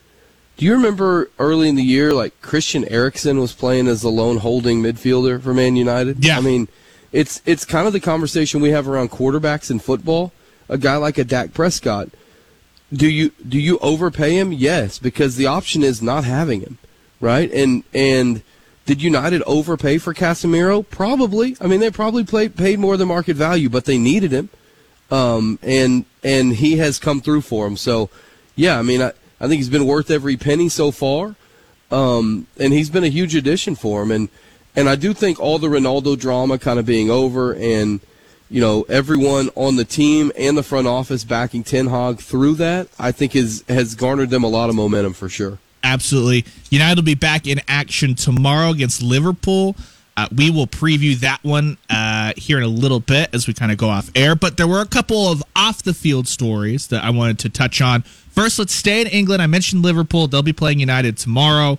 Do 0.57 0.67
you 0.67 0.73
remember 0.75 1.31
early 1.39 1.71
in 1.71 1.77
the 1.77 1.83
year, 1.83 2.13
like 2.13 2.39
Christian 2.43 2.85
Eriksen 2.87 3.39
was 3.39 3.55
playing 3.55 3.89
as 3.89 4.03
the 4.03 4.11
lone 4.11 4.37
holding 4.39 4.83
midfielder 4.83 5.41
for 5.41 5.55
Man 5.55 5.75
United? 5.75 6.23
Yeah. 6.23 6.37
I 6.37 6.43
mean, 6.43 6.69
it's 7.13 7.41
it's 7.47 7.65
kind 7.65 7.87
of 7.87 7.93
the 7.93 8.01
conversation 8.01 8.61
we 8.61 8.71
have 8.71 8.87
around 8.87 9.11
quarterbacks 9.11 9.71
in 9.71 9.79
football. 9.79 10.33
A 10.69 10.77
guy 10.77 10.97
like 10.97 11.19
a 11.19 11.25
Dak 11.25 11.55
Prescott, 11.55 12.11
do 12.93 13.09
you 13.09 13.31
do 13.49 13.59
you 13.59 13.79
overpay 13.79 14.35
him? 14.39 14.53
Yes, 14.53 14.99
because 14.99 15.37
the 15.37 15.47
option 15.47 15.83
is 15.83 16.03
not 16.03 16.25
having 16.25 16.61
him, 16.61 16.79
right? 17.21 17.51
And 17.53 17.85
and 17.93 18.43
did 18.87 19.03
United 19.03 19.43
overpay 19.43 19.99
for 19.99 20.13
Casemiro? 20.13 20.85
Probably. 20.89 21.57
I 21.61 21.67
mean, 21.67 21.81
they 21.81 21.91
probably 21.91 22.25
played, 22.25 22.57
paid 22.57 22.81
more 22.81 22.97
than 22.97 23.07
market 23.07 23.37
value, 23.37 23.69
but 23.69 23.85
they 23.85 23.99
needed 23.99 24.33
him, 24.33 24.49
um, 25.11 25.59
and 25.63 26.07
and 26.25 26.55
he 26.55 26.79
has 26.79 26.99
come 26.99 27.21
through 27.21 27.43
for 27.43 27.67
them. 27.67 27.77
So, 27.77 28.11
yeah, 28.57 28.79
I 28.79 28.83
mean, 28.83 29.01
I, 29.01 29.13
I 29.41 29.47
think 29.47 29.59
he's 29.59 29.69
been 29.69 29.87
worth 29.87 30.11
every 30.11 30.37
penny 30.37 30.69
so 30.69 30.91
far, 30.91 31.37
um, 31.93 32.47
and 32.59 32.73
he's 32.73 32.91
been 32.91 33.05
a 33.05 33.09
huge 33.09 33.35
addition 33.37 33.77
for 33.77 34.03
him. 34.03 34.11
And 34.11 34.29
and 34.75 34.89
I 34.89 34.97
do 34.97 35.15
think 35.15 35.39
all 35.39 35.59
the 35.59 35.69
Ronaldo 35.69 36.19
drama 36.19 36.59
kind 36.59 36.79
of 36.79 36.87
being 36.87 37.11
over, 37.11 37.55
and 37.55 38.01
you 38.51 38.61
know 38.61 38.83
everyone 38.89 39.51
on 39.55 39.77
the 39.77 39.85
team 39.85 40.33
and 40.37 40.57
the 40.57 40.65
front 40.65 40.89
office 40.89 41.23
backing 41.23 41.63
Ten 41.63 41.87
Hag 41.87 42.19
through 42.19 42.55
that, 42.55 42.89
I 42.99 43.13
think 43.13 43.37
is 43.37 43.63
has 43.69 43.95
garnered 43.95 44.31
them 44.31 44.43
a 44.43 44.49
lot 44.49 44.69
of 44.69 44.75
momentum 44.75 45.13
for 45.13 45.29
sure. 45.29 45.59
Absolutely. 45.83 46.45
United 46.71 46.97
will 46.97 47.05
be 47.05 47.15
back 47.15 47.47
in 47.47 47.61
action 47.67 48.15
tomorrow 48.15 48.71
against 48.71 49.03
Liverpool. 49.03 49.77
Uh, 50.17 50.29
we 50.37 50.51
will 50.51 50.67
preview 50.67 51.19
that 51.21 51.43
one 51.43 51.79
uh, 51.89 52.33
here 52.37 52.59
in 52.59 52.65
a 52.65 52.69
little 52.69 53.01
bit 53.01 53.31
as 53.33 53.47
we 53.47 53.55
kind 53.55 53.73
of 53.73 53.79
go 53.79 53.89
off 53.89 54.11
air. 54.15 54.35
But 54.35 54.57
there 54.57 54.69
were 54.69 54.81
a 54.81 54.87
couple 54.87 55.31
of 55.31 55.43
off 55.57 55.83
the 55.83 55.95
field 55.95 56.29
stories 56.29 56.89
that 56.89 57.03
I 57.03 57.11
wanted 57.11 57.39
to 57.41 57.49
touch 57.49 57.81
on. 57.81 58.03
First, 58.03 58.59
let's 58.59 58.75
stay 58.75 59.01
in 59.01 59.07
England. 59.07 59.41
I 59.41 59.47
mentioned 59.47 59.83
Liverpool. 59.83 60.27
They'll 60.27 60.43
be 60.43 60.53
playing 60.53 60.81
United 60.81 61.17
tomorrow. 61.17 61.79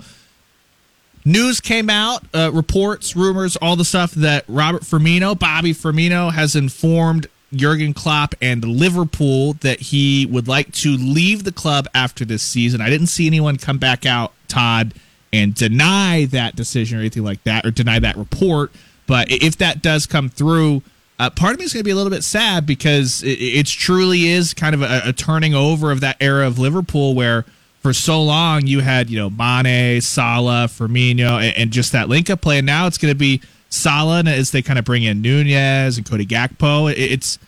News 1.23 1.61
came 1.61 1.89
out, 1.89 2.23
uh, 2.33 2.49
reports, 2.51 3.15
rumors, 3.15 3.55
all 3.57 3.75
the 3.75 3.85
stuff 3.85 4.11
that 4.13 4.43
Robert 4.47 4.81
Firmino, 4.81 5.37
Bobby 5.37 5.73
Firmino, 5.73 6.33
has 6.33 6.55
informed 6.55 7.27
Jurgen 7.53 7.93
Klopp 7.93 8.35
and 8.41 8.63
Liverpool 8.63 9.53
that 9.61 9.79
he 9.79 10.25
would 10.25 10.47
like 10.47 10.71
to 10.73 10.95
leave 10.95 11.43
the 11.43 11.51
club 11.51 11.87
after 11.93 12.23
this 12.25 12.43
season. 12.43 12.81
I 12.81 12.89
didn't 12.89 13.07
see 13.07 13.27
anyone 13.27 13.57
come 13.57 13.77
back 13.77 14.05
out, 14.05 14.33
Todd, 14.47 14.93
and 15.33 15.53
deny 15.53 16.25
that 16.25 16.55
decision 16.55 16.97
or 16.97 17.01
anything 17.01 17.23
like 17.23 17.43
that, 17.43 17.65
or 17.65 17.71
deny 17.71 17.99
that 17.99 18.15
report. 18.15 18.71
But 19.07 19.31
if 19.31 19.57
that 19.57 19.81
does 19.81 20.05
come 20.05 20.29
through, 20.29 20.81
uh, 21.19 21.29
part 21.29 21.53
of 21.53 21.59
me 21.59 21.65
is 21.65 21.73
going 21.73 21.81
to 21.81 21.85
be 21.85 21.91
a 21.91 21.95
little 21.95 22.09
bit 22.09 22.23
sad 22.23 22.65
because 22.65 23.21
it, 23.23 23.39
it 23.39 23.67
truly 23.67 24.27
is 24.27 24.53
kind 24.53 24.73
of 24.73 24.81
a, 24.81 25.01
a 25.05 25.13
turning 25.13 25.53
over 25.53 25.91
of 25.91 25.99
that 26.01 26.17
era 26.19 26.47
of 26.47 26.57
Liverpool 26.57 27.13
where 27.13 27.45
for 27.81 27.93
so 27.93 28.21
long 28.21 28.67
you 28.67 28.79
had 28.79 29.09
you 29.09 29.19
know 29.19 29.29
Mane, 29.29 30.01
Salah, 30.01 30.67
Firmino, 30.67 31.41
and, 31.41 31.55
and 31.57 31.71
just 31.71 31.91
that 31.91 32.09
link 32.09 32.29
up 32.29 32.41
play. 32.41 32.59
And 32.59 32.65
now 32.65 32.87
it's 32.87 32.97
going 32.97 33.11
to 33.11 33.17
be 33.17 33.41
Salah 33.71 34.23
as 34.25 34.51
they 34.51 34.61
kind 34.61 34.77
of 34.77 34.85
bring 34.85 35.03
in 35.03 35.21
Nunez 35.21 35.97
and 35.97 36.05
Cody 36.05 36.25
Gakpo. 36.25 36.93
It's 36.95 37.39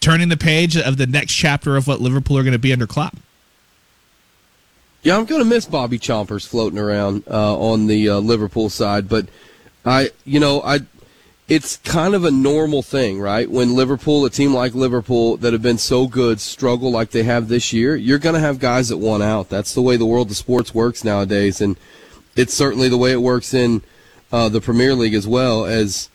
turning 0.00 0.28
the 0.28 0.36
page 0.36 0.76
of 0.76 0.96
the 0.96 1.06
next 1.06 1.32
chapter 1.32 1.76
of 1.76 1.86
what 1.86 2.00
Liverpool 2.00 2.36
are 2.36 2.42
going 2.42 2.52
to 2.52 2.58
be 2.58 2.72
under 2.72 2.86
Klopp. 2.86 3.16
Yeah, 5.02 5.16
I'm 5.16 5.24
going 5.24 5.40
to 5.40 5.46
miss 5.46 5.64
Bobby 5.64 5.98
Chompers 5.98 6.46
floating 6.46 6.78
around 6.78 7.24
uh, 7.30 7.58
on 7.58 7.86
the 7.86 8.08
uh, 8.08 8.18
Liverpool 8.18 8.68
side, 8.68 9.08
but 9.08 9.26
I, 9.84 10.10
you 10.26 10.38
know, 10.40 10.60
I, 10.60 10.80
it's 11.48 11.78
kind 11.78 12.14
of 12.14 12.24
a 12.24 12.30
normal 12.30 12.82
thing, 12.82 13.18
right? 13.18 13.50
When 13.50 13.74
Liverpool, 13.74 14.26
a 14.26 14.30
team 14.30 14.52
like 14.52 14.74
Liverpool 14.74 15.38
that 15.38 15.54
have 15.54 15.62
been 15.62 15.78
so 15.78 16.06
good, 16.06 16.38
struggle 16.38 16.90
like 16.90 17.12
they 17.12 17.22
have 17.22 17.48
this 17.48 17.72
year, 17.72 17.96
you're 17.96 18.18
going 18.18 18.34
to 18.34 18.40
have 18.40 18.58
guys 18.58 18.90
that 18.90 18.98
want 18.98 19.22
out. 19.22 19.48
That's 19.48 19.72
the 19.72 19.80
way 19.80 19.96
the 19.96 20.04
world 20.04 20.30
of 20.30 20.36
sports 20.36 20.74
works 20.74 21.02
nowadays, 21.02 21.62
and 21.62 21.76
it's 22.36 22.52
certainly 22.52 22.88
the 22.90 22.98
way 22.98 23.12
it 23.12 23.22
works 23.22 23.54
in 23.54 23.82
uh, 24.32 24.48
the 24.48 24.60
Premier 24.60 24.94
League 24.94 25.14
as 25.14 25.26
well. 25.26 25.64
As, 25.66 26.08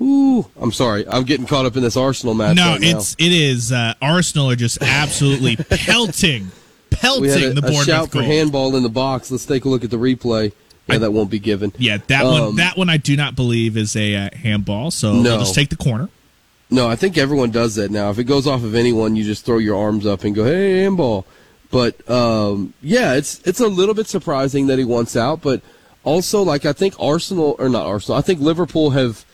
ooh, 0.00 0.46
I'm 0.60 0.72
sorry, 0.72 1.06
I'm 1.08 1.24
getting 1.24 1.46
caught 1.46 1.66
up 1.66 1.76
in 1.76 1.82
this 1.82 1.96
Arsenal 1.96 2.34
match. 2.34 2.56
No, 2.56 2.72
right 2.72 2.82
it's 2.82 3.14
it 3.18 3.32
is 3.32 3.72
uh, 3.72 3.94
Arsenal 4.00 4.50
are 4.50 4.56
just 4.56 4.78
absolutely 4.82 5.56
pelting, 5.56 6.50
pelting 6.90 7.22
we 7.22 7.28
had 7.28 7.42
a, 7.42 7.52
the 7.54 7.58
a 7.58 7.62
Bournemouth 7.62 7.84
shout 7.86 8.06
for 8.08 8.14
goal. 8.18 8.22
handball 8.22 8.76
in 8.76 8.82
the 8.82 8.88
box. 8.88 9.30
Let's 9.30 9.46
take 9.46 9.64
a 9.64 9.68
look 9.68 9.84
at 9.84 9.90
the 9.90 9.96
replay. 9.98 10.52
Yeah, 10.88 10.98
that 10.98 11.12
won't 11.12 11.30
be 11.30 11.38
given. 11.38 11.70
Yeah, 11.76 11.98
that 12.06 12.24
Um, 12.24 12.30
one. 12.46 12.56
That 12.56 12.76
one 12.78 12.88
I 12.88 12.96
do 12.96 13.14
not 13.14 13.36
believe 13.36 13.76
is 13.76 13.94
a 13.94 14.14
uh, 14.14 14.30
handball. 14.34 14.90
So 14.90 15.12
No. 15.12 15.22
they'll 15.22 15.38
just 15.40 15.54
take 15.54 15.68
the 15.68 15.76
corner. 15.76 16.08
No, 16.70 16.88
I 16.88 16.96
think 16.96 17.18
everyone 17.18 17.50
does 17.50 17.74
that 17.74 17.90
now. 17.90 18.08
If 18.10 18.18
it 18.18 18.24
goes 18.24 18.46
off 18.46 18.62
of 18.64 18.74
anyone, 18.74 19.14
you 19.16 19.24
just 19.24 19.44
throw 19.44 19.58
your 19.58 19.76
arms 19.78 20.06
up 20.06 20.24
and 20.24 20.34
go, 20.34 20.44
"Hey, 20.44 20.82
handball." 20.82 21.26
But 21.70 22.08
um, 22.10 22.72
yeah, 22.82 23.14
it's 23.14 23.40
it's 23.44 23.60
a 23.60 23.66
little 23.68 23.94
bit 23.94 24.06
surprising 24.06 24.66
that 24.68 24.78
he 24.78 24.84
wants 24.86 25.14
out, 25.16 25.42
but 25.42 25.60
also 26.08 26.42
like 26.42 26.64
I 26.64 26.72
think 26.72 26.94
Arsenal 26.98 27.54
or 27.58 27.68
not 27.68 27.86
Arsenal, 27.86 28.18
I 28.18 28.22
think 28.22 28.40
Liverpool 28.40 28.90
have 28.90 29.24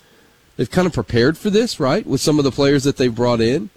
they've 0.56 0.70
kind 0.70 0.86
of 0.86 0.92
prepared 0.92 1.38
for 1.38 1.50
this, 1.50 1.78
right? 1.78 2.04
With 2.06 2.20
some 2.20 2.38
of 2.38 2.44
the 2.44 2.50
players 2.50 2.84
that 2.84 2.96
they've 2.96 3.14
brought 3.14 3.40
in. 3.40 3.70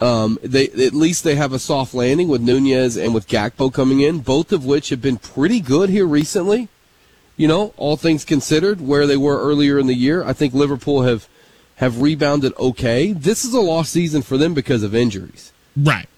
Um, 0.00 0.36
they 0.42 0.66
at 0.66 0.94
least 0.94 1.22
they 1.22 1.36
have 1.36 1.52
a 1.52 1.60
soft 1.60 1.94
landing 1.94 2.26
with 2.26 2.40
Nunez 2.42 2.96
and 2.96 3.14
with 3.14 3.28
Gakpo 3.28 3.72
coming 3.72 4.00
in, 4.00 4.18
both 4.18 4.50
of 4.50 4.64
which 4.64 4.88
have 4.88 5.00
been 5.00 5.16
pretty 5.16 5.60
good 5.60 5.90
here 5.90 6.06
recently. 6.06 6.68
You 7.36 7.46
know, 7.48 7.72
all 7.76 7.96
things 7.96 8.24
considered, 8.24 8.80
where 8.80 9.06
they 9.06 9.16
were 9.16 9.38
earlier 9.40 9.78
in 9.78 9.86
the 9.86 9.94
year, 9.94 10.24
I 10.24 10.32
think 10.32 10.54
Liverpool 10.54 11.02
have 11.02 11.28
have 11.76 12.02
rebounded 12.02 12.52
okay. 12.58 13.12
This 13.12 13.44
is 13.44 13.54
a 13.54 13.60
lost 13.60 13.92
season 13.92 14.22
for 14.22 14.36
them 14.36 14.54
because 14.54 14.82
of 14.82 14.94
injuries, 14.94 15.52
Right. 15.76 16.08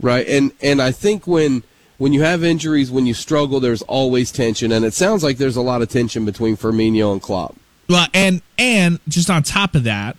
right? 0.00 0.26
And 0.26 0.52
and 0.62 0.80
I 0.80 0.90
think 0.90 1.26
when 1.26 1.62
when 1.98 2.12
you 2.12 2.22
have 2.22 2.42
injuries, 2.42 2.90
when 2.90 3.06
you 3.06 3.14
struggle, 3.14 3.60
there's 3.60 3.82
always 3.82 4.32
tension, 4.32 4.72
and 4.72 4.84
it 4.84 4.94
sounds 4.94 5.22
like 5.22 5.38
there's 5.38 5.56
a 5.56 5.62
lot 5.62 5.82
of 5.82 5.88
tension 5.88 6.24
between 6.24 6.56
Firmino 6.56 7.12
and 7.12 7.22
Klopp. 7.22 7.56
Well, 7.88 8.08
and 8.14 8.42
and 8.58 8.98
just 9.08 9.30
on 9.30 9.42
top 9.42 9.74
of 9.74 9.84
that, 9.84 10.16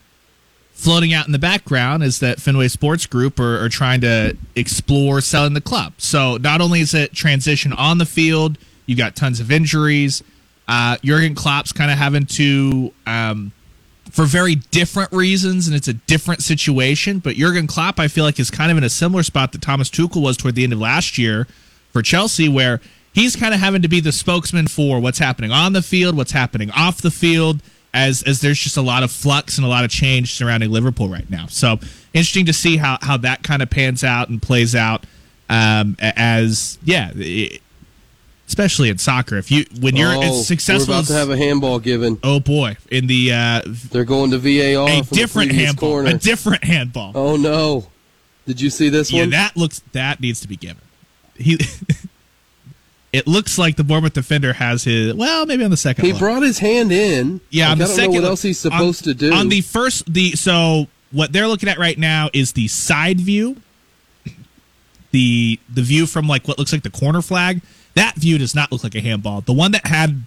floating 0.72 1.14
out 1.14 1.26
in 1.26 1.32
the 1.32 1.40
background 1.40 2.04
is 2.04 2.20
that 2.20 2.40
Fenway 2.40 2.68
Sports 2.68 3.06
Group 3.06 3.40
are, 3.40 3.64
are 3.64 3.70
trying 3.70 4.02
to 4.02 4.38
explore 4.56 5.22
selling 5.22 5.54
the 5.54 5.62
club. 5.62 5.94
So 5.98 6.38
not 6.38 6.62
only 6.62 6.82
is 6.82 6.94
it 6.94 7.14
transition 7.14 7.74
on 7.74 7.98
the 7.98 8.06
field, 8.06 8.58
you 8.86 8.96
got 8.96 9.16
tons 9.16 9.40
of 9.40 9.52
injuries. 9.52 10.22
Uh, 10.68 10.98
Jurgen 11.04 11.34
Klopp's 11.36 11.72
kind 11.72 11.92
of 11.92 11.98
having 11.98 12.26
to, 12.26 12.92
um, 13.08 13.52
for 14.16 14.24
very 14.24 14.56
different 14.56 15.12
reasons, 15.12 15.68
and 15.68 15.76
it's 15.76 15.90
a 15.90 15.94
different 15.94 16.42
situation. 16.42 17.20
But 17.20 17.36
Jurgen 17.36 17.68
Klopp, 17.68 18.00
I 18.00 18.08
feel 18.08 18.24
like, 18.24 18.40
is 18.40 18.50
kind 18.50 18.72
of 18.72 18.78
in 18.78 18.84
a 18.86 18.90
similar 18.90 19.24
spot 19.24 19.52
that 19.52 19.62
Thomas 19.62 19.90
Tuchel 19.90 20.22
was 20.22 20.38
toward 20.38 20.56
the 20.56 20.64
end 20.64 20.72
of 20.72 20.80
last 20.80 21.18
year 21.18 21.48
for 21.92 22.02
Chelsea, 22.02 22.48
where 22.48 22.80
he's 23.14 23.36
kind 23.36 23.54
of 23.54 23.60
having 23.60 23.82
to 23.82 23.90
be 23.90 24.00
the 24.00 24.14
spokesman 24.14 24.68
for 24.68 25.02
what's 25.02 25.20
happening 25.20 25.52
on 25.52 25.74
the 25.74 25.82
field, 25.82 26.16
what's 26.16 26.32
happening 26.32 26.72
off 26.72 27.02
the 27.02 27.12
field, 27.12 27.62
as 27.94 28.24
as 28.24 28.40
there's 28.40 28.58
just 28.58 28.78
a 28.78 28.82
lot 28.82 29.04
of 29.04 29.12
flux 29.12 29.58
and 29.58 29.66
a 29.66 29.70
lot 29.70 29.84
of 29.84 29.92
change 29.92 30.34
surrounding 30.34 30.72
Liverpool 30.72 31.10
right 31.10 31.30
now. 31.30 31.48
So 31.48 31.74
interesting 32.14 32.46
to 32.46 32.54
see 32.54 32.78
how 32.78 32.98
how 33.02 33.18
that 33.18 33.44
kind 33.44 33.62
of 33.62 33.70
pans 33.70 34.02
out 34.02 34.30
and 34.30 34.42
plays 34.42 34.76
out. 34.76 35.06
Um, 35.50 35.98
as 36.00 36.80
yeah, 36.86 37.12
it, 37.16 37.62
especially 38.48 38.90
in 38.90 38.98
soccer, 38.98 39.38
if 39.38 39.52
you 39.52 39.66
when 39.80 39.96
you're 39.96 40.14
oh, 40.16 40.22
as 40.22 40.48
successful, 40.48 40.94
we're 40.94 41.00
about 41.00 41.08
to 41.08 41.14
have 41.14 41.30
a 41.30 41.38
handball 41.38 41.80
given. 41.80 42.20
oh 42.24 42.40
boy, 42.40 42.78
in 42.92 43.08
the 43.08 43.32
uh, 43.34 43.62
They're 43.66 44.04
going 44.06 44.32
to 44.32 44.38
VAR. 44.38 44.90
a 44.90 45.02
different 45.04 45.52
handball, 45.52 45.90
corner. 45.90 46.10
a 46.12 46.14
different 46.14 46.64
handball. 46.64 47.12
oh 47.16 47.36
no! 47.38 47.88
Did 48.46 48.62
you 48.62 48.70
see 48.70 48.90
this 48.90 49.12
yeah, 49.12 49.22
one? 49.22 49.30
that 49.32 49.58
looks 49.58 49.80
that 49.94 50.20
needs 50.20 50.42
to 50.42 50.48
be 50.48 50.56
given. 50.58 50.82
He. 51.36 51.58
It 53.14 53.28
looks 53.28 53.58
like 53.58 53.78
the 53.78 53.86
Bournemouth 53.86 54.12
defender 54.12 54.52
has 54.52 54.84
his 54.84 55.14
well, 55.14 55.46
maybe 55.46 55.64
on 55.64 55.72
the 55.72 55.78
second. 55.78 56.04
he 56.04 56.12
look. 56.12 56.20
brought 56.20 56.44
his 56.44 56.60
hand 56.60 56.92
in. 56.92 57.40
Yeah, 57.50 57.68
Like, 57.68 57.72
on 57.72 57.78
the 57.78 57.84
I 57.86 57.88
don't 57.88 57.96
second 57.96 58.12
know 58.12 58.16
what 58.16 58.22
look- 58.24 58.30
else 58.32 58.42
he's 58.42 58.60
supposed 58.60 59.08
on- 59.08 59.14
to 59.14 59.18
do. 59.30 59.34
On 59.34 59.48
the 59.48 59.62
first, 59.62 60.12
the 60.14 60.32
so 60.34 60.88
what 61.14 61.32
they're 61.32 61.48
looking 61.48 61.70
at 61.70 61.78
right 61.78 61.98
now 61.98 62.30
is 62.34 62.52
the 62.52 62.68
side 62.68 63.22
view, 63.22 63.56
the 65.12 65.60
the 65.74 65.82
view 65.82 66.06
from 66.08 66.28
like 66.28 66.46
what 66.46 66.58
looks 66.60 66.74
like 66.74 66.84
the 66.84 66.90
corner 66.90 67.22
flag. 67.22 67.62
That 67.96 68.16
view 68.16 68.38
does 68.38 68.54
not 68.56 68.72
look 68.72 68.84
like 68.84 68.96
a 68.96 69.02
handball. 69.02 69.42
The 69.42 69.54
one 69.54 69.72
that 69.72 69.86
had, 69.88 70.24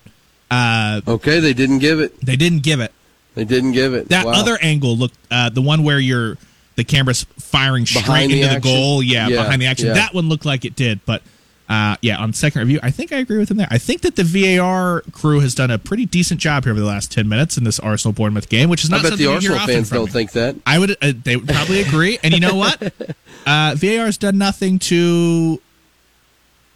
uh, 0.50 1.00
okay, 1.06 1.40
they 1.40 1.52
didn't 1.54 1.78
give 1.80 2.00
it. 2.00 2.18
they 2.20 2.36
didn't 2.36 2.62
give 2.62 2.80
it. 2.80 2.92
They 3.34 3.44
didn't 3.44 3.72
give 3.72 3.94
it. 3.94 4.08
That 4.08 4.26
Wow. 4.26 4.32
other 4.32 4.58
angle 4.60 4.96
looked, 4.96 5.14
uh, 5.30 5.48
the 5.50 5.62
one 5.62 5.84
where 5.84 5.98
you're 6.00 6.36
the 6.76 6.84
camera's 6.84 7.24
firing 7.38 7.86
straight 7.86 8.04
Behind 8.06 8.32
into 8.32 8.44
the 8.46 8.50
action? 8.54 8.62
goal. 8.62 9.02
Yeah, 9.02 9.28
Yeah, 9.28 9.42
behind 9.42 9.60
the 9.62 9.66
action. 9.66 9.88
yeah. 9.88 9.94
That 9.94 10.14
one 10.14 10.28
looked 10.28 10.44
like 10.44 10.64
it 10.64 10.74
did, 10.76 11.00
but. 11.06 11.22
Uh, 11.70 11.96
yeah, 12.00 12.16
on 12.16 12.32
second 12.32 12.60
review, 12.62 12.80
I 12.82 12.90
think 12.90 13.12
I 13.12 13.18
agree 13.18 13.36
with 13.36 13.50
him 13.50 13.58
there. 13.58 13.68
I 13.70 13.76
think 13.76 14.00
that 14.00 14.16
the 14.16 14.24
VAR 14.24 15.02
crew 15.12 15.40
has 15.40 15.54
done 15.54 15.70
a 15.70 15.76
pretty 15.78 16.06
decent 16.06 16.40
job 16.40 16.64
here 16.64 16.70
over 16.70 16.80
the 16.80 16.86
last 16.86 17.12
ten 17.12 17.28
minutes 17.28 17.58
in 17.58 17.64
this 17.64 17.78
Arsenal 17.78 18.14
Bournemouth 18.14 18.48
game, 18.48 18.70
which 18.70 18.84
is 18.84 18.88
not 18.88 19.04
I 19.04 19.10
bet 19.10 19.18
the 19.18 19.26
Arsenal 19.26 19.58
fans 19.66 19.90
don't 19.90 20.06
me. 20.06 20.10
think 20.10 20.32
that. 20.32 20.56
I 20.64 20.78
would. 20.78 20.92
Uh, 21.02 21.12
they 21.22 21.36
would 21.36 21.46
probably 21.46 21.82
agree. 21.82 22.18
And 22.22 22.32
you 22.32 22.40
know 22.40 22.54
what? 22.54 22.80
Uh, 23.46 23.74
VAR 23.76 24.06
has 24.06 24.16
done 24.16 24.36
nothing 24.38 24.78
to 24.78 25.60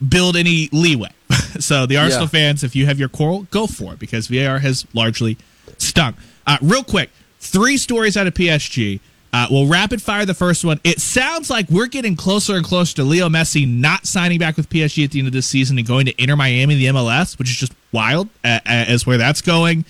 build 0.09 0.37
any 0.37 0.69
leeway. 0.73 1.11
so 1.61 1.87
the 1.87 1.97
Arsenal 1.97 2.25
Yeah. 2.25 2.29
fans, 2.29 2.65
if 2.65 2.75
you 2.77 2.87
have 2.87 2.99
your 2.99 3.09
quarrel, 3.09 3.47
go 3.51 3.67
for 3.67 3.93
it 3.95 3.99
because 3.99 4.27
VAR 4.29 4.59
has 4.59 4.87
largely 4.95 5.37
stunk. 5.79 6.17
Uh, 6.47 6.59
real 6.61 6.83
quick, 6.85 7.11
three 7.41 7.77
stories 7.77 8.17
out 8.17 8.27
of 8.27 8.35
PSG. 8.35 9.01
Uh, 9.35 9.47
we'll 9.51 9.67
rapid 9.67 10.03
fire 10.03 10.27
the 10.27 10.35
first 10.35 10.63
one. 10.63 10.79
It 10.85 11.01
sounds 11.01 11.49
like 11.49 11.71
we're 11.71 11.87
getting 11.87 12.17
closer 12.17 12.55
and 12.55 12.65
closer 12.65 12.97
to 12.97 13.05
Leo 13.05 13.31
Messi 13.31 13.67
not 13.67 14.07
signing 14.07 14.39
back 14.39 14.59
with 14.59 14.69
PSG 14.69 15.05
at 15.05 15.11
the 15.13 15.21
end 15.21 15.29
of 15.29 15.33
this 15.33 15.47
season 15.47 15.79
and 15.79 15.87
going 15.87 16.05
to 16.05 16.23
Inter 16.23 16.37
Miami, 16.37 16.75
the 16.75 16.87
MLS, 16.87 17.39
which 17.39 17.49
is 17.49 17.57
just 17.57 17.73
wild 17.93 18.29
uh, 18.45 18.49
uh, 18.49 18.61
as 18.67 19.07
where 19.07 19.17
that's 19.17 19.41
going. 19.41 19.87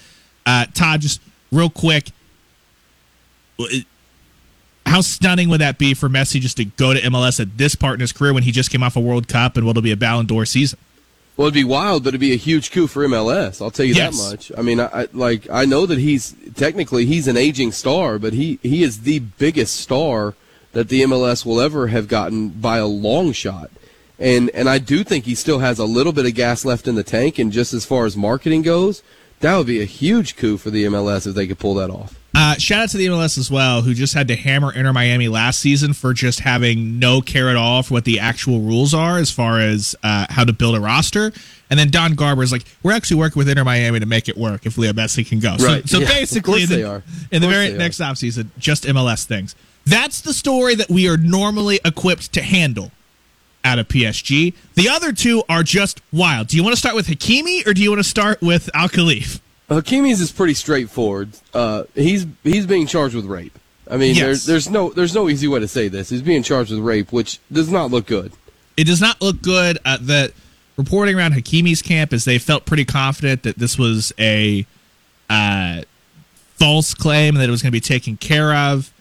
Uh, 0.47 0.67
Todd, 0.75 1.01
just 1.01 1.21
real 1.51 1.71
quick, 1.71 2.11
how 4.93 5.01
stunning 5.01 5.49
would 5.49 5.61
that 5.63 5.79
be 5.79 5.95
for 5.95 6.09
Messi 6.11 6.39
just 6.39 6.59
to 6.59 6.67
go 6.67 6.93
to 6.93 7.01
MLS 7.01 7.41
at 7.41 7.57
this 7.57 7.75
part 7.75 7.95
in 7.95 8.01
his 8.01 8.13
career 8.13 8.35
when 8.35 8.43
he 8.43 8.53
just 8.53 8.71
came 8.71 8.83
off 8.83 8.95
a 8.95 9.01
World 9.01 9.27
Cup 9.27 9.57
and 9.57 9.67
what'll 9.67 9.81
be 9.81 9.91
a 9.91 9.97
Ballon 9.97 10.27
d'Or 10.27 10.45
season? 10.45 10.79
Well, 11.37 11.47
it'd 11.49 11.55
be 11.55 11.65
wild, 11.65 12.05
but 12.05 12.09
it'd 12.09 12.21
be 12.21 12.35
a 12.35 12.37
huge 12.37 12.71
coup 12.71 12.87
for 12.87 13.03
MLS. 13.09 13.63
I'll 13.63 13.71
tell 13.71 13.87
you 13.87 13.95
Yes. 13.95 14.21
that 14.23 14.31
much. 14.31 14.53
I 14.57 14.61
mean, 14.61 14.81
I, 14.81 14.89
I 14.93 15.09
like 15.15 15.49
I 15.51 15.65
know 15.65 15.87
that 15.87 15.99
he's 15.99 16.35
technically 16.55 17.07
he's 17.07 17.27
an 17.27 17.39
aging 17.39 17.73
star, 17.73 18.19
but 18.19 18.35
he 18.35 18.59
he 18.63 18.83
is 18.83 19.01
the 19.01 19.21
biggest 19.21 19.77
star 19.77 20.35
that 20.73 20.91
the 20.91 21.01
MLS 21.03 21.47
will 21.47 21.61
ever 21.61 21.87
have 21.87 22.07
gotten 22.07 22.51
by 22.51 22.77
a 22.77 22.87
long 22.87 23.33
shot. 23.33 23.71
And 24.19 24.51
and 24.51 24.69
I 24.69 24.77
do 24.77 25.03
think 25.05 25.25
he 25.25 25.35
still 25.35 25.61
has 25.61 25.79
a 25.79 25.87
little 25.87 26.13
bit 26.13 26.27
of 26.27 26.35
gas 26.35 26.67
left 26.67 26.87
in 26.87 26.97
the 26.97 27.03
tank. 27.03 27.39
And 27.39 27.51
just 27.51 27.73
as 27.73 27.87
far 27.87 28.05
as 28.05 28.15
marketing 28.15 28.61
goes, 28.61 29.03
that 29.41 29.57
would 29.57 29.67
be 29.67 29.81
a 29.81 29.87
huge 29.87 30.37
coup 30.37 30.59
for 30.59 30.69
the 30.69 30.85
MLS 30.85 31.27
if 31.27 31.35
they 31.35 31.47
could 31.47 31.59
pull 31.59 31.75
that 31.75 31.89
off. 31.89 32.19
Uh, 32.35 32.55
shout 32.57 32.83
out 32.85 32.89
to 32.89 32.97
the 32.97 33.07
MLS 33.07 33.37
as 33.37 33.51
well, 33.51 33.83
who 33.83 33.93
just 33.93 34.15
had 34.15 34.29
to 34.29 34.37
hammer 34.37 34.73
Inter 34.73 34.93
Miami 34.93 35.29
last 35.29 35.61
season 35.61 35.93
for 35.93 36.15
just 36.15 36.41
having 36.41 36.99
no 36.99 37.21
care 37.21 37.51
at 37.51 37.57
all 37.57 37.83
for 37.83 37.95
what 37.95 38.05
the 38.05 38.21
actual 38.21 38.61
rules 38.61 38.95
are 38.95 39.19
as 39.19 39.31
far 39.31 39.61
as 39.61 39.95
uh, 40.03 40.27
how 40.31 40.43
to 40.45 40.53
build 40.53 40.75
a 40.75 40.81
roster. 40.81 41.31
And 41.69 41.79
then 41.79 41.91
Don 41.91 42.15
Garber 42.15 42.43
is 42.43 42.51
like, 42.51 42.65
we're 42.83 42.93
actually 42.93 43.19
working 43.19 43.39
with 43.39 43.49
Inter 43.49 43.65
Miami 43.65 44.01
to 44.01 44.07
make 44.07 44.29
it 44.29 44.37
work 44.37 44.65
if 44.65 44.79
Leo 44.79 44.93
Messi 44.93 45.27
can 45.27 45.41
go. 45.41 45.57
Right. 45.57 45.87
So, 45.89 45.99
so 45.99 46.01
Yeah, 46.01 46.09
basically, 46.09 46.65
the, 46.65 47.03
in 47.31 47.43
the 47.43 47.49
very 47.49 47.73
next 47.73 47.99
offseason, 48.01 48.49
just 48.59 48.85
MLS 48.85 49.25
things. 49.25 49.55
That's 49.85 50.21
the 50.21 50.33
story 50.33 50.75
that 50.77 50.89
we 50.89 51.09
are 51.09 51.17
normally 51.17 51.81
equipped 51.85 52.33
to 52.35 52.43
handle 52.43 52.93
out 53.65 53.79
of 53.79 53.89
PSG. 53.89 54.55
The 54.75 54.89
other 54.89 55.13
two 55.13 55.43
are 55.49 55.63
just 55.63 56.01
wild. 56.13 56.49
Do 56.49 56.57
you 56.57 56.63
want 56.63 56.75
to 56.75 56.79
start 56.79 56.95
with 56.95 57.07
Hakimi 57.09 57.67
or 57.67 57.75
do 57.75 57.83
you 57.83 57.91
want 57.91 58.01
to 58.01 58.09
start 58.09 58.41
with 58.41 58.71
Al 58.75 58.89
Khalif? 58.89 59.41
Hakimi's 59.81 60.21
is 60.21 60.33
pretty 60.33 60.55
straightforward. 60.55 61.31
Uh, 61.55 61.85
he's 61.95 62.27
he's 62.43 62.67
being 62.67 62.87
charged 62.87 63.15
with 63.15 63.25
rape. 63.27 63.57
I 63.91 63.97
mean, 63.97 64.15
Yes. 64.15 64.25
there's 64.25 64.45
there's 64.47 64.71
no 64.71 64.91
there's 64.91 65.15
no 65.15 65.29
easy 65.29 65.49
way 65.49 65.61
to 65.61 65.69
say 65.69 65.89
this. 65.89 66.09
He's 66.09 66.23
being 66.23 66.43
charged 66.43 66.71
with 66.71 66.81
rape, 66.81 67.13
which 67.13 67.39
does 67.51 67.69
not 67.71 67.91
look 67.91 68.07
good. 68.07 68.33
it 68.77 68.85
does 68.85 69.01
not 69.01 69.21
look 69.21 69.43
good. 69.43 69.79
Uh, 69.85 69.99
the 70.01 70.33
reporting 70.77 71.15
around 71.17 71.35
Hakimi's 71.35 71.83
camp 71.83 72.13
is 72.13 72.25
they 72.25 72.39
felt 72.39 72.65
pretty 72.65 72.85
confident 72.85 73.43
that 73.43 73.59
this 73.59 73.77
was 73.79 74.13
a 74.19 74.67
uh, 75.29 75.83
false 76.57 76.95
claim 76.95 77.35
that 77.35 77.49
it 77.49 77.51
was 77.51 77.63
going 77.63 77.71
to 77.71 77.77
be 77.77 77.81
taken 77.81 78.17
care 78.17 78.55
of. 78.55 78.93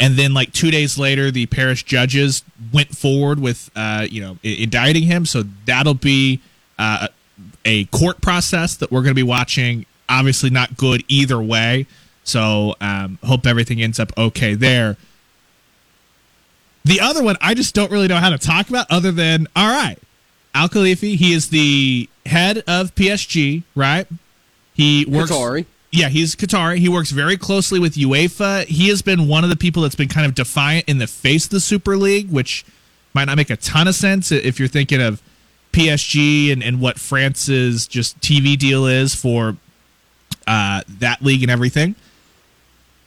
And 0.00 0.16
then, 0.16 0.34
like 0.34 0.52
two 0.52 0.70
days 0.72 0.98
later, 0.98 1.30
the 1.30 1.46
Paris 1.46 1.82
judges 1.82 2.42
went 2.72 2.96
forward 2.96 3.38
with, 3.38 3.70
uh, 3.76 4.06
you 4.10 4.20
know, 4.20 4.36
indicting 4.42 5.04
him. 5.04 5.26
So 5.26 5.44
that'll 5.66 5.94
be 5.94 6.40
uh, 6.78 7.06
a 7.64 7.84
court 7.86 8.20
process 8.20 8.74
that 8.76 8.90
we're 8.90 9.02
going 9.02 9.12
to 9.12 9.14
be 9.14 9.22
watching. 9.22 9.86
Obviously, 10.12 10.50
not 10.50 10.76
good 10.76 11.02
either 11.08 11.40
way. 11.40 11.86
So 12.24 12.76
um, 12.80 13.18
hope 13.24 13.46
everything 13.46 13.82
ends 13.82 13.98
up 13.98 14.12
okay 14.16 14.54
there. 14.54 14.96
The 16.84 17.00
other 17.00 17.22
one, 17.22 17.36
I 17.40 17.54
just 17.54 17.74
don't 17.74 17.90
really 17.90 18.08
know 18.08 18.16
how 18.16 18.30
to 18.30 18.38
talk 18.38 18.68
about 18.68 18.86
other 18.90 19.12
than, 19.12 19.46
all 19.54 19.68
right, 19.68 19.96
Al 20.54 20.68
Khelaifi, 20.68 21.16
he 21.16 21.32
is 21.32 21.50
the 21.50 22.08
head 22.26 22.58
of 22.66 22.94
PSG, 22.94 23.62
right? 23.74 24.06
He 24.74 25.06
works. 25.06 25.30
Qatari. 25.30 25.66
Yeah, 25.90 26.08
he's 26.08 26.34
Qatari. 26.34 26.78
He 26.78 26.88
works 26.88 27.10
very 27.10 27.36
closely 27.36 27.78
with 27.78 27.94
UEFA. 27.94 28.64
He 28.64 28.88
has 28.88 29.02
been 29.02 29.28
one 29.28 29.44
of 29.44 29.50
the 29.50 29.56
people 29.56 29.82
that's 29.82 29.94
been 29.94 30.08
kind 30.08 30.26
of 30.26 30.34
defiant 30.34 30.88
in 30.88 30.98
the 30.98 31.06
face 31.06 31.44
of 31.44 31.50
the 31.50 31.60
Super 31.60 31.96
League, 31.96 32.30
which 32.30 32.64
might 33.14 33.26
not 33.26 33.36
make 33.36 33.50
a 33.50 33.56
ton 33.56 33.86
of 33.86 33.94
sense 33.94 34.32
if 34.32 34.58
you're 34.58 34.68
thinking 34.68 35.02
of 35.02 35.22
PSG 35.72 36.52
and, 36.52 36.62
and 36.62 36.80
what 36.80 36.98
France's 36.98 37.86
just 37.86 38.18
TV 38.20 38.58
deal 38.58 38.86
is 38.86 39.14
for 39.14 39.56
uh, 40.46 40.82
that 40.88 41.22
league 41.22 41.42
and 41.42 41.50
everything. 41.50 41.94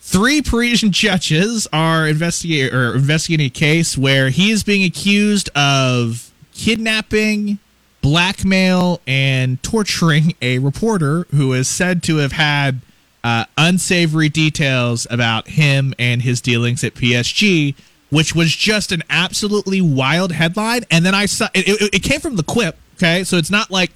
Three 0.07 0.43
Parisian 0.43 0.91
judges 0.91 1.67
are 1.73 2.07
investigating 2.07 2.73
or 2.75 2.93
investigating 2.93 3.47
a 3.47 3.49
case 3.49 3.97
where 3.97 4.29
he 4.29 4.51
is 4.51 4.63
being 4.63 4.83
accused 4.83 5.49
of 5.55 6.31
kidnapping, 6.53 7.57
blackmail, 8.01 9.01
and 9.07 9.61
torturing 9.63 10.35
a 10.43 10.59
reporter 10.59 11.25
who 11.31 11.53
is 11.53 11.67
said 11.67 12.03
to 12.03 12.17
have 12.17 12.33
had 12.33 12.81
uh, 13.23 13.45
unsavory 13.57 14.29
details 14.29 15.07
about 15.09 15.47
him 15.47 15.95
and 15.97 16.21
his 16.21 16.39
dealings 16.39 16.83
at 16.83 16.93
PSG, 16.93 17.73
which 18.11 18.35
was 18.35 18.55
just 18.55 18.91
an 18.91 19.01
absolutely 19.09 19.81
wild 19.81 20.33
headline. 20.33 20.83
And 20.91 21.03
then 21.03 21.15
I 21.15 21.25
saw 21.25 21.47
it, 21.55 21.67
it, 21.67 21.95
it 21.95 22.03
came 22.03 22.21
from 22.21 22.35
L'Équipe. 22.35 22.75
Okay, 22.97 23.23
so 23.23 23.37
it's 23.37 23.49
not 23.49 23.71
like 23.71 23.91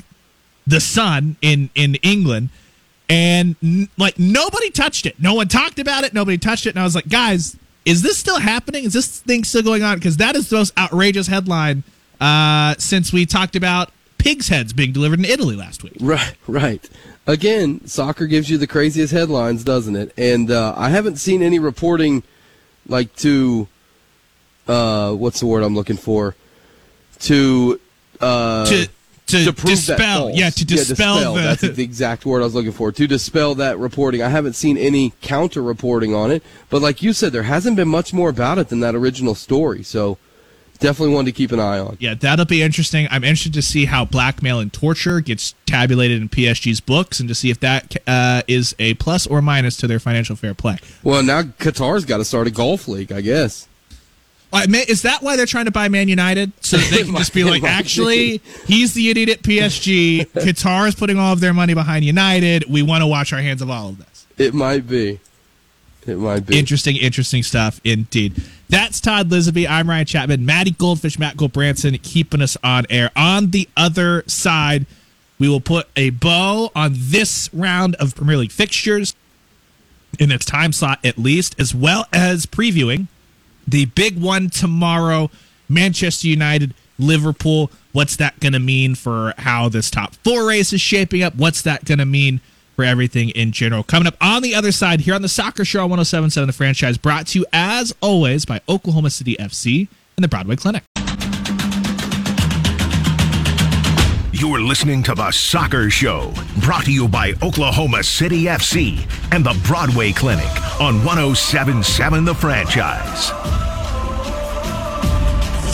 the 0.66 0.82
Sun 0.82 1.38
in 1.44 1.70
in 1.76 1.96
England 2.02 2.50
and 3.10 3.56
n- 3.62 3.90
like 3.98 4.18
nobody 4.18 4.70
touched 4.70 5.06
it. 5.06 5.20
No 5.20 5.34
one 5.34 5.48
talked 5.48 5.80
about 5.80 6.04
it. 6.04 6.14
Nobody 6.14 6.38
touched 6.38 6.66
it. 6.66 6.70
And 6.70 6.80
I 6.80 6.84
was 6.84 6.96
like, 6.96 7.10
guys, 7.10 7.58
is 7.86 8.02
this 8.02 8.18
still 8.18 8.40
happening? 8.40 8.86
Is 8.86 8.94
this 8.94 9.20
thing 9.20 9.44
still 9.44 9.64
going 9.64 9.84
on? 9.84 9.98
Because 9.98 10.18
that 10.18 10.36
is 10.36 10.50
the 10.50 10.58
most 10.58 10.78
outrageous 10.78 11.28
headline 11.28 11.84
uh, 12.22 12.76
since 12.78 13.12
we 13.12 13.26
talked 13.26 13.56
about 13.56 13.92
pigs' 14.18 14.50
heads 14.50 14.74
being 14.74 14.92
delivered 14.92 15.20
in 15.20 15.26
Italy 15.26 15.56
last 15.56 15.84
week. 15.84 15.98
Right, 16.00 16.36
right. 16.48 16.88
Again, 17.26 17.86
soccer 17.88 18.28
gives 18.28 18.50
you 18.50 18.58
the 18.58 18.68
craziest 18.68 19.14
headlines, 19.14 19.64
doesn't 19.64 19.96
it? 19.96 20.14
And 20.18 20.52
uh, 20.52 20.74
I 20.78 20.90
haven't 20.90 21.18
seen 21.18 21.42
any 21.42 21.60
reporting 21.60 22.24
like 22.88 23.16
to 23.18 23.68
uh, 24.68 25.14
what's 25.14 25.40
the 25.40 25.46
word 25.48 25.64
I'm 25.64 25.76
looking 25.76 25.98
for? 25.98 26.36
To 27.22 27.80
uh, 28.22 28.66
to 28.66 28.88
to, 29.30 29.52
to 29.52 29.52
dispel, 29.52 30.32
yeah, 30.32 30.50
to 30.50 30.66
dispel, 30.66 31.34
the, 31.34 31.42
that's 31.42 31.62
the 31.62 31.84
exact 31.84 32.26
word 32.26 32.42
I 32.42 32.46
was 32.46 32.56
looking 32.56 32.72
for. 32.72 32.92
To 32.92 33.08
dispel 33.08 33.56
that 33.56 33.78
reporting. 33.78 34.22
I 34.22 34.30
haven't 34.30 34.54
seen 34.54 34.78
any 34.78 35.14
counter 35.22 35.62
reporting 35.62 36.14
on 36.14 36.32
it, 36.32 36.44
but 36.70 36.82
like 36.82 37.02
you 37.02 37.14
said, 37.14 37.32
there 37.32 37.44
hasn't 37.44 37.76
been 37.76 37.88
much 37.88 38.14
more 38.14 38.30
about 38.30 38.58
it 38.58 38.70
than 38.70 38.80
that 38.82 38.96
original 38.96 39.36
story. 39.36 39.84
So 39.84 40.18
definitely 40.80 41.14
one 41.14 41.26
to 41.26 41.32
keep 41.32 41.52
an 41.52 41.60
eye 41.60 41.80
on. 41.80 41.98
Yeah, 42.00 42.16
that'll 42.16 42.46
be 42.46 42.62
interesting. 42.62 43.08
I'm 43.12 43.24
interested 43.24 43.54
to 43.54 43.62
see 43.62 43.86
how 43.86 44.06
blackmail 44.06 44.60
and 44.60 44.72
torture 44.74 45.20
gets 45.22 45.54
tabulated 45.66 46.22
in 46.22 46.30
PSG's 46.30 46.80
books, 46.80 47.20
and 47.20 47.30
to 47.30 47.36
see 47.36 47.50
if 47.52 47.60
that 47.60 47.98
uh, 48.08 48.42
is 48.48 48.76
a 48.80 48.96
plus 48.96 49.28
or 49.28 49.42
minus 49.42 49.78
to 49.78 49.88
their 49.88 50.00
financial 50.00 50.36
fair 50.36 50.54
play. 50.54 50.78
Well, 51.04 51.24
now 51.24 51.44
Qatar's 51.44 52.06
got 52.06 52.18
to 52.18 52.26
start 52.26 52.48
a 52.48 52.52
golf 52.52 52.88
league, 52.88 53.12
I 53.12 53.22
guess. 53.22 53.68
Is 54.52 55.04
that 55.04 55.22
why 55.22 55.36
they're 55.36 55.46
trying 55.46 55.66
to 55.66 55.72
buy 55.72 55.90
Man 55.90 56.08
United? 56.08 56.52
So 56.62 56.78
that 56.78 56.90
they 56.92 57.04
can 57.04 57.16
just 57.16 57.34
be 57.34 57.44
like, 57.46 57.64
actually, 57.64 58.42
he's 58.66 58.94
the 58.94 59.10
idiot 59.10 59.30
at 59.30 59.42
PSG. 59.44 60.26
Qatar 60.34 60.88
is 60.88 60.96
putting 60.96 61.20
all 61.20 61.34
of 61.34 61.40
their 61.40 61.54
money 61.54 61.74
behind 61.74 62.04
United. 62.04 62.66
We 62.70 62.82
want 62.82 63.02
to 63.02 63.08
wash 63.08 63.32
our 63.32 63.42
hands 63.42 63.62
of 63.62 63.70
all 63.70 63.90
of 63.90 63.98
this. 64.00 64.26
It 64.38 64.54
might 64.54 64.88
be. 64.88 65.20
It 66.08 66.18
might 66.18 66.46
be. 66.46 66.58
Interesting, 66.58 66.96
interesting 66.96 67.44
stuff 67.44 67.80
indeed. 67.84 68.42
That's 68.70 69.00
Todd 69.00 69.30
Lisenby. 69.30 69.70
I'm 69.70 69.90
Ryan 69.90 70.06
Chapman. 70.06 70.46
Maddie 70.46 70.72
Goldfish, 70.72 71.20
Matt 71.20 71.36
Goldbranson 71.38 72.02
keeping 72.02 72.42
us 72.42 72.58
on 72.64 72.86
air. 72.90 73.12
On 73.16 73.52
the 73.52 73.68
other 73.78 74.24
side, 74.28 74.86
we 75.38 75.48
will 75.50 75.62
put 75.62 75.88
a 75.96 76.10
bow 76.10 76.72
on 76.76 76.94
this 76.96 77.50
round 77.54 77.96
of 77.96 78.16
Premier 78.16 78.38
League 78.38 78.52
fixtures 78.52 79.14
in 80.18 80.32
its 80.32 80.46
time 80.46 80.72
slot 80.74 81.00
at 81.04 81.18
least, 81.18 81.56
as 81.60 81.76
well 81.76 82.06
as 82.12 82.46
previewing 82.46 83.08
the 83.72 83.86
big 83.86 84.20
one 84.20 84.50
tomorrow 84.50 85.30
Manchester 85.68 86.28
United, 86.28 86.74
Liverpool. 86.98 87.72
What's 87.92 88.16
that 88.18 88.40
going 88.40 88.54
to 88.54 88.60
mean 88.60 88.96
for 88.96 89.34
how 89.38 89.70
this 89.70 89.90
top 89.90 90.16
four 90.16 90.48
race 90.48 90.74
is 90.74 90.82
shaping 90.82 91.24
up? 91.24 91.36
What's 91.36 91.62
that 91.64 91.86
going 91.86 92.00
to 92.00 92.06
mean 92.06 92.42
for 92.76 92.84
everything 92.84 93.30
in 93.30 93.52
general? 93.52 93.84
Coming 93.84 94.08
up 94.08 94.16
on 94.20 94.42
the 94.42 94.56
other 94.56 94.72
side 94.72 95.02
here 95.02 95.16
on 95.16 95.22
the 95.22 95.30
Soccer 95.30 95.66
Show 95.66 95.84
on 95.84 95.92
1077, 95.92 96.48
the 96.48 96.54
franchise 96.54 96.98
brought 96.98 97.28
to 97.28 97.40
you 97.40 97.46
as 97.54 97.94
always 98.02 98.46
by 98.46 98.62
Oklahoma 98.68 99.10
City 99.10 99.36
FC 99.38 99.88
and 100.18 100.24
the 100.24 100.28
Broadway 100.28 100.56
Clinic. 100.56 100.84
You're 104.40 104.62
listening 104.62 105.04
to 105.04 105.14
The 105.14 105.32
Soccer 105.32 105.90
Show, 105.90 106.32
brought 106.62 106.86
to 106.86 106.94
you 106.94 107.10
by 107.10 107.34
Oklahoma 107.44 108.02
City 108.04 108.44
FC 108.44 109.06
and 109.34 109.46
the 109.46 109.54
Broadway 109.66 110.14
Clinic 110.14 110.48
on 110.80 111.04
1077 111.04 112.24
The 112.24 112.34
Franchise. 112.34 113.32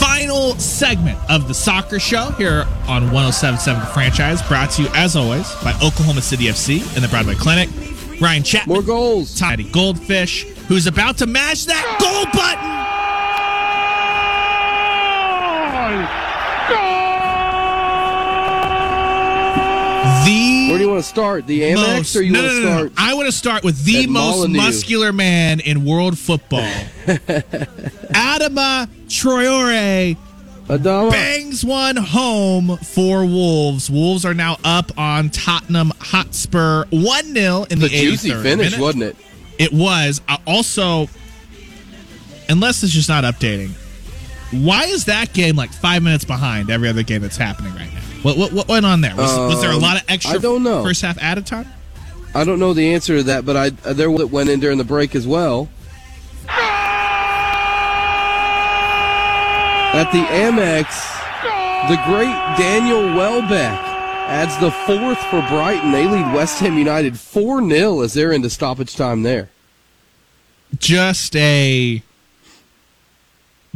Final 0.00 0.56
segment 0.56 1.16
of 1.30 1.46
the 1.46 1.54
Soccer 1.54 2.00
Show 2.00 2.32
here 2.32 2.66
on 2.88 3.12
1077 3.12 3.82
The 3.82 3.86
Franchise, 3.86 4.42
brought 4.48 4.72
to 4.72 4.82
you 4.82 4.88
as 4.94 5.14
always 5.14 5.48
by 5.62 5.72
Oklahoma 5.74 6.20
City 6.20 6.46
FC 6.46 6.80
and 6.96 7.04
the 7.04 7.08
Broadway 7.08 7.36
Clinic. 7.36 7.68
Ryan 8.20 8.42
Chapman. 8.42 8.74
More 8.74 8.82
goals. 8.82 9.38
Tiny 9.38 9.62
Goldfish, 9.62 10.42
who's 10.66 10.88
about 10.88 11.18
to 11.18 11.26
mash 11.28 11.66
that 11.66 11.98
goal 12.00 12.24
button. 12.32 12.85
Where 20.68 20.78
do 20.78 20.84
you 20.84 20.90
want 20.90 21.02
to 21.02 21.08
start? 21.08 21.46
The 21.46 21.60
Amex, 21.62 21.74
most, 21.96 22.16
or 22.16 22.22
you 22.22 22.32
no, 22.32 22.42
want 22.42 22.52
to 22.52 22.60
no, 22.62 22.68
no. 22.68 22.76
start? 22.76 22.92
I 22.96 23.14
want 23.14 23.26
to 23.26 23.32
start 23.32 23.64
with 23.64 23.84
the 23.84 24.06
most 24.06 24.36
Molineux? 24.36 24.56
muscular 24.58 25.12
man 25.12 25.60
in 25.60 25.84
world 25.84 26.18
football. 26.18 26.60
Adama 27.06 28.88
Traore 29.08 30.16
Adama. 30.68 31.10
bangs 31.10 31.64
one 31.64 31.96
home 31.96 32.76
for 32.78 33.24
Wolves. 33.24 33.88
Wolves 33.90 34.24
are 34.24 34.34
now 34.34 34.56
up 34.64 34.90
on 34.98 35.30
Tottenham 35.30 35.92
Hotspur 36.00 36.84
1 36.90 37.34
0 37.34 37.66
in 37.70 37.78
the, 37.78 37.88
The 37.88 37.88
juicy 37.88 38.30
finish, 38.30 38.72
minute. 38.72 38.80
wasn't 38.80 39.04
it? 39.04 39.16
It 39.58 39.72
was. 39.72 40.20
Uh, 40.28 40.36
also, 40.46 41.08
unless 42.48 42.82
it's 42.82 42.92
just 42.92 43.08
not 43.08 43.24
updating, 43.24 43.70
why 44.52 44.84
is 44.84 45.04
that 45.06 45.32
game 45.32 45.56
like 45.56 45.70
five 45.72 46.02
minutes 46.02 46.24
behind 46.24 46.70
every 46.70 46.88
other 46.88 47.02
game 47.02 47.22
that's 47.22 47.36
happening 47.36 47.74
right 47.74 47.92
now? 47.94 47.95
What, 48.26 48.36
what, 48.38 48.52
what 48.52 48.66
went 48.68 48.84
on 48.84 49.02
there? 49.02 49.14
Was, 49.14 49.38
was 49.38 49.60
there 49.60 49.70
a 49.70 49.76
Um, 49.76 49.80
lot 49.82 49.96
of 49.98 50.02
extra 50.08 50.34
I 50.34 50.38
don't 50.38 50.64
know. 50.64 50.82
first 50.82 51.00
half 51.02 51.16
added 51.18 51.46
time? 51.46 51.66
I 52.34 52.42
don't 52.42 52.58
know 52.58 52.74
the 52.74 52.92
answer 52.92 53.18
to 53.18 53.22
that, 53.22 53.46
but 53.46 53.56
I 53.56 53.66
uh, 53.84 53.92
there 53.92 54.10
that 54.18 54.26
went 54.26 54.50
in 54.50 54.58
during 54.58 54.78
the 54.78 54.84
break 54.84 55.14
as 55.14 55.28
well. 55.28 55.68
At 59.94 60.10
the 60.10 60.18
Amex, 60.18 60.88
the 61.88 61.96
great 62.04 62.34
Daniel 62.58 63.14
Welbeck 63.16 63.78
adds 64.28 64.58
the 64.58 64.70
fourth 64.72 65.18
for 65.30 65.40
Brighton. 65.48 65.92
They 65.92 66.06
lead 66.08 66.34
West 66.34 66.58
Ham 66.58 66.76
United 66.76 67.18
4 67.18 67.66
0 67.68 68.00
as 68.00 68.12
they're 68.12 68.32
into 68.32 68.50
stoppage 68.50 68.96
time 68.96 69.22
there. 69.22 69.48
Just 70.78 71.34
a 71.36 72.02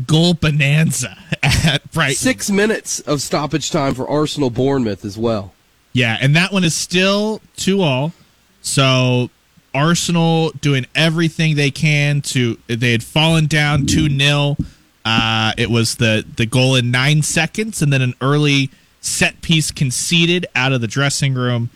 goal 0.06 0.34
bonanza 0.34 1.16
at 1.42 1.90
Brighton. 1.92 2.16
Six 2.16 2.50
minutes 2.50 3.00
of 3.00 3.22
stoppage 3.22 3.70
time 3.70 3.94
for 3.94 4.08
Arsenal 4.08 4.50
Bournemouth 4.50 5.04
as 5.04 5.16
well. 5.16 5.52
Yeah, 5.92 6.16
and 6.20 6.36
that 6.36 6.52
one 6.52 6.64
is 6.64 6.74
still 6.74 7.40
two 7.56 7.82
all. 7.82 8.12
So 8.62 9.30
Arsenal 9.74 10.50
doing 10.60 10.86
everything 10.94 11.56
they 11.56 11.70
can 11.70 12.20
to 12.22 12.58
they 12.66 12.92
had 12.92 13.02
fallen 13.02 13.46
down 13.46 13.86
two 13.86 14.08
0 14.08 14.56
uh, 15.04 15.52
it 15.56 15.70
was 15.70 15.96
the 15.96 16.24
the 16.36 16.46
goal 16.46 16.74
in 16.74 16.90
nine 16.90 17.22
seconds 17.22 17.80
and 17.82 17.92
then 17.92 18.02
an 18.02 18.14
early 18.20 18.70
set 19.00 19.40
piece 19.40 19.70
conceded 19.70 20.46
out 20.54 20.72
of 20.72 20.80
the 20.80 20.86
dressing 20.86 21.34
room. 21.34 21.70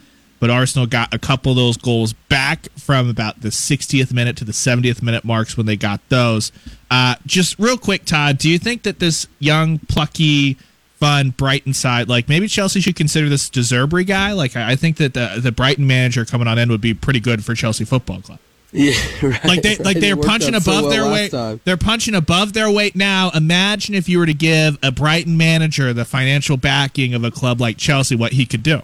But 0.44 0.50
Arsenal 0.50 0.86
got 0.86 1.14
a 1.14 1.18
couple 1.18 1.52
of 1.52 1.56
those 1.56 1.78
goals 1.78 2.12
back 2.12 2.68
from 2.72 3.08
about 3.08 3.40
the 3.40 3.48
60th 3.48 4.12
minute 4.12 4.36
to 4.36 4.44
the 4.44 4.52
70th 4.52 5.02
minute 5.02 5.24
marks 5.24 5.56
when 5.56 5.64
they 5.64 5.74
got 5.74 6.06
those. 6.10 6.52
Uh, 6.90 7.14
just 7.24 7.58
real 7.58 7.78
quick, 7.78 8.04
Todd, 8.04 8.36
do 8.36 8.50
you 8.50 8.58
think 8.58 8.82
that 8.82 8.98
this 8.98 9.26
young, 9.38 9.78
plucky, 9.78 10.58
fun 10.96 11.30
Brighton 11.30 11.72
side, 11.72 12.10
like 12.10 12.28
maybe 12.28 12.46
Chelsea 12.46 12.82
should 12.82 12.94
consider 12.94 13.30
this 13.30 13.48
De 13.48 13.60
Zerbi 13.60 14.06
guy? 14.06 14.32
Like 14.32 14.54
I 14.54 14.76
think 14.76 14.98
that 14.98 15.14
the 15.14 15.40
the 15.40 15.50
Brighton 15.50 15.86
manager 15.86 16.26
coming 16.26 16.46
on 16.46 16.58
in 16.58 16.68
would 16.68 16.82
be 16.82 16.92
pretty 16.92 17.20
good 17.20 17.42
for 17.42 17.54
Chelsea 17.54 17.86
Football 17.86 18.20
Club. 18.20 18.38
Yeah, 18.70 18.92
right. 19.22 19.44
Like 19.46 19.62
they 19.62 19.76
like 19.76 19.86
right. 19.86 19.96
It 19.96 20.00
they're 20.00 20.14
punching 20.14 20.54
out 20.54 20.64
so 20.64 20.72
above 20.72 20.82
well 20.82 20.92
their 20.92 21.10
weight. 21.10 21.30
time. 21.30 21.58
They're 21.64 21.78
punching 21.78 22.14
above 22.14 22.52
their 22.52 22.70
weight 22.70 22.94
now. 22.94 23.30
Imagine 23.30 23.94
if 23.94 24.10
you 24.10 24.18
were 24.18 24.26
to 24.26 24.34
give 24.34 24.76
a 24.82 24.92
Brighton 24.92 25.38
manager 25.38 25.94
the 25.94 26.04
financial 26.04 26.58
backing 26.58 27.14
of 27.14 27.24
a 27.24 27.30
club 27.30 27.62
like 27.62 27.78
Chelsea, 27.78 28.14
what 28.14 28.32
he 28.32 28.44
could 28.44 28.62
do. 28.62 28.82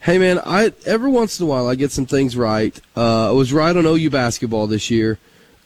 Hey 0.00 0.18
man, 0.18 0.40
I 0.44 0.72
every 0.86 1.10
once 1.10 1.40
in 1.40 1.46
a 1.46 1.48
while 1.48 1.68
I 1.68 1.74
get 1.74 1.90
some 1.90 2.06
things 2.06 2.36
right. 2.36 2.78
Uh, 2.96 3.30
I 3.30 3.32
was 3.32 3.52
right 3.52 3.76
on 3.76 3.84
OU 3.84 4.10
basketball 4.10 4.66
this 4.66 4.90
year. 4.90 5.18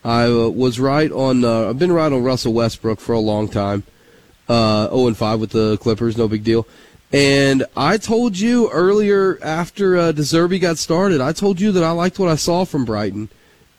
I 0.05 0.25
uh, 0.25 0.49
was 0.49 0.81
right 0.81 1.13
on. 1.13 1.45
Uh, 1.45 1.69
I've 1.69 1.79
been 1.79 1.93
right 1.93 2.13
on 2.13 2.23
Russell 2.23 2.53
Westbrook 2.53 2.99
for 3.01 3.13
a 3.13 3.21
long 3.21 3.49
time. 3.49 3.85
Uh, 4.49 4.89
0 4.89 5.07
and 5.07 5.17
5 5.17 5.41
with 5.41 5.51
the 5.51 5.79
Clippers, 5.79 6.17
no 6.17 6.29
big 6.29 6.45
deal. 6.45 6.67
And 7.13 7.65
I 7.77 7.99
told 7.99 8.39
you 8.39 8.71
earlier 8.71 9.39
after 9.43 9.97
uh, 9.97 10.13
De 10.13 10.23
Zerbi 10.23 10.61
got 10.61 10.79
started, 10.79 11.21
I 11.21 11.33
told 11.33 11.61
you 11.61 11.71
that 11.73 11.85
I 11.85 11.91
liked 11.93 12.19
what 12.19 12.29
I 12.29 12.37
saw 12.37 12.65
from 12.65 12.85
Brighton, 12.85 13.29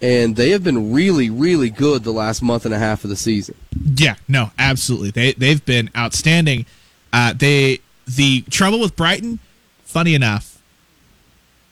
and 0.01 0.35
they 0.35 0.51
have 0.51 0.63
been 0.63 0.93
really, 0.93 1.29
really 1.29 1.69
good 1.69 2.03
the 2.03 2.11
last 2.11 2.41
month 2.41 2.65
and 2.65 2.73
a 2.73 2.79
half 2.79 3.03
of 3.03 3.09
the 3.09 3.15
season. 3.15 3.55
Yeah, 3.95 4.15
no, 4.27 4.51
absolutely. 4.59 5.11
They 5.11 5.33
they've 5.33 5.63
been 5.65 5.89
outstanding. 5.97 6.65
Uh, 7.11 7.33
they 7.33 7.79
the 8.07 8.41
trouble 8.43 8.79
with 8.79 8.95
Brighton, 8.95 9.39
funny 9.93 10.15
enough, 10.15 10.59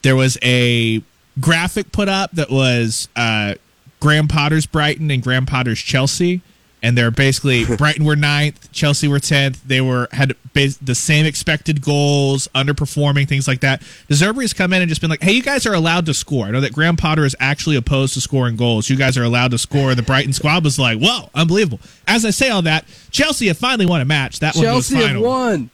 there 0.03 0.15
was 0.15 0.38
a 0.43 1.01
graphic 1.39 1.91
put 1.91 2.07
up 2.07 2.32
that 2.34 2.51
was 2.51 3.09
uh, 3.15 3.55
Graham 3.99 4.28
Potter's 4.28 4.67
Brighton 4.67 5.09
and 5.09 5.24
Graham 5.24 5.47
Potter's 5.47 5.80
Chelsea, 5.80 6.41
and 6.84 6.95
they're 6.95 7.09
basically 7.09 7.65
Brighton 7.78 8.05
were 8.05 8.15
ninth, 8.15 8.72
Chelsea 8.72 9.07
were 9.07 9.19
tenth. 9.19 9.63
They 9.63 9.82
were 9.82 10.07
had 10.11 10.36
bas- 10.53 10.78
the 10.78 10.93
same 10.93 11.26
expected 11.26 11.82
goals, 11.82 12.47
underperforming 12.53 13.28
things 13.28 13.47
like 13.47 13.61
that. 13.61 13.82
De 14.07 14.13
Zerbi's 14.13 14.53
come 14.53 14.72
in 14.72 14.84
and 14.84 14.89
just 14.89 15.01
been 15.01 15.09
like, 15.09 15.24
"Hey, 15.24 15.34
you 15.34 15.41
guys 15.41 15.65
are 15.65 15.74
allowed 15.74 16.05
to 16.05 16.13
score." 16.13 16.45
I 16.45 16.51
know 16.51 16.61
that 16.61 16.74
Graham 16.74 16.97
Potter 16.97 17.26
is 17.26 17.36
actually 17.39 17.76
opposed 17.76 18.13
to 18.13 18.22
scoring 18.22 18.55
goals. 18.55 18.88
You 18.88 18.97
guys 18.97 19.17
are 19.17 19.24
allowed 19.24 19.51
to 19.51 19.57
score. 19.57 19.95
The 19.95 20.03
Brighton 20.03 20.34
squad 20.34 20.63
was 20.63 20.78
like, 20.78 20.99
"Whoa, 20.99 21.30
unbelievable!" 21.34 21.80
As 22.07 22.24
I 22.24 22.30
say 22.30 22.49
all 22.49 22.61
that, 22.61 22.86
Chelsea 23.09 23.47
have 23.47 23.57
finally 23.57 23.88
won 23.88 23.99
a 24.01 24.05
match. 24.05 24.39
That 24.39 24.55
one 24.55 24.63
was 24.65 24.89
Chelsea 24.89 24.95
have 24.95 25.05
final. 25.05 25.24
won. 25.24 25.69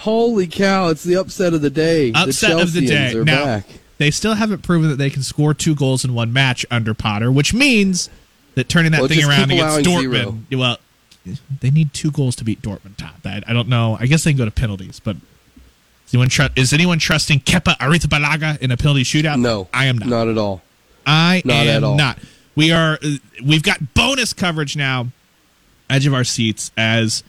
Holy 0.00 0.46
cow! 0.46 0.88
It's 0.88 1.04
the 1.04 1.16
upset 1.16 1.52
of 1.54 1.60
the 1.62 1.70
day. 1.70 2.12
Upset 2.14 2.56
the 2.56 2.62
of 2.62 2.72
the 2.72 2.86
day. 2.86 3.14
Are 3.14 3.24
now, 3.24 3.44
back. 3.44 3.66
they 3.98 4.10
still 4.10 4.34
haven't 4.34 4.62
proven 4.62 4.88
that 4.90 4.96
they 4.96 5.10
can 5.10 5.22
score 5.22 5.52
two 5.54 5.74
goals 5.74 6.04
in 6.04 6.14
one 6.14 6.32
match 6.32 6.64
under 6.70 6.94
Potter, 6.94 7.30
which 7.30 7.52
means 7.52 8.08
that 8.54 8.68
turning 8.68 8.92
that 8.92 9.00
Well, 9.00 9.08
thing 9.08 9.24
around 9.24 9.50
against 9.50 9.80
Dortmund. 9.88 10.56
Well, 10.56 10.78
they 11.60 11.70
need 11.70 11.92
two 11.92 12.10
goals 12.10 12.34
to 12.36 12.44
beat 12.44 12.62
Dortmund. 12.62 12.96
Todd. 12.96 13.12
I, 13.24 13.42
I 13.46 13.52
don't 13.52 13.68
know. 13.68 13.96
I 14.00 14.06
guess 14.06 14.24
they 14.24 14.30
can 14.32 14.38
go 14.38 14.44
to 14.46 14.50
penalties, 14.50 15.00
but 15.00 15.16
is 16.06 16.14
anyone, 16.14 16.28
tru- 16.30 16.48
is 16.56 16.72
anyone 16.72 16.98
trusting 16.98 17.40
Kepa 17.40 17.76
Arrizabalaga 17.76 18.58
in 18.60 18.70
a 18.70 18.76
penalty 18.76 19.02
shootout? 19.02 19.38
No, 19.40 19.68
I 19.72 19.84
am 19.84 19.98
not. 19.98 20.08
Not 20.08 20.28
at 20.28 20.38
all. 20.38 20.62
I 21.06 21.42
Not 21.44 21.66
am 21.66 21.76
at 21.76 21.84
all. 21.84 21.96
not. 21.96 22.18
We 22.56 22.72
are. 22.72 22.98
uh, 23.02 23.08
We've 23.44 23.62
got 23.62 23.94
bonus 23.94 24.32
coverage 24.32 24.76
now. 24.76 25.08
Edge 25.90 26.06
of 26.06 26.14
our 26.14 26.24
seats 26.24 26.70
as 26.76 27.22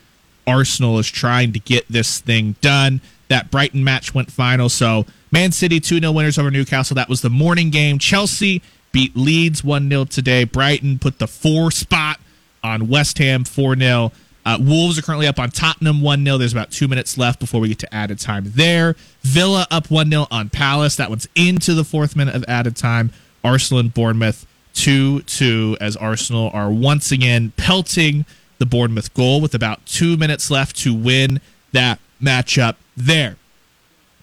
Arsenal 0.47 0.99
is 0.99 1.09
trying 1.09 1.53
to 1.53 1.59
get 1.59 1.85
this 1.89 2.19
thing 2.19 2.55
done. 2.61 3.01
that 3.27 3.49
Brighton 3.49 3.83
match 3.83 4.13
went 4.13 4.29
final. 4.31 4.67
So 4.67 5.05
Man 5.31 5.51
City 5.51 5.79
2 5.79 5.99
0 5.99 6.11
winners 6.11 6.37
over 6.37 6.51
Newcastle. 6.51 6.95
That 6.95 7.07
was 7.09 7.21
the 7.21 7.29
morning 7.29 7.69
game. 7.69 7.97
Chelsea 7.97 8.61
beat 8.91 9.15
Leeds 9.15 9.63
1 9.63 9.89
0 9.89 10.05
today. 10.05 10.43
Brighton 10.43 10.99
put 10.99 11.19
the 11.19 11.27
four 11.27 11.71
spot 11.71 12.19
on 12.63 12.87
West 12.89 13.17
Ham 13.19 13.43
4 13.43 13.75
0. 13.77 14.11
Uh, 14.43 14.57
Wolves 14.59 14.97
are 14.97 15.03
currently 15.03 15.27
up 15.27 15.39
on 15.39 15.49
Tottenham 15.51 16.01
1 16.01 16.25
0. 16.25 16.37
There's 16.37 16.51
about 16.51 16.71
two 16.71 16.87
minutes 16.87 17.17
left 17.17 17.39
before 17.39 17.61
we 17.61 17.69
get 17.69 17.79
to 17.79 17.93
added 17.93 18.19
time 18.19 18.43
there. 18.47 18.95
Villa 19.21 19.67
up 19.71 19.89
1 19.89 20.09
0 20.09 20.27
on 20.31 20.49
Palace. 20.49 20.95
That 20.95 21.09
one's 21.09 21.27
into 21.35 21.73
the 21.73 21.83
fourth 21.83 22.15
minute 22.15 22.35
of 22.35 22.43
added 22.47 22.75
time. 22.75 23.11
Arsenal 23.43 23.79
and 23.79 23.93
Bournemouth 23.93 24.45
2 24.73 25.21
2 25.21 25.77
as 25.79 25.95
Arsenal 25.95 26.49
are 26.53 26.71
once 26.71 27.11
again 27.11 27.53
pelting 27.57 28.25
the 28.61 28.65
Bournemouth 28.67 29.11
goal 29.15 29.41
with 29.41 29.55
about 29.55 29.83
two 29.87 30.15
minutes 30.15 30.51
left 30.51 30.77
to 30.77 30.93
win 30.93 31.41
that 31.71 31.99
matchup 32.21 32.75
there. 32.95 33.35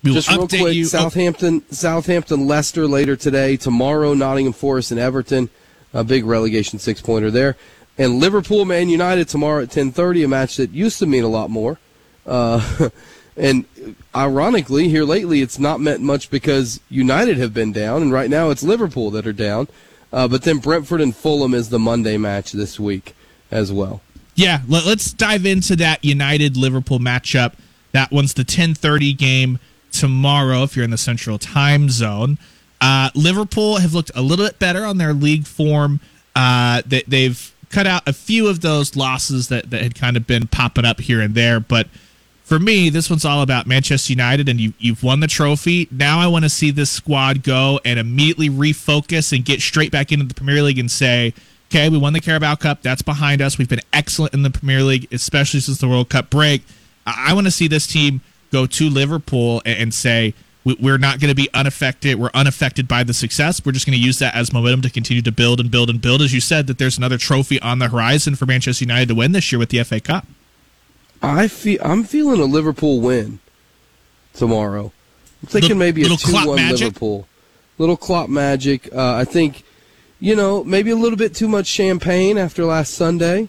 We 0.05 0.15
Just 0.15 0.31
real 0.31 0.47
quick, 0.47 0.75
you. 0.77 0.85
Southampton, 0.85 1.69
Southampton, 1.73 2.47
Leicester 2.47 2.87
later 2.87 3.17
today. 3.17 3.57
Tomorrow, 3.57 4.15
Nottingham 4.15 4.53
Forest 4.53 4.93
and 4.93 5.01
Everton. 5.01 5.51
A 5.93 6.05
big 6.05 6.25
relegation 6.25 6.79
six 6.79 7.03
pointer 7.03 7.33
there. 7.33 7.57
And 7.99 8.21
Liverpool, 8.21 8.65
Man 8.65 8.89
United 8.89 9.27
tomorrow 9.27 9.65
at 9.65 9.73
ten 9.73 9.91
thirty. 9.91 10.23
A 10.23 10.29
match 10.29 10.57
that 10.59 10.71
used 10.71 11.01
to 11.01 11.07
mean 11.07 11.25
a 11.25 11.29
lot 11.29 11.51
more. 11.51 11.81
Uh, 12.25 12.91
and 13.37 13.65
ironically, 14.15 14.89
here 14.89 15.03
lately, 15.03 15.43
it's 15.43 15.59
not 15.59 15.81
meant 15.81 16.01
much 16.01 16.31
because 16.31 16.79
United 16.89 17.39
have 17.39 17.53
been 17.53 17.73
down, 17.73 18.03
and 18.03 18.13
right 18.13 18.31
now 18.31 18.51
it's 18.51 18.63
Liverpool 18.63 19.11
that 19.11 19.27
are 19.27 19.33
down. 19.33 19.67
Uh, 20.13 20.29
but 20.29 20.43
then 20.43 20.59
Brentford 20.59 21.01
and 21.01 21.17
Fulham 21.17 21.55
is 21.55 21.71
the 21.71 21.81
Monday 21.81 22.17
match 22.17 22.53
this 22.53 22.79
week 22.79 23.17
as 23.51 23.73
well. 23.73 24.01
Yeah, 24.39 24.61
let, 24.69 24.87
us 24.87 25.11
dive 25.11 25.45
into 25.45 25.75
that 25.77 26.05
United 26.05 26.57
Liverpool 26.57 27.01
matchup. 27.01 27.55
That 27.91 28.13
one's 28.13 28.35
the 28.35 28.45
10:30 28.45 29.19
game 29.19 29.59
tomorrow 29.91 30.63
if 30.63 30.77
you're 30.77 30.85
in 30.85 30.93
the 30.93 30.97
Central 30.97 31.41
Time 31.41 31.91
Zone. 31.91 32.39
Uh, 32.81 33.11
Liverpool 33.17 33.79
have 33.79 33.95
looked 33.95 34.13
a 34.15 34.23
little 34.23 34.47
bit 34.47 34.61
better 34.61 34.85
on 34.85 34.99
their 34.99 35.13
league 35.13 35.45
form. 35.45 35.99
Uh, 36.37 36.83
they, 36.87 37.03
they've 37.09 37.53
cut 37.71 37.89
out 37.89 38.07
a 38.07 38.13
few 38.13 38.47
of 38.47 38.61
those 38.61 38.95
losses 38.95 39.49
that, 39.49 39.71
that 39.71 39.83
had 39.83 39.97
kind 39.97 40.17
of 40.17 40.25
been 40.25 40.47
popping 40.47 40.85
up 40.85 41.01
here 41.01 41.21
and 41.21 41.35
there, 41.35 41.59
but 41.59 41.89
for 42.45 42.61
me, 42.61 42.91
this 42.91 43.11
one's 43.11 43.25
all 43.25 43.43
about 43.43 43.67
Manchester 43.67 44.13
United, 44.13 44.49
and 44.49 44.61
you, 44.61 44.73
you've 44.79 45.03
won 45.03 45.19
the 45.19 45.27
trophy. 45.27 45.89
Now 45.91 46.21
I 46.21 46.29
want 46.29 46.45
to 46.45 46.49
see 46.49 46.71
this 46.71 46.91
squad 46.91 47.43
go 47.43 47.81
and 47.85 47.99
immediately 47.99 48.49
refocus 48.49 49.35
and 49.35 49.45
get 49.45 49.61
straight 49.61 49.91
back 49.91 50.13
into 50.13 50.25
the 50.27 50.33
Premier 50.33 50.63
League 50.63 50.79
and 50.79 50.91
say, 50.91 51.35
Okay, 51.71 51.91
we 51.91 51.99
won 51.99 52.15
the 52.15 52.21
Carabao 52.21 52.55
Cup. 52.55 52.83
That's 52.83 53.03
behind 53.03 53.43
us. 53.43 53.59
We've 53.59 53.69
been 53.69 53.83
excellent 53.93 54.33
in 54.33 54.43
the 54.43 54.51
Premier 54.51 54.83
League, 54.83 55.07
especially 55.13 55.61
since 55.61 55.79
the 55.79 55.89
World 55.89 56.09
Cup 56.09 56.31
break. 56.31 56.63
I, 57.07 57.35
want 57.35 57.47
to 57.47 57.51
see 57.51 57.69
this 57.69 57.87
team 57.87 58.23
go 58.51 58.65
to 58.65 58.89
Liverpool 58.89 59.61
and, 59.67 59.93
say, 59.93 60.33
we're 60.65 60.97
not 60.97 61.21
going 61.21 61.29
to 61.29 61.35
be 61.35 61.49
unaffected. 61.53 62.19
We're 62.19 62.31
unaffected 62.33 62.89
by 62.89 63.05
the 63.05 63.13
success. 63.13 63.65
We're 63.65 63.73
just 63.73 63.87
going 63.87 63.99
to 63.99 64.03
use 64.03 64.19
that 64.19 64.35
as 64.35 64.51
momentum 64.51 64.83
to 64.83 64.91
continue 64.91 65.23
to 65.23 65.33
build 65.33 65.61
and 65.61 65.71
build 65.71 65.91
and 65.91 66.01
build. 66.01 66.23
As 66.23 66.33
you 66.33 66.41
said, 66.41 66.67
that 66.69 66.79
there's 66.79 66.97
another 66.97 67.19
trophy 67.19 67.61
on 67.61 67.81
the 67.81 67.89
horizon 67.89 68.35
for 68.35 68.47
Manchester 68.47 68.85
United 68.85 69.09
to 69.09 69.15
win 69.15 69.33
this 69.33 69.53
year 69.53 69.59
with 69.59 69.69
the 69.69 69.83
FA 69.85 70.01
Cup. 70.01 70.27
I 71.23 71.49
feel 71.49 71.81
I'm 71.83 72.05
feeling 72.05 72.41
a 72.41 72.45
Liverpool 72.45 73.01
win 73.01 73.41
tomorrow. 74.33 74.93
I'm 75.43 75.49
thinking 75.49 75.79
little, 75.79 75.79
maybe 75.79 76.03
a 76.03 76.17
two-one 76.17 76.57
Liverpool. 76.57 77.29
Little 77.77 77.97
Klopp 77.97 78.29
magic. 78.29 78.93
Uh, 78.93 79.15
I 79.15 79.25
think 79.25 79.65
you 80.21 80.35
know, 80.35 80.65
maybe 80.65 80.91
a 80.91 80.97
little 80.97 81.17
bit 81.17 81.35
too 81.35 81.49
much 81.49 81.67
champagne 81.67 82.39
after 82.39 82.65
last 82.65 82.95
Sunday. 82.95 83.49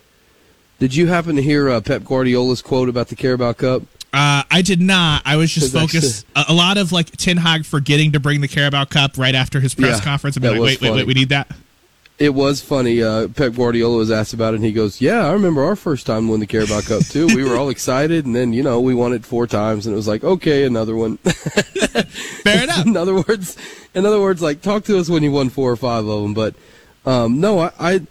Did 0.80 0.96
you 0.96 1.08
happen 1.08 1.36
to 1.36 1.42
hear 1.42 1.70
uh, 1.70 1.82
Pep 1.82 2.04
Guardiola's 2.06 2.62
quote 2.62 2.90
about 2.90 3.10
the 3.10 3.16
Carabao 3.16 3.54
Cup? 3.54 3.84
Uh, 4.12 4.44
I 4.50 4.62
did 4.64 4.82
not. 4.82 5.22
I 5.26 5.36
was 5.36 5.52
just 5.52 5.74
focused. 5.74 6.26
Actually, 6.36 6.56
a, 6.56 6.58
lot 6.58 6.78
of 6.78 6.92
like 6.92 7.12
Ten 7.12 7.38
Hag 7.38 7.66
forgetting 7.66 8.14
to 8.14 8.20
bring 8.20 8.42
the 8.42 8.48
Carabao 8.48 8.86
Cup 8.86 9.18
right 9.18 9.36
after 9.36 9.60
his 9.60 9.76
press 9.76 10.00
yeah, 10.00 10.04
conference. 10.04 10.38
I'm 10.38 10.44
like, 10.44 10.60
wait, 10.60 10.82
wait, 10.82 10.92
wait, 10.92 11.08
we 11.08 11.14
need 11.14 11.30
that. 11.30 11.52
It 12.20 12.34
was 12.34 12.60
funny. 12.60 13.02
Uh, 13.02 13.30
Pep 13.30 13.54
Guardiola 13.54 13.96
was 13.96 14.12
asked 14.12 14.34
about 14.34 14.54
it, 14.54 14.58
and 14.58 14.66
he 14.66 14.74
goes, 14.74 15.00
"Yeah, 15.00 15.26
I 15.26 15.32
remember 15.32 15.64
our 15.64 15.78
first 15.78 16.06
time 16.06 16.28
winning 16.28 16.42
the 16.42 16.48
Carabao 16.48 16.82
Cup 16.82 17.06
too. 17.06 17.28
We 17.28 17.46
were 17.46 17.56
all 17.56 17.70
excited, 17.70 18.26
and 18.26 18.36
then 18.36 18.52
you 18.52 18.62
know 18.62 18.82
we 18.82 18.94
won 18.94 19.14
it 19.14 19.26
four 19.26 19.48
times, 19.48 19.86
and 19.86 19.94
it 19.94 19.96
was 19.96 20.08
like, 20.08 20.26
okay, 20.26 20.66
another 20.66 20.98
one. 20.98 21.16
Fair 22.44 22.64
enough. 22.64 22.86
in 22.86 22.98
other 22.98 23.16
words, 23.16 23.56
in 23.94 24.06
other 24.06 24.20
words, 24.20 24.42
like 24.42 24.62
talk 24.62 24.84
to 24.86 25.00
us 25.00 25.10
when 25.10 25.24
you 25.24 25.32
won 25.32 25.50
four 25.50 25.72
or 25.72 25.78
five 25.78 26.06
of 26.06 26.22
them. 26.22 26.34
But 26.34 26.56
um, 27.06 27.40
no, 27.40 27.60
I, 27.60 27.72
I 27.80 28.02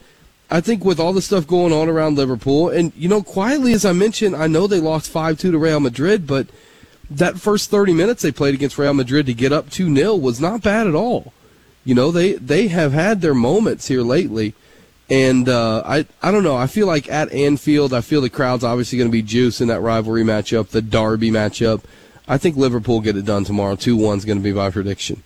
I 0.51 0.63
think 0.63 0.87
with 0.87 0.99
all 0.99 1.13
the 1.13 1.21
stuff 1.21 1.47
going 1.47 1.75
on 1.75 1.91
around 1.91 2.17
Liverpool, 2.17 2.71
and 2.71 2.95
you 2.97 3.11
know, 3.11 3.23
quietly 3.23 3.75
as 3.75 3.85
I 3.85 3.93
mentioned, 3.93 4.35
I 4.35 4.47
know 4.47 4.67
they 4.67 4.81
lost 4.81 5.11
five 5.11 5.39
two 5.39 5.53
to 5.53 5.59
Real 5.59 5.81
Madrid, 5.81 6.27
but 6.27 6.47
that 7.11 7.39
first 7.39 7.69
thirty 7.71 7.93
minutes 7.93 8.23
they 8.23 8.33
played 8.33 8.55
against 8.55 8.79
Real 8.79 8.95
Madrid 8.95 9.27
to 9.27 9.35
get 9.35 9.53
up 9.53 9.69
two 9.69 9.95
0 9.95 10.17
was 10.17 10.41
not 10.41 10.63
bad 10.63 10.87
at 10.87 10.95
all. 10.95 11.35
You 11.89 11.95
know, 11.95 12.11
they 12.11 12.35
they 12.35 12.69
have 12.69 12.93
had 12.93 13.23
their 13.23 13.33
moments 13.33 13.89
here 13.89 14.03
lately, 14.03 14.53
and 15.09 15.49
uh, 15.49 15.83
I 15.87 16.05
I 16.21 16.31
don't 16.31 16.45
know. 16.45 16.55
I 16.55 16.67
feel 16.67 16.87
like 16.87 17.09
at 17.09 17.33
Anfield, 17.33 17.95
I 17.95 18.03
feel 18.03 18.21
the 18.21 18.29
crowd's 18.29 18.63
obviously 18.63 18.99
going 18.99 19.09
to 19.09 19.13
be 19.13 19.23
juice 19.23 19.63
in 19.63 19.69
that 19.69 19.81
rivalry 19.81 20.23
matchup, 20.23 20.69
the 20.69 20.83
Derby 20.83 21.31
matchup. 21.31 21.85
I 22.29 22.37
think 22.37 22.59
Liverpool 22.59 23.01
get 23.01 23.17
it 23.17 23.25
done 23.25 23.45
tomorrow. 23.45 23.75
Two 23.75 23.97
one's 23.97 24.27
going 24.27 24.37
to 24.37 24.45
be 24.45 24.53
my 24.53 24.69
prediction. 24.69 25.23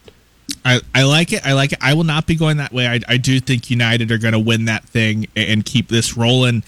I, 0.64 0.82
I 0.94 1.02
like 1.02 1.32
it. 1.32 1.44
I 1.44 1.54
like 1.54 1.72
it. 1.72 1.80
I 1.80 1.94
will 1.94 2.04
not 2.04 2.28
be 2.28 2.36
going 2.36 2.58
that 2.58 2.72
way. 2.72 2.86
I, 2.86 3.00
I 3.08 3.16
do 3.16 3.40
think 3.40 3.68
United 3.68 4.12
are 4.12 4.18
going 4.18 4.30
to 4.30 4.38
win 4.38 4.66
that 4.66 4.84
thing 4.84 5.26
and 5.34 5.64
keep 5.64 5.88
this 5.88 6.16
rolling, 6.16 6.62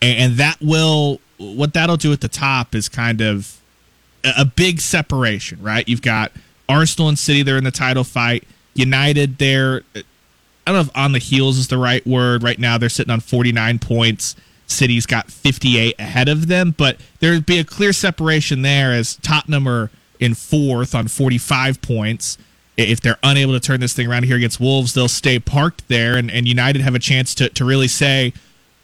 and 0.00 0.34
that 0.34 0.58
will 0.60 1.20
what 1.38 1.74
that'll 1.74 1.96
do 1.96 2.12
at 2.12 2.20
the 2.20 2.28
top 2.28 2.76
is 2.76 2.88
kind 2.88 3.20
of 3.20 3.60
a 4.22 4.44
big 4.44 4.80
separation, 4.80 5.60
right? 5.60 5.88
You've 5.88 6.02
got 6.02 6.30
Arsenal 6.68 7.08
and 7.08 7.18
City; 7.18 7.42
they're 7.42 7.58
in 7.58 7.64
the 7.64 7.72
title 7.72 8.04
fight. 8.04 8.46
United, 8.74 9.38
they're 9.38 9.82
I 10.70 10.72
don't 10.72 10.74
know 10.74 10.90
if 10.90 10.96
on 10.96 11.12
the 11.12 11.18
heels 11.18 11.58
is 11.58 11.68
the 11.68 11.78
right 11.78 12.06
word. 12.06 12.42
Right 12.42 12.58
now, 12.58 12.78
they're 12.78 12.88
sitting 12.88 13.12
on 13.12 13.20
49 13.20 13.78
points. 13.78 14.36
City's 14.66 15.06
got 15.06 15.30
58 15.30 15.96
ahead 15.98 16.28
of 16.28 16.46
them, 16.46 16.74
but 16.76 16.98
there'd 17.18 17.46
be 17.46 17.58
a 17.58 17.64
clear 17.64 17.92
separation 17.92 18.62
there 18.62 18.92
as 18.92 19.16
Tottenham 19.16 19.66
are 19.66 19.90
in 20.20 20.34
fourth 20.34 20.94
on 20.94 21.08
45 21.08 21.82
points. 21.82 22.38
If 22.76 23.00
they're 23.00 23.18
unable 23.22 23.52
to 23.52 23.60
turn 23.60 23.80
this 23.80 23.94
thing 23.94 24.06
around 24.06 24.24
here 24.24 24.36
against 24.36 24.60
Wolves, 24.60 24.94
they'll 24.94 25.08
stay 25.08 25.40
parked 25.40 25.88
there, 25.88 26.16
and, 26.16 26.30
and 26.30 26.46
United 26.46 26.82
have 26.82 26.94
a 26.94 27.00
chance 27.00 27.34
to, 27.36 27.48
to 27.48 27.64
really 27.64 27.88
say, 27.88 28.32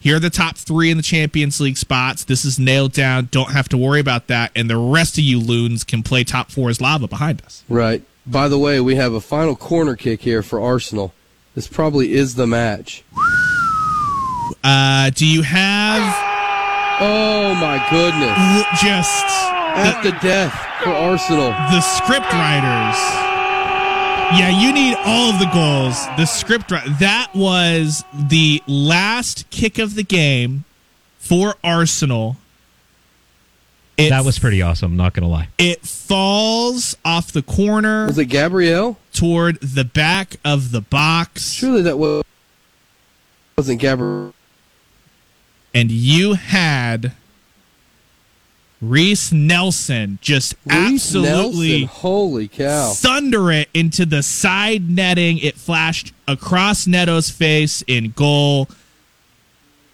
here 0.00 0.16
are 0.16 0.20
the 0.20 0.30
top 0.30 0.56
three 0.56 0.90
in 0.90 0.96
the 0.96 1.02
Champions 1.02 1.60
League 1.60 1.78
spots. 1.78 2.24
This 2.24 2.44
is 2.44 2.58
nailed 2.58 2.92
down. 2.92 3.28
Don't 3.30 3.52
have 3.52 3.68
to 3.70 3.76
worry 3.76 4.00
about 4.00 4.26
that. 4.26 4.50
And 4.54 4.68
the 4.68 4.76
rest 4.76 5.18
of 5.18 5.24
you 5.24 5.40
loons 5.40 5.84
can 5.84 6.02
play 6.02 6.24
top 6.24 6.50
four 6.50 6.68
as 6.68 6.80
lava 6.80 7.08
behind 7.08 7.42
us. 7.42 7.64
Right. 7.68 8.02
By 8.26 8.48
the 8.48 8.58
way, 8.58 8.80
we 8.80 8.96
have 8.96 9.12
a 9.12 9.20
final 9.20 9.54
corner 9.54 9.94
kick 9.94 10.22
here 10.22 10.42
for 10.42 10.60
Arsenal. 10.60 11.12
This 11.54 11.68
probably 11.68 12.12
is 12.12 12.34
the 12.34 12.46
match. 12.46 13.04
Uh, 14.64 15.10
do 15.10 15.24
you 15.26 15.42
have? 15.42 16.02
Oh 17.00 17.54
my 17.54 17.84
goodness! 17.88 18.36
Just 18.82 19.24
at 19.76 20.02
the, 20.02 20.10
the 20.10 20.18
death 20.18 20.52
for 20.82 20.90
Arsenal. 20.90 21.50
The 21.50 21.80
script 21.80 22.32
writers. 22.32 22.98
Yeah, 24.34 24.50
you 24.60 24.72
need 24.72 24.96
all 25.04 25.30
of 25.30 25.38
the 25.38 25.48
goals. 25.54 26.04
The 26.16 26.26
script 26.26 26.70
that 26.70 27.30
was 27.32 28.02
the 28.12 28.60
last 28.66 29.48
kick 29.50 29.78
of 29.78 29.94
the 29.94 30.02
game 30.02 30.64
for 31.18 31.54
Arsenal 31.62 32.36
it, 33.96 34.10
that 34.10 34.24
was 34.24 34.38
pretty 34.38 34.62
awesome. 34.62 34.96
Not 34.96 35.14
gonna 35.14 35.28
lie. 35.28 35.48
It 35.58 35.82
falls 35.82 36.96
off 37.04 37.32
the 37.32 37.42
corner. 37.42 38.06
Was 38.06 38.18
it 38.18 38.26
Gabriel 38.26 38.98
toward 39.12 39.60
the 39.60 39.84
back 39.84 40.36
of 40.44 40.72
the 40.72 40.80
box? 40.80 41.52
Surely 41.52 41.82
that 41.82 41.98
was 41.98 42.24
wasn't 43.56 43.80
Gabriel. 43.80 44.34
And 45.74 45.90
you 45.90 46.34
had 46.34 47.12
Reiss 48.80 49.32
Nelson 49.32 50.18
just 50.20 50.54
Reiss 50.66 51.14
absolutely 51.14 51.80
Nelson. 51.80 51.86
holy 51.86 52.48
cow 52.48 52.92
thunder 52.92 53.50
it 53.50 53.68
into 53.72 54.04
the 54.04 54.22
side 54.22 54.90
netting. 54.90 55.38
It 55.38 55.56
flashed 55.56 56.12
across 56.28 56.86
Neto's 56.86 57.30
face 57.30 57.82
in 57.86 58.10
goal. 58.10 58.68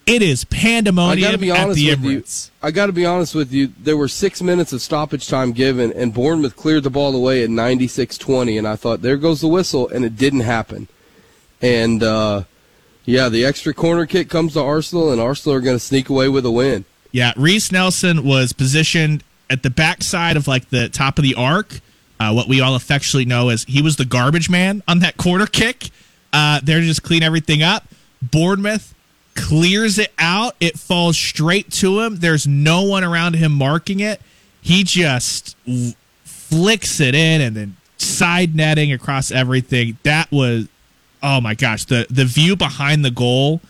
It 0.06 0.22
is 0.22 0.44
pandemonium 0.44 1.28
I 1.28 1.30
gotta 1.30 1.38
be 1.38 1.50
honest 1.50 1.68
with 1.68 2.00
Emirates. 2.00 2.46
You. 2.48 2.52
I 2.62 2.70
got 2.70 2.86
to 2.86 2.92
be 2.92 3.04
honest 3.04 3.34
with 3.34 3.52
you. 3.52 3.72
There 3.78 3.96
were 3.96 4.08
six 4.08 4.40
minutes 4.40 4.72
of 4.72 4.80
stoppage 4.80 5.28
time 5.28 5.52
given, 5.52 5.92
and 5.92 6.14
Bournemouth 6.14 6.56
cleared 6.56 6.84
the 6.84 6.90
ball 6.90 7.14
away 7.14 7.42
at 7.42 7.50
96-20, 7.50 8.56
and 8.56 8.68
I 8.68 8.76
thought, 8.76 9.02
there 9.02 9.16
goes 9.16 9.40
the 9.40 9.48
whistle, 9.48 9.88
and 9.88 10.04
it 10.04 10.16
didn't 10.16 10.40
happen. 10.40 10.86
And, 11.60 12.02
uh, 12.02 12.44
yeah, 13.04 13.28
the 13.28 13.44
extra 13.44 13.74
corner 13.74 14.06
kick 14.06 14.28
comes 14.28 14.52
to 14.54 14.62
Arsenal, 14.62 15.10
and 15.10 15.20
Arsenal 15.20 15.56
are 15.56 15.60
going 15.60 15.76
to 15.76 15.84
sneak 15.84 16.08
away 16.08 16.28
with 16.28 16.46
a 16.46 16.52
win. 16.52 16.84
Yeah, 17.10 17.32
Reiss 17.36 17.72
Nelson 17.72 18.24
was 18.24 18.52
positioned 18.52 19.24
at 19.50 19.62
the 19.62 19.70
backside 19.70 20.36
of, 20.36 20.46
like, 20.46 20.70
the 20.70 20.88
top 20.88 21.18
of 21.18 21.24
the 21.24 21.34
arc, 21.34 21.80
uh, 22.20 22.32
what 22.32 22.48
we 22.48 22.60
all 22.60 22.76
affectionately 22.76 23.24
know 23.24 23.48
as 23.48 23.64
he 23.64 23.82
was 23.82 23.96
the 23.96 24.04
garbage 24.04 24.48
man 24.48 24.82
on 24.86 25.00
that 25.00 25.16
corner 25.16 25.46
kick. 25.46 25.90
Uh, 26.32 26.60
there 26.62 26.78
to 26.78 26.86
just 26.86 27.02
clean 27.02 27.22
everything 27.22 27.62
up. 27.62 27.88
Bournemouth 28.22 28.94
clears 29.42 29.98
it 29.98 30.12
out. 30.18 30.54
It 30.60 30.78
falls 30.78 31.18
straight 31.18 31.70
to 31.72 32.00
him. 32.00 32.16
There's 32.16 32.46
no 32.46 32.82
one 32.82 33.02
around 33.02 33.34
him 33.34 33.52
marking 33.52 34.00
it. 34.00 34.20
He 34.60 34.84
just 34.84 35.56
flicks 36.24 37.00
it 37.00 37.14
in 37.14 37.40
and 37.40 37.56
then 37.56 37.76
side 37.96 38.54
netting 38.54 38.92
across 38.92 39.32
everything. 39.32 39.98
That 40.04 40.30
was 40.30 40.68
oh 41.22 41.40
my 41.40 41.54
gosh, 41.54 41.84
the 41.84 42.06
the 42.08 42.24
view 42.24 42.56
behind 42.56 43.04
the 43.04 43.10
goal, 43.10 43.60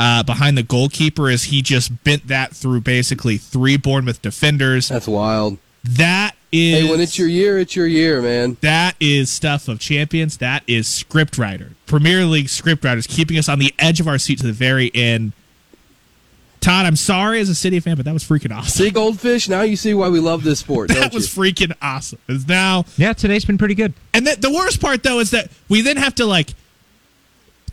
uh, 0.00 0.22
behind 0.22 0.56
the 0.56 0.62
goalkeeper 0.62 1.28
is 1.28 1.44
he 1.44 1.62
just 1.62 2.04
bent 2.04 2.26
that 2.28 2.56
through 2.56 2.80
basically 2.80 3.36
three 3.36 3.76
Bournemouth 3.76 4.22
defenders. 4.22 4.88
That's 4.88 5.08
wild. 5.08 5.58
That 5.84 6.34
is 6.52 6.82
Hey, 6.84 6.90
when 6.90 7.00
it's 7.00 7.18
your 7.18 7.28
year, 7.28 7.58
it's 7.58 7.74
your 7.76 7.86
year, 7.86 8.22
man. 8.22 8.56
that 8.60 8.94
is 9.00 9.30
stuff 9.30 9.68
of 9.68 9.78
champions. 9.80 10.38
That 10.38 10.62
is 10.66 10.86
scriptwriter, 10.88 11.72
Premier 11.86 12.24
League 12.24 12.46
scriptwriters, 12.46 13.08
keeping 13.08 13.38
us 13.38 13.48
on 13.48 13.58
the 13.58 13.74
edge 13.78 14.00
of 14.00 14.08
our 14.08 14.18
seat 14.18 14.38
to 14.40 14.46
the 14.46 14.52
very 14.52 14.90
end. 14.94 15.32
Todd, 16.60 16.86
I'm 16.86 16.96
sorry 16.96 17.38
as 17.40 17.48
a 17.48 17.54
City 17.54 17.78
fan, 17.78 17.94
but 17.94 18.04
that 18.04 18.12
was 18.12 18.24
freaking 18.24 18.50
awesome. 18.52 18.84
See 18.86 18.90
goldfish. 18.90 19.48
Now 19.48 19.62
you 19.62 19.76
see 19.76 19.94
why 19.94 20.08
we 20.08 20.18
love 20.18 20.42
this 20.42 20.58
sport. 20.58 20.88
That 20.94 21.00
don't 21.02 21.14
was 21.14 21.36
you? 21.36 21.42
freaking 21.42 21.72
awesome. 21.80 22.18
It's 22.28 22.48
now 22.48 22.84
Yeah, 22.96 23.12
today's 23.12 23.44
been 23.44 23.58
pretty 23.58 23.76
good. 23.76 23.94
And 24.12 24.26
the, 24.26 24.34
the 24.36 24.50
worst 24.50 24.80
part 24.80 25.02
though 25.04 25.20
is 25.20 25.30
that 25.30 25.50
we 25.68 25.82
then 25.82 25.96
have 25.98 26.16
to 26.16 26.26
like 26.26 26.54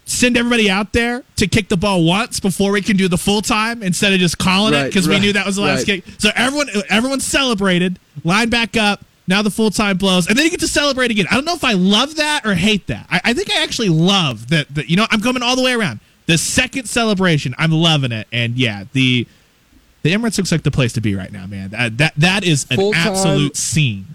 send 0.05 0.37
everybody 0.37 0.69
out 0.69 0.93
there 0.93 1.23
to 1.35 1.47
kick 1.47 1.67
the 1.67 1.77
ball 1.77 2.03
once 2.03 2.39
before 2.39 2.71
we 2.71 2.81
can 2.81 2.95
do 2.95 3.07
the 3.07 3.17
full 3.17 3.41
time 3.41 3.81
instead 3.81 4.13
of 4.13 4.19
just 4.19 4.37
calling 4.37 4.73
it 4.73 4.77
Right, 4.77 4.85
because 4.85 5.07
we 5.07 5.19
knew 5.19 5.33
that 5.33 5.45
was 5.45 5.55
the 5.55 5.63
last 5.63 5.87
right. 5.87 6.03
kick. 6.03 6.13
So 6.19 6.29
everyone 6.35 6.67
everyone 6.89 7.19
celebrated, 7.19 7.99
line 8.23 8.49
back 8.49 8.77
up. 8.77 9.03
Now 9.27 9.41
the 9.41 9.49
full 9.49 9.71
time 9.71 9.97
blows, 9.97 10.27
and 10.27 10.37
then 10.37 10.45
you 10.45 10.51
get 10.51 10.59
to 10.59 10.67
celebrate 10.67 11.09
again. 11.09 11.25
I 11.31 11.33
don't 11.33 11.45
know 11.45 11.55
if 11.55 11.63
I 11.63 11.73
love 11.73 12.17
that 12.17 12.45
or 12.45 12.53
hate 12.53 12.85
that. 12.87 13.07
I, 13.09 13.21
I 13.25 13.33
think 13.33 13.49
I 13.51 13.63
actually 13.63 13.89
love 13.89 14.49
that. 14.49 14.73
That 14.75 14.87
you 14.87 14.95
know 14.95 15.07
I'm 15.09 15.19
coming 15.21 15.41
all 15.41 15.55
the 15.55 15.63
way 15.63 15.73
around. 15.73 15.99
The 16.27 16.37
second 16.37 16.87
celebration, 16.87 17.55
I'm 17.57 17.71
loving 17.71 18.11
it, 18.11 18.27
and 18.31 18.55
yeah, 18.55 18.83
the 18.93 19.25
the 20.03 20.13
Emirates 20.13 20.37
looks 20.37 20.51
like 20.51 20.61
the 20.61 20.69
place 20.69 20.93
to 20.93 21.01
be 21.01 21.15
right 21.15 21.31
now, 21.31 21.47
man. 21.47 21.71
That 21.71 21.97
that, 21.97 22.13
that 22.17 22.43
is 22.43 22.67
an 22.69 22.75
Full-time- 22.77 23.07
absolute 23.07 23.57
scene. 23.57 24.13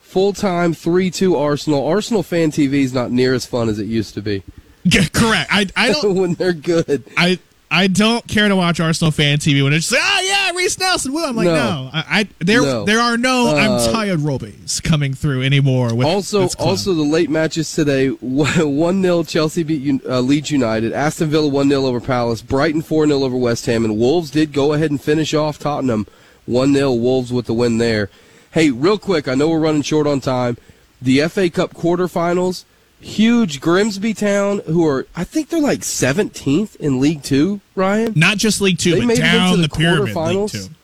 Full 0.00 0.32
time 0.32 0.74
three 0.74 1.10
two 1.10 1.36
Arsenal. 1.36 1.86
Arsenal 1.86 2.22
fan 2.24 2.50
TV 2.50 2.82
is 2.82 2.92
not 2.92 3.12
near 3.12 3.34
as 3.34 3.46
fun 3.46 3.68
as 3.68 3.78
it 3.78 3.86
used 3.86 4.14
to 4.14 4.20
be 4.20 4.42
Yeah, 4.84 5.04
correct. 5.12 5.50
I 5.52 5.66
I 5.76 5.92
don't 5.92 6.14
when 6.20 6.34
they're 6.34 6.52
good. 6.52 7.04
I 7.16 7.38
I 7.70 7.86
don't 7.86 8.26
care 8.28 8.48
to 8.48 8.54
watch 8.54 8.80
Arsenal 8.80 9.10
fan 9.10 9.38
TV 9.38 9.64
when 9.64 9.72
it's 9.72 9.88
just 9.88 9.98
like, 9.98 10.02
oh 10.04 10.20
yeah, 10.26 10.50
Reiss 10.54 10.78
Nelson. 10.78 11.10
Woo. 11.14 11.24
I'm 11.24 11.34
like, 11.34 11.46
no, 11.46 11.54
No. 11.54 11.90
I, 11.92 12.04
I 12.20 12.28
there 12.40 12.60
No. 12.60 12.84
there 12.84 13.00
are 13.00 13.16
no 13.16 13.48
Uh, 13.48 13.54
I'm 13.54 13.92
tired 13.94 14.18
Robies 14.18 14.82
coming 14.82 15.14
through 15.14 15.42
anymore. 15.42 15.94
With 15.94 16.06
Also, 16.06 16.48
also 16.58 16.92
the 16.92 17.02
late 17.02 17.30
matches 17.30 17.72
today: 17.72 18.08
one 18.20 19.02
0 19.02 19.22
Chelsea 19.24 19.62
beat 19.62 20.04
uh, 20.04 20.20
Leeds 20.20 20.50
United. 20.50 20.92
Aston 20.92 21.30
Villa 21.30 21.48
one 21.48 21.70
0 21.70 21.86
over 21.86 22.00
Palace. 22.00 22.42
Brighton 22.42 22.82
four 22.82 23.06
0 23.06 23.22
over 23.22 23.36
West 23.38 23.64
Ham. 23.66 23.84
And 23.86 23.96
Wolves 23.96 24.30
did 24.30 24.52
go 24.52 24.74
ahead 24.74 24.90
and 24.90 25.00
finish 25.00 25.32
off 25.32 25.58
Tottenham 25.58 26.06
one 26.44 26.74
0 26.74 26.92
Wolves 26.92 27.32
with 27.32 27.46
the 27.46 27.54
win 27.54 27.78
there. 27.78 28.10
Hey, 28.50 28.70
real 28.70 28.98
quick, 28.98 29.28
I 29.28 29.34
know 29.34 29.48
we're 29.48 29.60
running 29.60 29.80
short 29.80 30.06
on 30.06 30.20
time. 30.20 30.58
The 31.00 31.26
FA 31.28 31.48
Cup 31.48 31.72
quarterfinals. 31.72 32.64
Huge 33.02 33.60
Grimsby 33.60 34.14
Town, 34.14 34.60
who 34.66 34.86
are 34.86 35.06
I 35.16 35.24
think 35.24 35.48
they're 35.48 35.60
like 35.60 35.80
17th 35.80 36.76
in 36.76 37.00
League 37.00 37.22
Two. 37.22 37.60
Ryan, 37.74 38.12
not 38.16 38.38
just 38.38 38.60
League 38.60 38.78
Two, 38.78 38.92
they 38.92 39.00
but 39.00 39.06
made 39.06 39.18
it 39.18 39.22
down 39.22 39.48
into 39.54 39.62
the, 39.62 39.68
the 39.68 39.74
pyramid 39.76 40.04
League 40.06 40.14
quarterfinals. 40.16 40.52
Two. 40.68 40.74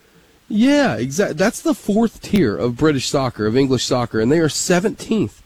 Yeah, 0.49 0.97
exactly. 0.97 1.35
That's 1.35 1.61
the 1.61 1.75
fourth 1.75 2.23
tier 2.23 2.57
of 2.57 2.77
British 2.77 3.09
soccer, 3.09 3.47
of 3.47 3.57
English 3.57 3.85
soccer, 3.85 4.19
and 4.21 4.33
they 4.33 4.39
are 4.39 4.49
17th. 4.49 5.41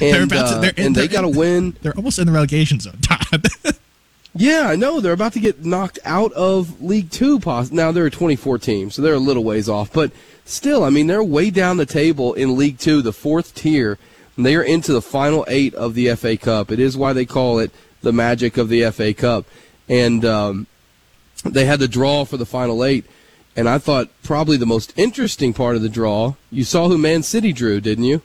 And, 0.00 0.12
They're 0.14 0.22
about 0.24 0.48
to- 0.48 0.56
uh, 0.56 0.60
they're 0.60 0.70
in- 0.76 0.86
and 0.86 0.94
they 0.96 1.06
they're 1.06 1.22
got 1.22 1.30
to 1.32 1.38
win. 1.38 1.76
They're 1.82 1.94
almost 1.96 2.18
in 2.18 2.26
the 2.26 2.32
relegation 2.32 2.80
zone, 2.80 2.98
Todd. 3.02 3.46
Yeah, 4.36 4.66
I 4.68 4.74
know. 4.74 4.98
They're 5.00 5.12
about 5.12 5.34
to 5.34 5.40
get 5.40 5.64
knocked 5.64 6.00
out 6.04 6.32
of 6.32 6.82
League 6.82 7.10
Two. 7.12 7.38
Pos- 7.38 7.70
now, 7.70 7.92
there 7.92 8.02
are 8.02 8.08
a 8.08 8.10
24 8.10 8.58
teams, 8.58 8.96
so 8.96 9.02
they're 9.02 9.14
a 9.14 9.18
little 9.20 9.44
ways 9.44 9.68
off. 9.68 9.92
But 9.92 10.10
still, 10.44 10.82
I 10.82 10.90
mean, 10.90 11.06
they're 11.06 11.22
way 11.22 11.50
down 11.50 11.76
the 11.76 11.86
table 11.86 12.34
in 12.34 12.56
League 12.56 12.78
Two, 12.80 13.00
the 13.00 13.12
fourth 13.12 13.54
tier. 13.54 13.96
And 14.36 14.44
they 14.44 14.56
are 14.56 14.62
into 14.62 14.92
the 14.92 15.02
final 15.02 15.44
eight 15.48 15.74
of 15.74 15.94
the 15.94 16.14
FA 16.16 16.36
Cup. 16.36 16.70
It 16.72 16.80
is 16.80 16.96
why 16.96 17.12
they 17.12 17.24
call 17.24 17.58
it 17.58 17.70
the 18.02 18.12
magic 18.12 18.56
of 18.56 18.68
the 18.68 18.90
FA 18.90 19.14
Cup. 19.14 19.46
And 19.88 20.24
um, 20.24 20.66
they 21.44 21.64
had 21.66 21.78
the 21.80 21.88
draw 21.88 22.24
for 22.24 22.36
the 22.36 22.46
final 22.46 22.84
eight. 22.84 23.04
And 23.56 23.68
I 23.68 23.78
thought 23.78 24.08
probably 24.24 24.56
the 24.56 24.66
most 24.66 24.92
interesting 24.96 25.52
part 25.52 25.76
of 25.76 25.82
the 25.82 25.88
draw, 25.88 26.34
you 26.50 26.64
saw 26.64 26.88
who 26.88 26.98
Man 26.98 27.22
City 27.22 27.52
drew, 27.52 27.80
didn't 27.80 28.04
you? 28.04 28.22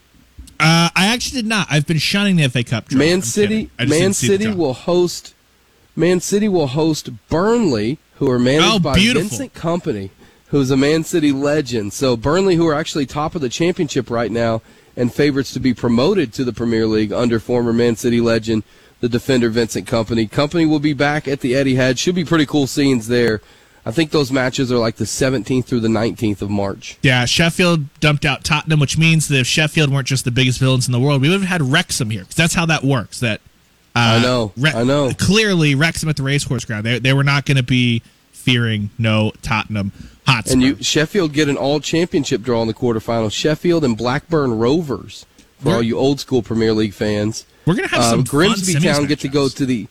uh, 0.60 0.90
I 0.96 1.06
actually 1.06 1.42
did 1.44 1.48
not. 1.48 1.68
I've 1.70 1.86
been 1.86 2.00
shunning 2.00 2.36
the 2.38 2.50
FA 2.50 2.64
Cup. 2.64 2.88
Draw. 2.90 2.98
Man 3.00 3.22
City, 3.22 3.48
kidding. 3.48 3.70
I 3.78 3.84
just 3.86 3.90
Man 3.92 4.02
didn't 4.02 4.16
see 4.16 4.28
the 4.30 4.44
City 4.46 4.56
will 4.56 4.74
host. 4.74 5.34
Man 5.96 6.20
City 6.20 6.50
will 6.50 6.68
host 6.68 7.10
Burnley, 7.30 8.00
who 8.16 8.30
are 8.32 8.40
managed 8.40 8.66
Oh, 8.76 8.80
by 8.80 8.96
beautiful. 8.96 9.30
Vincent 9.30 9.54
Kompany, 9.54 10.10
who's 10.48 10.72
a 10.72 10.78
Man 10.78 11.04
City 11.04 11.32
legend. 11.32 11.94
So 11.94 12.18
Burnley, 12.18 12.56
who 12.56 12.68
are 12.68 12.74
actually 12.74 13.06
top 13.06 13.36
of 13.36 13.42
the 13.42 13.50
championship 13.50 14.10
right 14.10 14.32
now 14.32 14.62
and 14.96 15.14
favorites 15.14 15.54
to 15.54 15.60
be 15.60 15.74
promoted 15.74 16.34
to 16.34 16.44
the 16.44 16.54
Premier 16.54 16.88
League 16.88 17.12
under 17.12 17.40
former 17.40 17.74
Man 17.74 17.96
City 17.96 18.22
legend, 18.22 18.64
the 19.00 19.10
defender 19.10 19.50
Vincent 19.50 19.88
Kompany. 19.88 20.30
Kompany 20.30 20.68
will 20.68 20.80
be 20.80 20.94
back 20.94 21.28
at 21.28 21.42
the 21.42 21.54
Etihad. 21.54 21.98
Should 21.98 22.16
be 22.16 22.26
pretty 22.26 22.46
cool 22.46 22.68
scenes 22.68 23.08
there. 23.08 23.42
I 23.86 23.92
think 23.92 24.12
those 24.12 24.32
matches 24.32 24.72
are 24.72 24.78
like 24.78 24.98
the 24.98 25.06
17th 25.06 25.66
through 25.66 25.80
the 25.80 25.88
19th 25.88 26.42
of 26.42 26.50
March. 26.50 26.98
Yeah, 27.02 27.26
Sheffield 27.26 27.92
dumped 28.00 28.26
out 28.26 28.44
Tottenham, 28.44 28.80
which 28.80 28.98
means 28.98 29.30
that 29.30 29.40
if 29.40 29.48
Sheffield 29.48 29.92
weren't 29.92 30.08
just 30.08 30.26
the 30.26 30.32
biggest 30.32 30.60
villains 30.60 30.88
in 30.88 30.92
the 30.92 31.00
world, 31.00 31.22
we 31.22 31.30
would 31.30 31.40
have 31.40 31.50
had 31.50 31.62
Wrexham 31.62 32.10
here 32.10 32.22
because 32.22 32.36
that's 32.36 32.54
how 32.54 32.66
that 32.66 32.84
works. 32.84 33.20
That 33.20 33.42
uh, 33.96 34.20
I 34.20 34.22
know, 34.22 34.54
I 34.64 34.84
know. 34.84 35.12
Clearly, 35.18 35.76
Wrexham 35.76 36.10
at 36.10 36.18
the 36.18 36.24
racecourse 36.24 36.66
ground, 36.66 36.86
they, 36.86 37.00
they 37.00 37.14
were 37.14 37.24
not 37.24 37.46
going 37.46 37.58
to 37.58 37.64
be 37.64 38.04
fearing 38.40 38.90
no 38.98 39.32
Tottenham 39.42 39.92
Hotspur. 40.26 40.54
And 40.54 40.62
you 40.62 40.78
Sheffield 40.82 41.34
get 41.34 41.50
an 41.50 41.58
all 41.58 41.80
championship 41.80 42.42
draw 42.42 42.62
in 42.62 42.68
the 42.68 42.74
quarterfinals. 42.74 43.32
Sheffield 43.34 43.84
and 43.84 43.98
Blackburn 43.98 44.58
Rovers 44.58 45.26
for 45.60 45.66
We're- 45.66 45.76
all 45.78 45.84
you 45.84 45.98
old 45.98 46.20
school 46.20 46.42
Premier 46.42 46.74
League 46.74 46.94
fans. 46.94 47.46
we're 47.66 47.76
going 47.76 47.88
to 47.90 47.96
have 47.96 48.04
Um, 48.06 48.10
some 48.10 48.24
Grimsby 48.24 48.74
fun 48.74 48.82
Town 48.82 49.06
get 49.06 49.20
to 49.20 49.28
go 49.28 49.50
to 49.50 49.66
the 49.66 49.88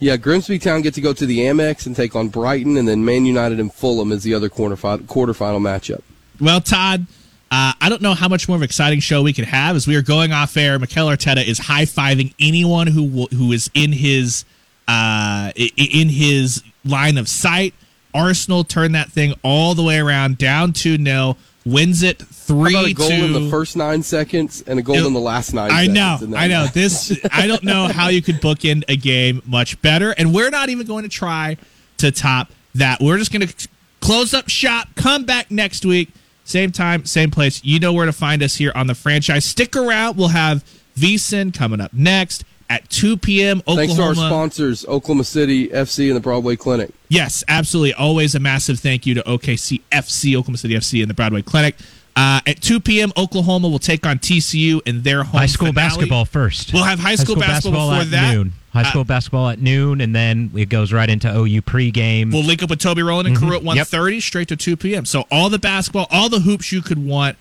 yeah 0.00 0.16
Grimsby 0.16 0.58
Town 0.58 0.82
get 0.82 0.94
to 0.94 1.00
go 1.00 1.12
to 1.12 1.24
the 1.24 1.38
Amex 1.38 1.86
and 1.86 1.94
take 1.96 2.14
on 2.16 2.28
Brighton, 2.28 2.76
and 2.76 2.86
then 2.88 3.04
Man 3.04 3.24
United 3.24 3.60
and 3.60 3.72
Fulham 3.72 4.12
is 4.12 4.22
the 4.24 4.34
other 4.34 4.48
quarterfinal 4.48 5.02
quarterfinal 5.04 5.60
matchup. 5.60 6.02
Well, 6.40 6.60
Todd, 6.60 7.06
uh, 7.50 7.72
I 7.80 7.88
don't 7.88 8.02
know 8.02 8.14
how 8.14 8.28
much 8.28 8.48
more 8.48 8.56
of 8.56 8.62
an 8.62 8.64
exciting 8.66 8.98
show 9.00 9.22
we 9.22 9.32
could 9.32 9.44
have 9.44 9.76
as 9.76 9.86
we 9.86 9.94
are 9.96 10.02
going 10.02 10.32
off 10.32 10.56
air. 10.56 10.78
Mikel 10.78 11.06
Arteta 11.06 11.46
is 11.46 11.58
high 11.58 11.84
fiving 11.84 12.34
anyone 12.40 12.88
who 12.88 13.26
who 13.32 13.52
is 13.52 13.70
in 13.74 13.92
his 13.92 14.44
uh, 14.88 15.52
in 15.56 16.08
his 16.08 16.62
line 16.84 17.16
of 17.16 17.28
sight. 17.28 17.72
Arsenal 18.14 18.64
turned 18.64 18.94
that 18.94 19.10
thing 19.12 19.34
all 19.42 19.74
the 19.74 19.82
way 19.82 19.98
around, 19.98 20.38
down 20.38 20.72
two 20.72 20.96
0 20.96 21.36
wins 21.66 22.02
it 22.02 22.20
How 22.20 22.26
three 22.30 22.74
about 22.74 22.86
a 22.86 22.92
goal 22.92 23.08
two. 23.08 23.14
in 23.24 23.32
the 23.32 23.48
first 23.50 23.74
nine 23.76 24.02
seconds 24.02 24.62
and 24.66 24.78
a 24.78 24.82
goal 24.82 24.96
It- 24.96 25.06
in 25.06 25.12
the 25.14 25.20
last 25.20 25.52
nine? 25.54 25.70
I 25.72 25.86
know, 25.86 26.18
in 26.20 26.34
I 26.34 26.46
know. 26.46 26.66
This 26.66 27.18
I 27.32 27.46
don't 27.46 27.62
know 27.64 27.88
how 27.92 28.08
you 28.08 28.20
could 28.22 28.36
bookend 28.36 28.84
a 28.88 28.96
game 28.96 29.42
much 29.46 29.80
better, 29.82 30.10
and 30.12 30.32
we're 30.34 30.50
not 30.50 30.68
even 30.68 30.86
going 30.86 31.02
to 31.04 31.08
try 31.08 31.56
to 31.98 32.10
top 32.10 32.50
that. 32.74 33.00
We're 33.00 33.18
just 33.18 33.32
going 33.32 33.46
to 33.48 33.68
close 34.00 34.34
up 34.34 34.48
shop. 34.50 34.88
Come 34.94 35.24
back 35.24 35.50
next 35.50 35.84
week, 35.86 36.10
same 36.44 36.70
time, 36.70 37.06
same 37.06 37.30
place. 37.30 37.64
You 37.64 37.80
know 37.80 37.92
where 37.94 38.06
to 38.06 38.12
find 38.12 38.42
us 38.42 38.56
here 38.56 38.72
on 38.74 38.86
the 38.86 38.94
franchise. 38.94 39.44
Stick 39.46 39.74
around. 39.74 40.16
We'll 40.18 40.28
have 40.28 40.62
VSIN 40.98 41.54
coming 41.54 41.80
up 41.80 41.92
next 41.94 42.44
at 42.74 42.88
2 42.90 43.16
p.m. 43.18 43.58
Oklahoma. 43.60 43.86
Thanks 43.86 43.94
to 43.96 44.02
our 44.02 44.14
sponsors, 44.14 44.84
Oklahoma 44.86 45.24
City 45.24 45.68
FC 45.68 46.08
and 46.08 46.16
the 46.16 46.20
Broadway 46.20 46.56
Clinic. 46.56 46.90
Yes, 47.08 47.44
absolutely. 47.48 47.94
Always 47.94 48.34
a 48.34 48.40
massive 48.40 48.80
thank 48.80 49.06
you 49.06 49.14
to 49.14 49.22
OKC 49.22 49.80
FC, 49.92 50.34
Oklahoma 50.34 50.58
City 50.58 50.74
FC, 50.74 51.00
and 51.02 51.08
the 51.10 51.14
Broadway 51.14 51.42
Clinic. 51.42 51.76
Uh, 52.16 52.40
at 52.46 52.60
2 52.60 52.78
p.m., 52.80 53.12
Oklahoma 53.16 53.68
will 53.68 53.78
take 53.80 54.06
on 54.06 54.18
TCU 54.18 54.80
in 54.86 55.02
their 55.02 55.24
home 55.24 55.40
High 55.40 55.46
school 55.46 55.68
finale. 55.68 55.88
basketball 55.88 56.24
first. 56.24 56.72
We'll 56.72 56.84
have 56.84 57.00
high 57.00 57.16
school 57.16 57.34
basketball 57.36 57.90
before 57.90 58.02
at 58.02 58.10
that. 58.12 58.34
noon. 58.34 58.52
High 58.72 58.82
Uh, 58.82 58.90
school 58.90 59.04
basketball 59.04 59.48
at 59.50 59.60
noon, 59.60 60.00
and 60.00 60.14
then 60.14 60.50
it 60.54 60.68
goes 60.68 60.92
right 60.92 61.08
into 61.08 61.28
OU 61.28 61.62
pregame. 61.62 62.32
We'll 62.32 62.42
link 62.44 62.62
up 62.62 62.70
with 62.70 62.78
Toby 62.80 63.02
Rowland 63.02 63.28
and 63.28 63.36
crew 63.36 63.54
at 63.56 63.62
Yep. 63.64 63.86
1.30 63.88 64.20
straight 64.22 64.48
to 64.48 64.56
2 64.56 64.76
p.m. 64.76 65.04
So 65.04 65.26
all 65.30 65.48
the 65.50 65.58
basketball, 65.58 66.06
all 66.10 66.28
the 66.28 66.40
hoops 66.40 66.70
you 66.72 66.82
could 66.82 67.04
want 67.04 67.36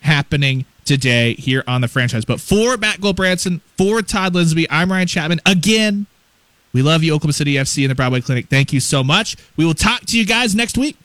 happening 0.00 0.64
today 0.88 1.34
here 1.34 1.62
on 1.68 1.82
the 1.82 1.88
franchise. 1.88 2.24
But 2.24 2.40
for 2.40 2.76
Matt 2.78 2.98
Goldbranson, 3.00 3.60
for 3.76 4.02
Todd 4.02 4.32
Lisenby, 4.32 4.66
I'm 4.70 4.90
Ryan 4.90 5.06
Chapman. 5.06 5.40
Again, 5.46 6.06
we 6.72 6.82
love 6.82 7.04
you, 7.04 7.14
Oklahoma 7.14 7.34
City 7.34 7.54
FC 7.54 7.84
and 7.84 7.90
the 7.90 7.94
Broadway 7.94 8.20
Clinic. 8.20 8.48
Thank 8.48 8.72
you 8.72 8.80
so 8.80 9.04
much. 9.04 9.36
We 9.56 9.64
will 9.64 9.74
talk 9.74 10.00
to 10.06 10.18
you 10.18 10.24
guys 10.24 10.54
next 10.54 10.76
week. 10.78 10.96